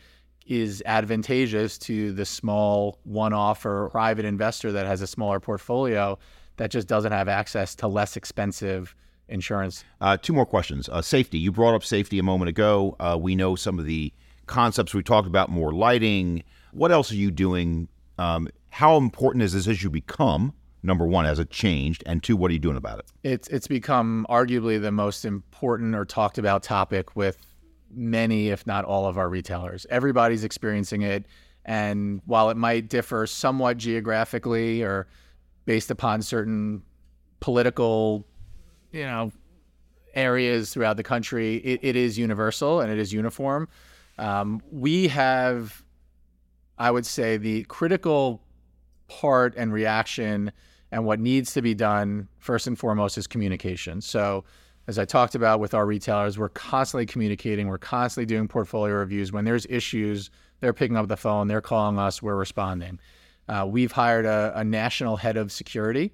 is 0.46 0.82
advantageous 0.84 1.78
to 1.78 2.12
the 2.12 2.26
small 2.26 2.98
one 3.04 3.32
off 3.32 3.64
or 3.64 3.88
private 3.88 4.26
investor 4.26 4.70
that 4.72 4.84
has 4.84 5.00
a 5.00 5.06
smaller 5.06 5.40
portfolio 5.40 6.18
that 6.58 6.70
just 6.70 6.86
doesn't 6.86 7.12
have 7.12 7.28
access 7.28 7.74
to 7.76 7.88
less 7.88 8.14
expensive 8.14 8.94
insurance. 9.28 9.84
Uh, 10.02 10.18
two 10.18 10.34
more 10.34 10.44
questions. 10.44 10.86
Uh, 10.90 11.00
safety. 11.00 11.38
You 11.38 11.50
brought 11.50 11.74
up 11.74 11.82
safety 11.82 12.18
a 12.18 12.22
moment 12.22 12.50
ago. 12.50 12.94
Uh, 13.00 13.16
we 13.18 13.34
know 13.34 13.56
some 13.56 13.78
of 13.78 13.86
the 13.86 14.12
concepts 14.44 14.92
we 14.92 15.02
talked 15.02 15.26
about, 15.28 15.48
more 15.48 15.72
lighting. 15.72 16.42
What 16.72 16.92
else 16.92 17.10
are 17.10 17.16
you 17.16 17.30
doing? 17.30 17.88
Um, 18.18 18.48
how 18.72 18.96
important 18.96 19.42
has 19.42 19.52
this 19.52 19.66
issue 19.66 19.90
become? 19.90 20.54
Number 20.82 21.06
one, 21.06 21.26
has 21.26 21.38
it 21.38 21.50
changed? 21.50 22.02
And 22.06 22.22
two, 22.22 22.38
what 22.38 22.50
are 22.50 22.54
you 22.54 22.58
doing 22.58 22.78
about 22.78 23.00
it? 23.00 23.04
It's 23.22 23.46
it's 23.48 23.68
become 23.68 24.26
arguably 24.30 24.80
the 24.80 24.90
most 24.90 25.26
important 25.26 25.94
or 25.94 26.06
talked 26.06 26.38
about 26.38 26.62
topic 26.62 27.14
with 27.14 27.36
many, 27.90 28.48
if 28.48 28.66
not 28.66 28.86
all, 28.86 29.06
of 29.06 29.18
our 29.18 29.28
retailers. 29.28 29.86
Everybody's 29.90 30.42
experiencing 30.42 31.02
it, 31.02 31.26
and 31.66 32.22
while 32.24 32.48
it 32.48 32.56
might 32.56 32.88
differ 32.88 33.26
somewhat 33.26 33.76
geographically 33.76 34.82
or 34.82 35.06
based 35.66 35.90
upon 35.90 36.22
certain 36.22 36.82
political, 37.40 38.26
you 38.90 39.04
know, 39.04 39.30
areas 40.14 40.72
throughout 40.72 40.96
the 40.96 41.02
country, 41.02 41.56
it, 41.56 41.80
it 41.82 41.94
is 41.94 42.18
universal 42.18 42.80
and 42.80 42.90
it 42.90 42.98
is 42.98 43.12
uniform. 43.12 43.68
Um, 44.18 44.62
we 44.70 45.08
have, 45.08 45.84
I 46.78 46.90
would 46.90 47.04
say, 47.04 47.36
the 47.36 47.64
critical 47.64 48.40
part 49.20 49.54
and 49.56 49.72
reaction 49.72 50.52
and 50.90 51.04
what 51.04 51.20
needs 51.20 51.52
to 51.54 51.62
be 51.62 51.74
done 51.74 52.28
first 52.38 52.66
and 52.66 52.78
foremost 52.78 53.18
is 53.18 53.26
communication. 53.26 54.00
So, 54.00 54.44
as 54.88 54.98
I 54.98 55.04
talked 55.04 55.36
about 55.36 55.60
with 55.60 55.74
our 55.74 55.86
retailers, 55.86 56.38
we're 56.38 56.48
constantly 56.48 57.06
communicating, 57.06 57.68
we're 57.68 57.78
constantly 57.78 58.26
doing 58.26 58.48
portfolio 58.48 58.96
reviews. 58.96 59.30
When 59.32 59.44
there's 59.44 59.64
issues, 59.66 60.28
they're 60.60 60.72
picking 60.72 60.96
up 60.96 61.06
the 61.06 61.16
phone, 61.16 61.46
they're 61.46 61.60
calling 61.60 61.98
us, 61.98 62.20
we're 62.20 62.34
responding. 62.34 62.98
Uh, 63.48 63.64
we've 63.68 63.92
hired 63.92 64.26
a, 64.26 64.52
a, 64.56 64.64
national 64.64 65.16
head 65.16 65.36
of 65.36 65.52
security 65.52 66.12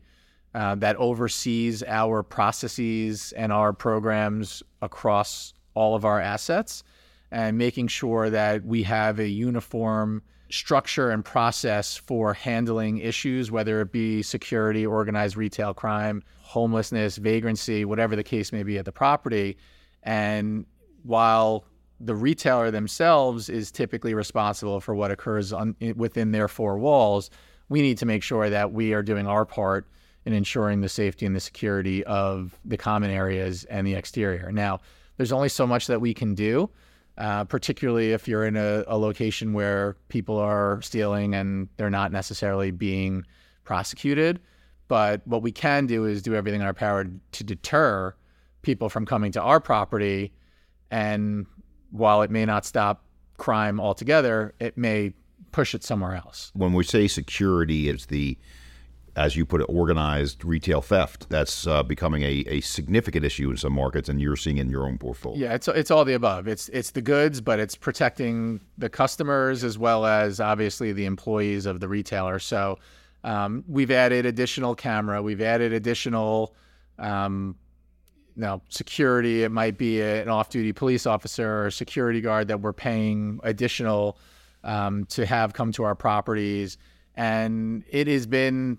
uh, 0.54 0.74
that 0.74 0.96
oversees 0.96 1.82
our 1.84 2.22
processes 2.22 3.32
and 3.32 3.52
our 3.52 3.72
programs 3.72 4.62
across 4.82 5.54
all 5.74 5.94
of 5.94 6.04
our 6.04 6.20
assets 6.20 6.82
and 7.30 7.56
making 7.56 7.88
sure 7.88 8.28
that 8.28 8.64
we 8.64 8.82
have 8.82 9.18
a 9.18 9.28
uniform 9.28 10.22
structure 10.50 11.10
and 11.10 11.24
process 11.24 11.96
for 11.96 12.34
handling 12.34 12.98
issues, 12.98 13.50
whether 13.50 13.80
it 13.80 13.92
be 13.92 14.22
security, 14.22 14.86
organized 14.86 15.36
retail 15.36 15.74
crime, 15.74 16.22
homelessness, 16.40 17.16
vagrancy, 17.18 17.84
whatever 17.84 18.16
the 18.16 18.24
case 18.24 18.52
may 18.52 18.62
be 18.62 18.78
at 18.78 18.84
the 18.84 18.92
property. 18.92 19.56
And 20.02 20.64
while 21.02 21.64
the 22.00 22.14
retailer 22.14 22.70
themselves 22.70 23.48
is 23.48 23.70
typically 23.70 24.14
responsible 24.14 24.80
for 24.80 24.94
what 24.94 25.10
occurs 25.10 25.52
on, 25.52 25.76
within 25.96 26.32
their 26.32 26.48
four 26.48 26.78
walls, 26.78 27.30
we 27.68 27.82
need 27.82 27.98
to 27.98 28.06
make 28.06 28.22
sure 28.22 28.48
that 28.48 28.72
we 28.72 28.94
are 28.94 29.02
doing 29.02 29.26
our 29.26 29.44
part 29.44 29.86
in 30.24 30.32
ensuring 30.32 30.80
the 30.80 30.88
safety 30.88 31.26
and 31.26 31.36
the 31.36 31.40
security 31.40 32.04
of 32.04 32.58
the 32.64 32.76
common 32.76 33.10
areas 33.10 33.64
and 33.64 33.86
the 33.86 33.94
exterior. 33.94 34.50
Now, 34.52 34.80
there's 35.16 35.32
only 35.32 35.48
so 35.48 35.66
much 35.66 35.86
that 35.88 36.00
we 36.00 36.14
can 36.14 36.34
do 36.34 36.70
uh, 37.18 37.44
particularly 37.44 38.12
if 38.12 38.28
you're 38.28 38.44
in 38.44 38.56
a, 38.56 38.84
a, 38.86 38.96
location 38.96 39.52
where 39.52 39.96
people 40.08 40.38
are 40.38 40.80
stealing 40.82 41.34
and 41.34 41.68
they're 41.76 41.90
not 41.90 42.12
necessarily 42.12 42.70
being 42.70 43.24
prosecuted. 43.64 44.40
But 44.86 45.26
what 45.26 45.42
we 45.42 45.50
can 45.50 45.86
do 45.86 46.04
is 46.04 46.22
do 46.22 46.34
everything 46.34 46.60
in 46.60 46.66
our 46.66 46.72
power 46.72 47.06
to 47.32 47.44
deter 47.44 48.14
people 48.62 48.88
from 48.88 49.04
coming 49.04 49.32
to 49.32 49.42
our 49.42 49.58
property. 49.58 50.32
And 50.92 51.46
while 51.90 52.22
it 52.22 52.30
may 52.30 52.44
not 52.44 52.64
stop 52.64 53.04
crime 53.36 53.80
altogether, 53.80 54.54
it 54.60 54.78
may 54.78 55.12
push 55.50 55.74
it 55.74 55.82
somewhere 55.82 56.14
else. 56.14 56.52
When 56.54 56.72
we 56.72 56.84
say 56.84 57.08
security, 57.08 57.88
it's 57.88 58.06
the 58.06 58.38
as 59.18 59.34
you 59.34 59.44
put 59.44 59.60
it, 59.60 59.64
organized 59.64 60.44
retail 60.44 60.80
theft. 60.80 61.28
That's 61.28 61.66
uh, 61.66 61.82
becoming 61.82 62.22
a, 62.22 62.44
a 62.46 62.60
significant 62.60 63.24
issue 63.24 63.50
in 63.50 63.56
some 63.56 63.72
markets, 63.72 64.08
and 64.08 64.20
you're 64.20 64.36
seeing 64.36 64.58
in 64.58 64.70
your 64.70 64.86
own 64.86 64.96
portfolio. 64.96 65.40
Yeah, 65.40 65.54
it's 65.54 65.66
it's 65.66 65.90
all 65.90 66.04
the 66.04 66.14
above. 66.14 66.46
It's 66.46 66.68
it's 66.68 66.92
the 66.92 67.02
goods, 67.02 67.40
but 67.40 67.58
it's 67.58 67.74
protecting 67.74 68.60
the 68.78 68.88
customers 68.88 69.64
as 69.64 69.76
well 69.76 70.06
as 70.06 70.38
obviously 70.38 70.92
the 70.92 71.04
employees 71.04 71.66
of 71.66 71.80
the 71.80 71.88
retailer. 71.88 72.38
So 72.38 72.78
um, 73.24 73.64
we've 73.66 73.90
added 73.90 74.24
additional 74.24 74.76
camera. 74.76 75.20
We've 75.20 75.42
added 75.42 75.72
additional. 75.72 76.54
Um, 76.98 77.56
now, 78.36 78.62
security, 78.68 79.42
it 79.42 79.50
might 79.50 79.76
be 79.76 80.00
an 80.00 80.28
off 80.28 80.48
duty 80.48 80.72
police 80.72 81.06
officer 81.06 81.64
or 81.64 81.72
security 81.72 82.20
guard 82.20 82.46
that 82.48 82.60
we're 82.60 82.72
paying 82.72 83.40
additional 83.42 84.16
um, 84.62 85.06
to 85.06 85.26
have 85.26 85.54
come 85.54 85.72
to 85.72 85.82
our 85.82 85.96
properties. 85.96 86.78
And 87.16 87.82
it 87.90 88.06
has 88.06 88.28
been 88.28 88.78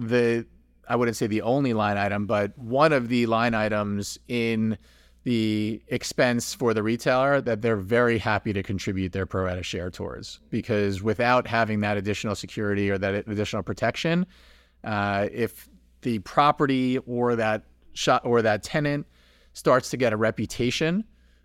the 0.00 0.46
I 0.88 0.96
wouldn't 0.96 1.16
say 1.16 1.26
the 1.26 1.42
only 1.42 1.74
line 1.74 1.98
item, 1.98 2.26
but 2.26 2.56
one 2.56 2.92
of 2.92 3.08
the 3.08 3.26
line 3.26 3.54
items 3.54 4.18
in 4.26 4.78
the 5.24 5.82
expense 5.88 6.54
for 6.54 6.72
the 6.72 6.82
retailer 6.82 7.40
that 7.42 7.60
they're 7.60 7.76
very 7.76 8.16
happy 8.16 8.54
to 8.54 8.62
contribute 8.62 9.12
their 9.12 9.26
pro 9.26 9.44
rata 9.44 9.62
share 9.62 9.90
towards. 9.90 10.40
Because 10.48 11.02
without 11.02 11.46
having 11.46 11.80
that 11.80 11.98
additional 11.98 12.34
security 12.34 12.90
or 12.90 12.96
that 12.96 13.28
additional 13.28 13.62
protection, 13.62 14.24
uh, 14.84 15.28
if 15.30 15.68
the 16.00 16.20
property 16.20 16.96
or 16.98 17.36
that 17.36 17.64
shot 17.92 18.24
or 18.24 18.40
that 18.40 18.62
tenant 18.62 19.06
starts 19.52 19.90
to 19.90 19.98
get 19.98 20.14
a 20.14 20.16
reputation 20.16 21.04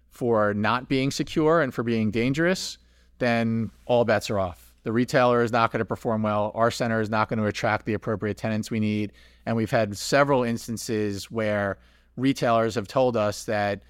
for 0.09 0.53
not 0.53 0.87
being 0.87 1.11
secure 1.11 1.61
and 1.61 1.73
for 1.73 1.83
being 1.83 2.11
dangerous, 2.11 2.77
then 3.17 3.71
all 3.85 4.05
bets 4.05 4.29
are 4.29 4.39
off 4.39 4.62
the 4.83 4.91
retailer 4.91 5.41
is 5.41 5.51
not 5.51 5.71
going 5.71 5.79
to 5.79 5.85
perform 5.85 6.23
well. 6.23 6.51
Our 6.55 6.69
center 6.69 7.01
is 7.01 7.09
not 7.09 7.29
going 7.29 7.39
to 7.39 7.45
attract 7.45 7.85
the 7.85 7.93
appropriate 7.93 8.37
tenants 8.37 8.69
we 8.69 8.79
need. 8.79 9.13
And 9.45 9.55
we've 9.55 9.71
had 9.71 9.97
several 9.97 10.43
instances 10.43 11.31
where 11.31 11.77
retailers 12.17 12.75
have 12.75 12.87
told 12.87 13.17
us 13.17 13.45
that 13.45 13.83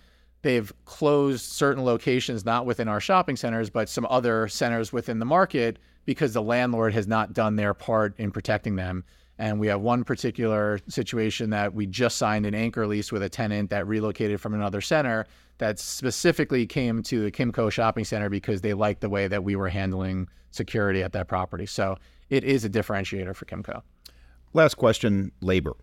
they've 0.44 0.72
closed 0.86 1.46
certain 1.46 1.84
locations, 1.84 2.46
not 2.46 2.66
within 2.66 2.88
our 2.88 3.00
shopping 3.00 3.36
centers, 3.36 3.70
but 3.70 3.90
some 3.90 4.08
other 4.10 4.48
centers 4.48 4.94
within 4.94 5.20
the 5.20 5.26
market 5.26 5.80
because 6.06 6.34
the 6.34 6.42
landlord 6.42 6.94
has 6.94 7.08
not 7.08 7.34
done 7.34 7.56
their 7.56 7.74
part 7.74 8.14
in 8.20 8.32
protecting 8.32 8.76
them. 8.76 9.04
And 9.40 9.60
we 9.60 9.68
have 9.68 9.82
one 9.82 10.04
particular 10.04 10.80
situation 10.88 11.50
that 11.50 11.74
we 11.74 11.88
just 11.88 12.18
signed 12.18 12.46
an 12.46 12.54
anchor 12.54 12.86
lease 12.86 13.12
with 13.12 13.24
a 13.24 13.30
tenant 13.30 13.72
that 13.72 13.88
relocated 13.88 14.40
from 14.40 14.54
another 14.54 14.80
center 14.80 15.26
that 15.58 15.80
specifically 15.80 16.68
came 16.68 17.02
to 17.04 17.24
the 17.24 17.32
Kimco 17.32 17.72
shopping 17.72 18.06
center 18.06 18.30
because 18.30 18.62
they 18.62 18.74
liked 18.74 19.02
the 19.02 19.10
way 19.10 19.28
that 19.28 19.44
we 19.44 19.56
were 19.56 19.70
handling 19.70 20.28
security 20.56 21.04
at 21.04 21.14
that 21.14 21.28
property. 21.28 21.66
So 21.66 21.98
it 22.30 22.44
is 22.44 22.66
a 22.66 22.70
differentiator 22.70 23.36
for 23.36 23.46
Kimco. 23.46 23.82
Last 24.54 24.76
question 24.76 25.32
labor. 25.42 25.74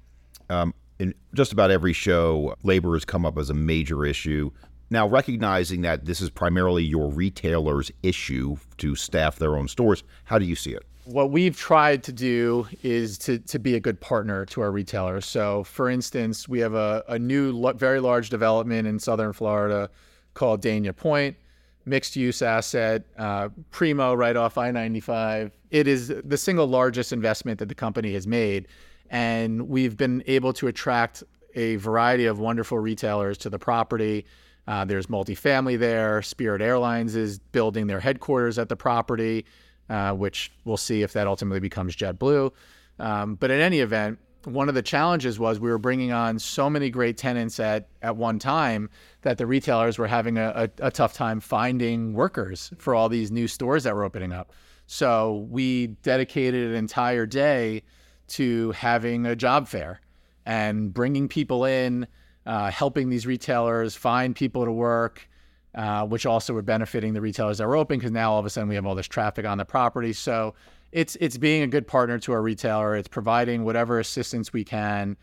Um, 0.48 0.74
in 0.98 1.14
just 1.34 1.52
about 1.52 1.70
every 1.70 1.92
show, 1.92 2.54
labor 2.62 2.94
has 2.94 3.04
come 3.04 3.24
up 3.24 3.38
as 3.38 3.50
a 3.50 3.54
major 3.54 4.04
issue. 4.04 4.50
Now, 4.90 5.06
recognizing 5.06 5.82
that 5.82 6.04
this 6.04 6.20
is 6.20 6.30
primarily 6.30 6.84
your 6.84 7.10
retailer's 7.10 7.90
issue 8.02 8.56
to 8.78 8.96
staff 8.96 9.36
their 9.36 9.56
own 9.56 9.68
stores, 9.68 10.02
how 10.24 10.38
do 10.38 10.44
you 10.44 10.56
see 10.56 10.72
it? 10.72 10.84
what 11.10 11.30
we've 11.30 11.56
tried 11.56 12.02
to 12.04 12.12
do 12.12 12.66
is 12.82 13.18
to, 13.18 13.38
to 13.38 13.58
be 13.58 13.74
a 13.74 13.80
good 13.80 14.00
partner 14.00 14.44
to 14.46 14.60
our 14.60 14.70
retailers. 14.70 15.26
So, 15.26 15.64
for 15.64 15.90
instance, 15.90 16.48
we 16.48 16.60
have 16.60 16.74
a, 16.74 17.02
a 17.08 17.18
new, 17.18 17.72
very 17.72 18.00
large 18.00 18.30
development 18.30 18.86
in 18.86 18.98
southern 18.98 19.32
Florida 19.32 19.90
called 20.34 20.62
Dania 20.62 20.94
Pointe, 20.94 21.36
mixed 21.84 22.16
use 22.16 22.42
asset, 22.42 23.04
uh, 23.18 23.48
primo 23.70 24.14
right 24.14 24.36
off 24.36 24.58
I 24.58 24.70
95. 24.70 25.52
It 25.70 25.88
is 25.88 26.08
the 26.08 26.36
single 26.36 26.66
largest 26.66 27.12
investment 27.12 27.58
that 27.58 27.68
the 27.68 27.74
company 27.74 28.12
has 28.14 28.26
made. 28.26 28.68
And 29.10 29.68
we've 29.68 29.96
been 29.96 30.22
able 30.26 30.52
to 30.54 30.68
attract 30.68 31.24
a 31.54 31.76
variety 31.76 32.26
of 32.26 32.38
wonderful 32.38 32.78
retailers 32.78 33.38
to 33.38 33.50
the 33.50 33.58
property. 33.58 34.24
Uh, 34.66 34.84
there's 34.84 35.06
multifamily 35.06 35.78
there. 35.78 36.22
Spirit 36.22 36.62
Airlines 36.62 37.16
is 37.16 37.38
building 37.38 37.86
their 37.88 38.00
headquarters 38.00 38.58
at 38.58 38.68
the 38.68 38.76
property, 38.76 39.44
uh, 39.88 40.12
which 40.12 40.52
we'll 40.64 40.76
see 40.76 41.02
if 41.02 41.12
that 41.14 41.26
ultimately 41.26 41.60
becomes 41.60 41.96
JetBlue. 41.96 42.52
Um, 43.00 43.34
but 43.34 43.50
in 43.50 43.60
any 43.60 43.80
event, 43.80 44.18
one 44.44 44.68
of 44.68 44.74
the 44.74 44.82
challenges 44.82 45.38
was 45.38 45.60
we 45.60 45.70
were 45.70 45.78
bringing 45.78 46.12
on 46.12 46.38
so 46.38 46.70
many 46.70 46.90
great 46.90 47.16
tenants 47.16 47.60
at, 47.60 47.88
at 48.02 48.16
one 48.16 48.38
time 48.38 48.88
that 49.22 49.38
the 49.38 49.46
retailers 49.46 49.98
were 49.98 50.06
having 50.06 50.38
a, 50.38 50.68
a, 50.80 50.86
a 50.86 50.90
tough 50.90 51.12
time 51.12 51.40
finding 51.40 52.14
workers 52.14 52.72
for 52.78 52.94
all 52.94 53.08
these 53.08 53.30
new 53.30 53.46
stores 53.46 53.84
that 53.84 53.94
were 53.94 54.04
opening 54.04 54.32
up. 54.32 54.52
So 54.86 55.46
we 55.50 55.88
dedicated 56.02 56.70
an 56.70 56.76
entire 56.76 57.26
day 57.26 57.82
to 58.28 58.72
having 58.72 59.26
a 59.26 59.36
job 59.36 59.68
fair 59.68 60.00
and 60.46 60.92
bringing 60.92 61.28
people 61.28 61.64
in, 61.64 62.06
uh, 62.46 62.70
helping 62.70 63.08
these 63.08 63.26
retailers 63.26 63.94
find 63.94 64.34
people 64.34 64.64
to 64.64 64.72
work, 64.72 65.28
uh, 65.74 66.06
which 66.06 66.26
also 66.26 66.52
were 66.52 66.62
benefiting 66.62 67.12
the 67.12 67.20
retailers 67.20 67.58
that 67.58 67.68
were 67.68 67.76
open 67.76 67.98
because 67.98 68.10
now 68.10 68.32
all 68.32 68.38
of 68.38 68.46
a 68.46 68.50
sudden 68.50 68.68
we 68.68 68.74
have 68.74 68.86
all 68.86 68.94
this 68.94 69.06
traffic 69.06 69.44
on 69.44 69.58
the 69.58 69.64
property. 69.64 70.12
So 70.12 70.54
it's 70.92 71.16
it's 71.20 71.36
being 71.36 71.62
a 71.62 71.66
good 71.66 71.86
partner 71.86 72.18
to 72.20 72.32
our 72.32 72.42
retailer. 72.42 72.96
It's 72.96 73.08
providing 73.08 73.64
whatever 73.64 73.98
assistance 73.98 74.52
we 74.52 74.64
can, 74.64 75.16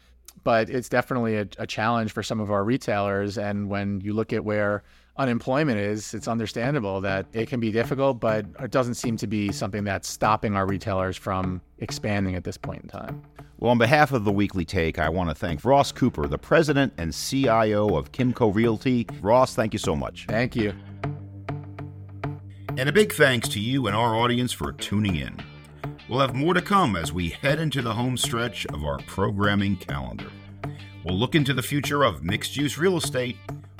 but 0.44 0.70
it's 0.70 0.90
definitely 0.90 1.38
a, 1.38 1.48
a 1.58 1.68
challenge 1.68 2.12
for 2.12 2.24
some 2.24 2.40
of 2.40 2.52
our 2.52 2.64
retailers. 2.64 3.38
And 3.38 3.70
when 3.70 4.02
you 4.02 4.14
look 4.14 4.34
at 4.34 4.44
where 4.44 4.84
unemployment 5.18 5.80
is, 5.80 6.14
it's 6.14 6.28
understandable 6.28 7.02
that 7.02 7.26
it 7.34 7.48
can 7.50 7.60
be 7.60 7.72
difficult, 7.72 8.20
but 8.20 8.46
it 8.60 8.72
doesn't 8.72 8.96
seem 8.96 9.18
to 9.18 9.28
be 9.28 9.52
something 9.52 9.84
that's 9.84 10.08
stopping 10.08 10.56
our 10.56 10.66
retailers 10.66 11.18
from 11.18 11.62
expanding 11.80 12.36
at 12.36 12.44
this 12.44 12.58
point 12.58 12.84
in 12.84 12.90
time. 12.90 13.22
Well, 13.60 13.72
on 13.72 13.80
behalf 13.80 14.12
of 14.12 14.24
the 14.24 14.32
Weekly 14.32 14.66
Take, 14.66 15.00
I 15.00 15.10
want 15.10 15.30
to 15.30 15.36
thank 15.36 15.66
Ross 15.66 15.92
Cooper, 15.92 16.28
the 16.28 16.38
president 16.38 16.94
and 17.00 17.12
CIO 17.12 17.98
of 17.98 18.12
Kimco 18.12 18.54
Realty. 18.54 19.08
Ross, 19.22 19.56
thank 19.56 19.74
you 19.74 19.80
so 19.80 19.96
much. 19.96 20.28
Thank 20.28 20.56
you. 20.56 20.74
And 22.78 22.88
a 22.88 22.92
big 22.92 23.12
thanks 23.12 23.50
to 23.50 23.60
you 23.60 23.88
and 23.88 23.96
our 23.96 24.16
audience 24.16 24.54
for 24.54 24.72
tuning 24.72 25.16
in. 25.16 25.42
We'll 26.10 26.20
have 26.20 26.36
more 26.36 26.54
to 26.54 26.62
come 26.62 26.96
as 26.96 27.12
we 27.12 27.30
head 27.30 27.60
into 27.60 27.82
the 27.82 27.94
home 27.94 28.16
stretch 28.16 28.66
of 28.68 28.86
our 28.86 28.98
programming 29.00 29.76
calendar. 29.76 30.32
We'll 31.04 31.18
look 31.18 31.36
into 31.36 31.54
the 31.54 31.62
future 31.62 32.04
of 32.04 32.24
mixed 32.24 32.56
use 32.56 32.78
real 32.78 32.96
estate 32.96 33.36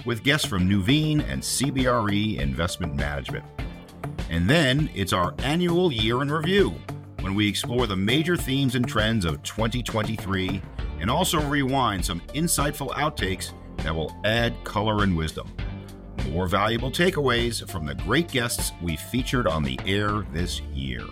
with 0.06 0.24
guests 0.24 0.46
from 0.46 0.70
Nuveen 0.70 1.26
and 1.26 1.42
CBRE 1.42 2.38
Investment 2.38 2.96
Management. 2.96 3.46
And 4.30 4.50
then 4.50 4.90
it's 4.94 5.14
our 5.14 5.36
annual 5.40 5.90
year 5.90 6.22
in 6.22 6.30
review 6.30 6.76
when 7.22 7.34
we 7.34 7.48
explore 7.48 7.88
the 7.88 7.96
major 7.96 8.36
themes 8.36 8.76
and 8.76 8.86
trends 8.86 9.24
of 9.24 9.42
2023 9.44 10.62
and 11.00 11.10
also 11.10 11.40
rewind 11.48 12.04
some 12.04 12.20
insightful 12.34 12.90
outtakes 12.92 13.54
that 13.84 13.96
will 13.96 14.14
add 14.26 14.54
color 14.66 15.04
and 15.04 15.16
wisdom. 15.16 15.50
More 16.32 16.48
valuable 16.48 16.92
takeaways 16.92 17.70
from 17.70 17.86
the 17.86 17.96
great 17.96 18.28
guests 18.28 18.74
we 18.82 18.98
featured 18.98 19.48
on 19.48 19.64
the 19.64 19.80
air 19.86 20.26
this 20.34 20.60
year. 20.74 21.04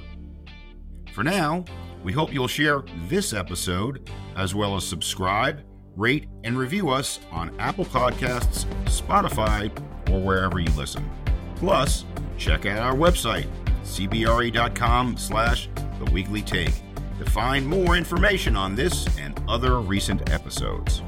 For 1.15 1.23
now, 1.23 1.63
we 2.03 2.11
hope 2.11 2.33
you'll 2.33 2.49
share 2.49 2.83
this 3.07 3.31
episode 3.31 4.09
as 4.35 4.53
well 4.53 4.75
as 4.75 4.85
subscribe 4.85 5.63
rate, 5.95 6.27
and 6.43 6.57
review 6.57 6.89
us 6.89 7.21
on 7.31 7.57
Apple 7.57 7.85
Podcasts, 7.85 8.65
Spotify, 8.83 9.71
or 10.11 10.19
wherever 10.19 10.59
you 10.59 10.69
listen. 10.71 11.09
Plus, 11.55 12.03
check 12.37 12.65
out 12.65 12.79
our 12.79 12.95
website, 12.95 13.47
cbre.com 13.83 15.15
slash 15.15 15.69
the 16.03 16.11
weekly 16.11 16.41
take 16.41 16.73
to 17.17 17.23
find 17.31 17.65
more 17.65 17.95
information 17.95 18.57
on 18.57 18.75
this 18.75 19.07
and 19.17 19.41
other 19.47 19.79
recent 19.79 20.29
episodes. 20.31 21.01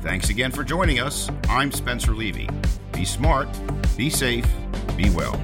Thanks 0.00 0.30
again 0.30 0.50
for 0.50 0.64
joining 0.64 0.98
us. 0.98 1.30
I'm 1.46 1.70
Spencer 1.70 2.14
Levy. 2.14 2.48
Be 2.94 3.04
smart, 3.04 3.48
be 3.98 4.08
safe, 4.08 4.48
be 4.96 5.10
well. 5.10 5.38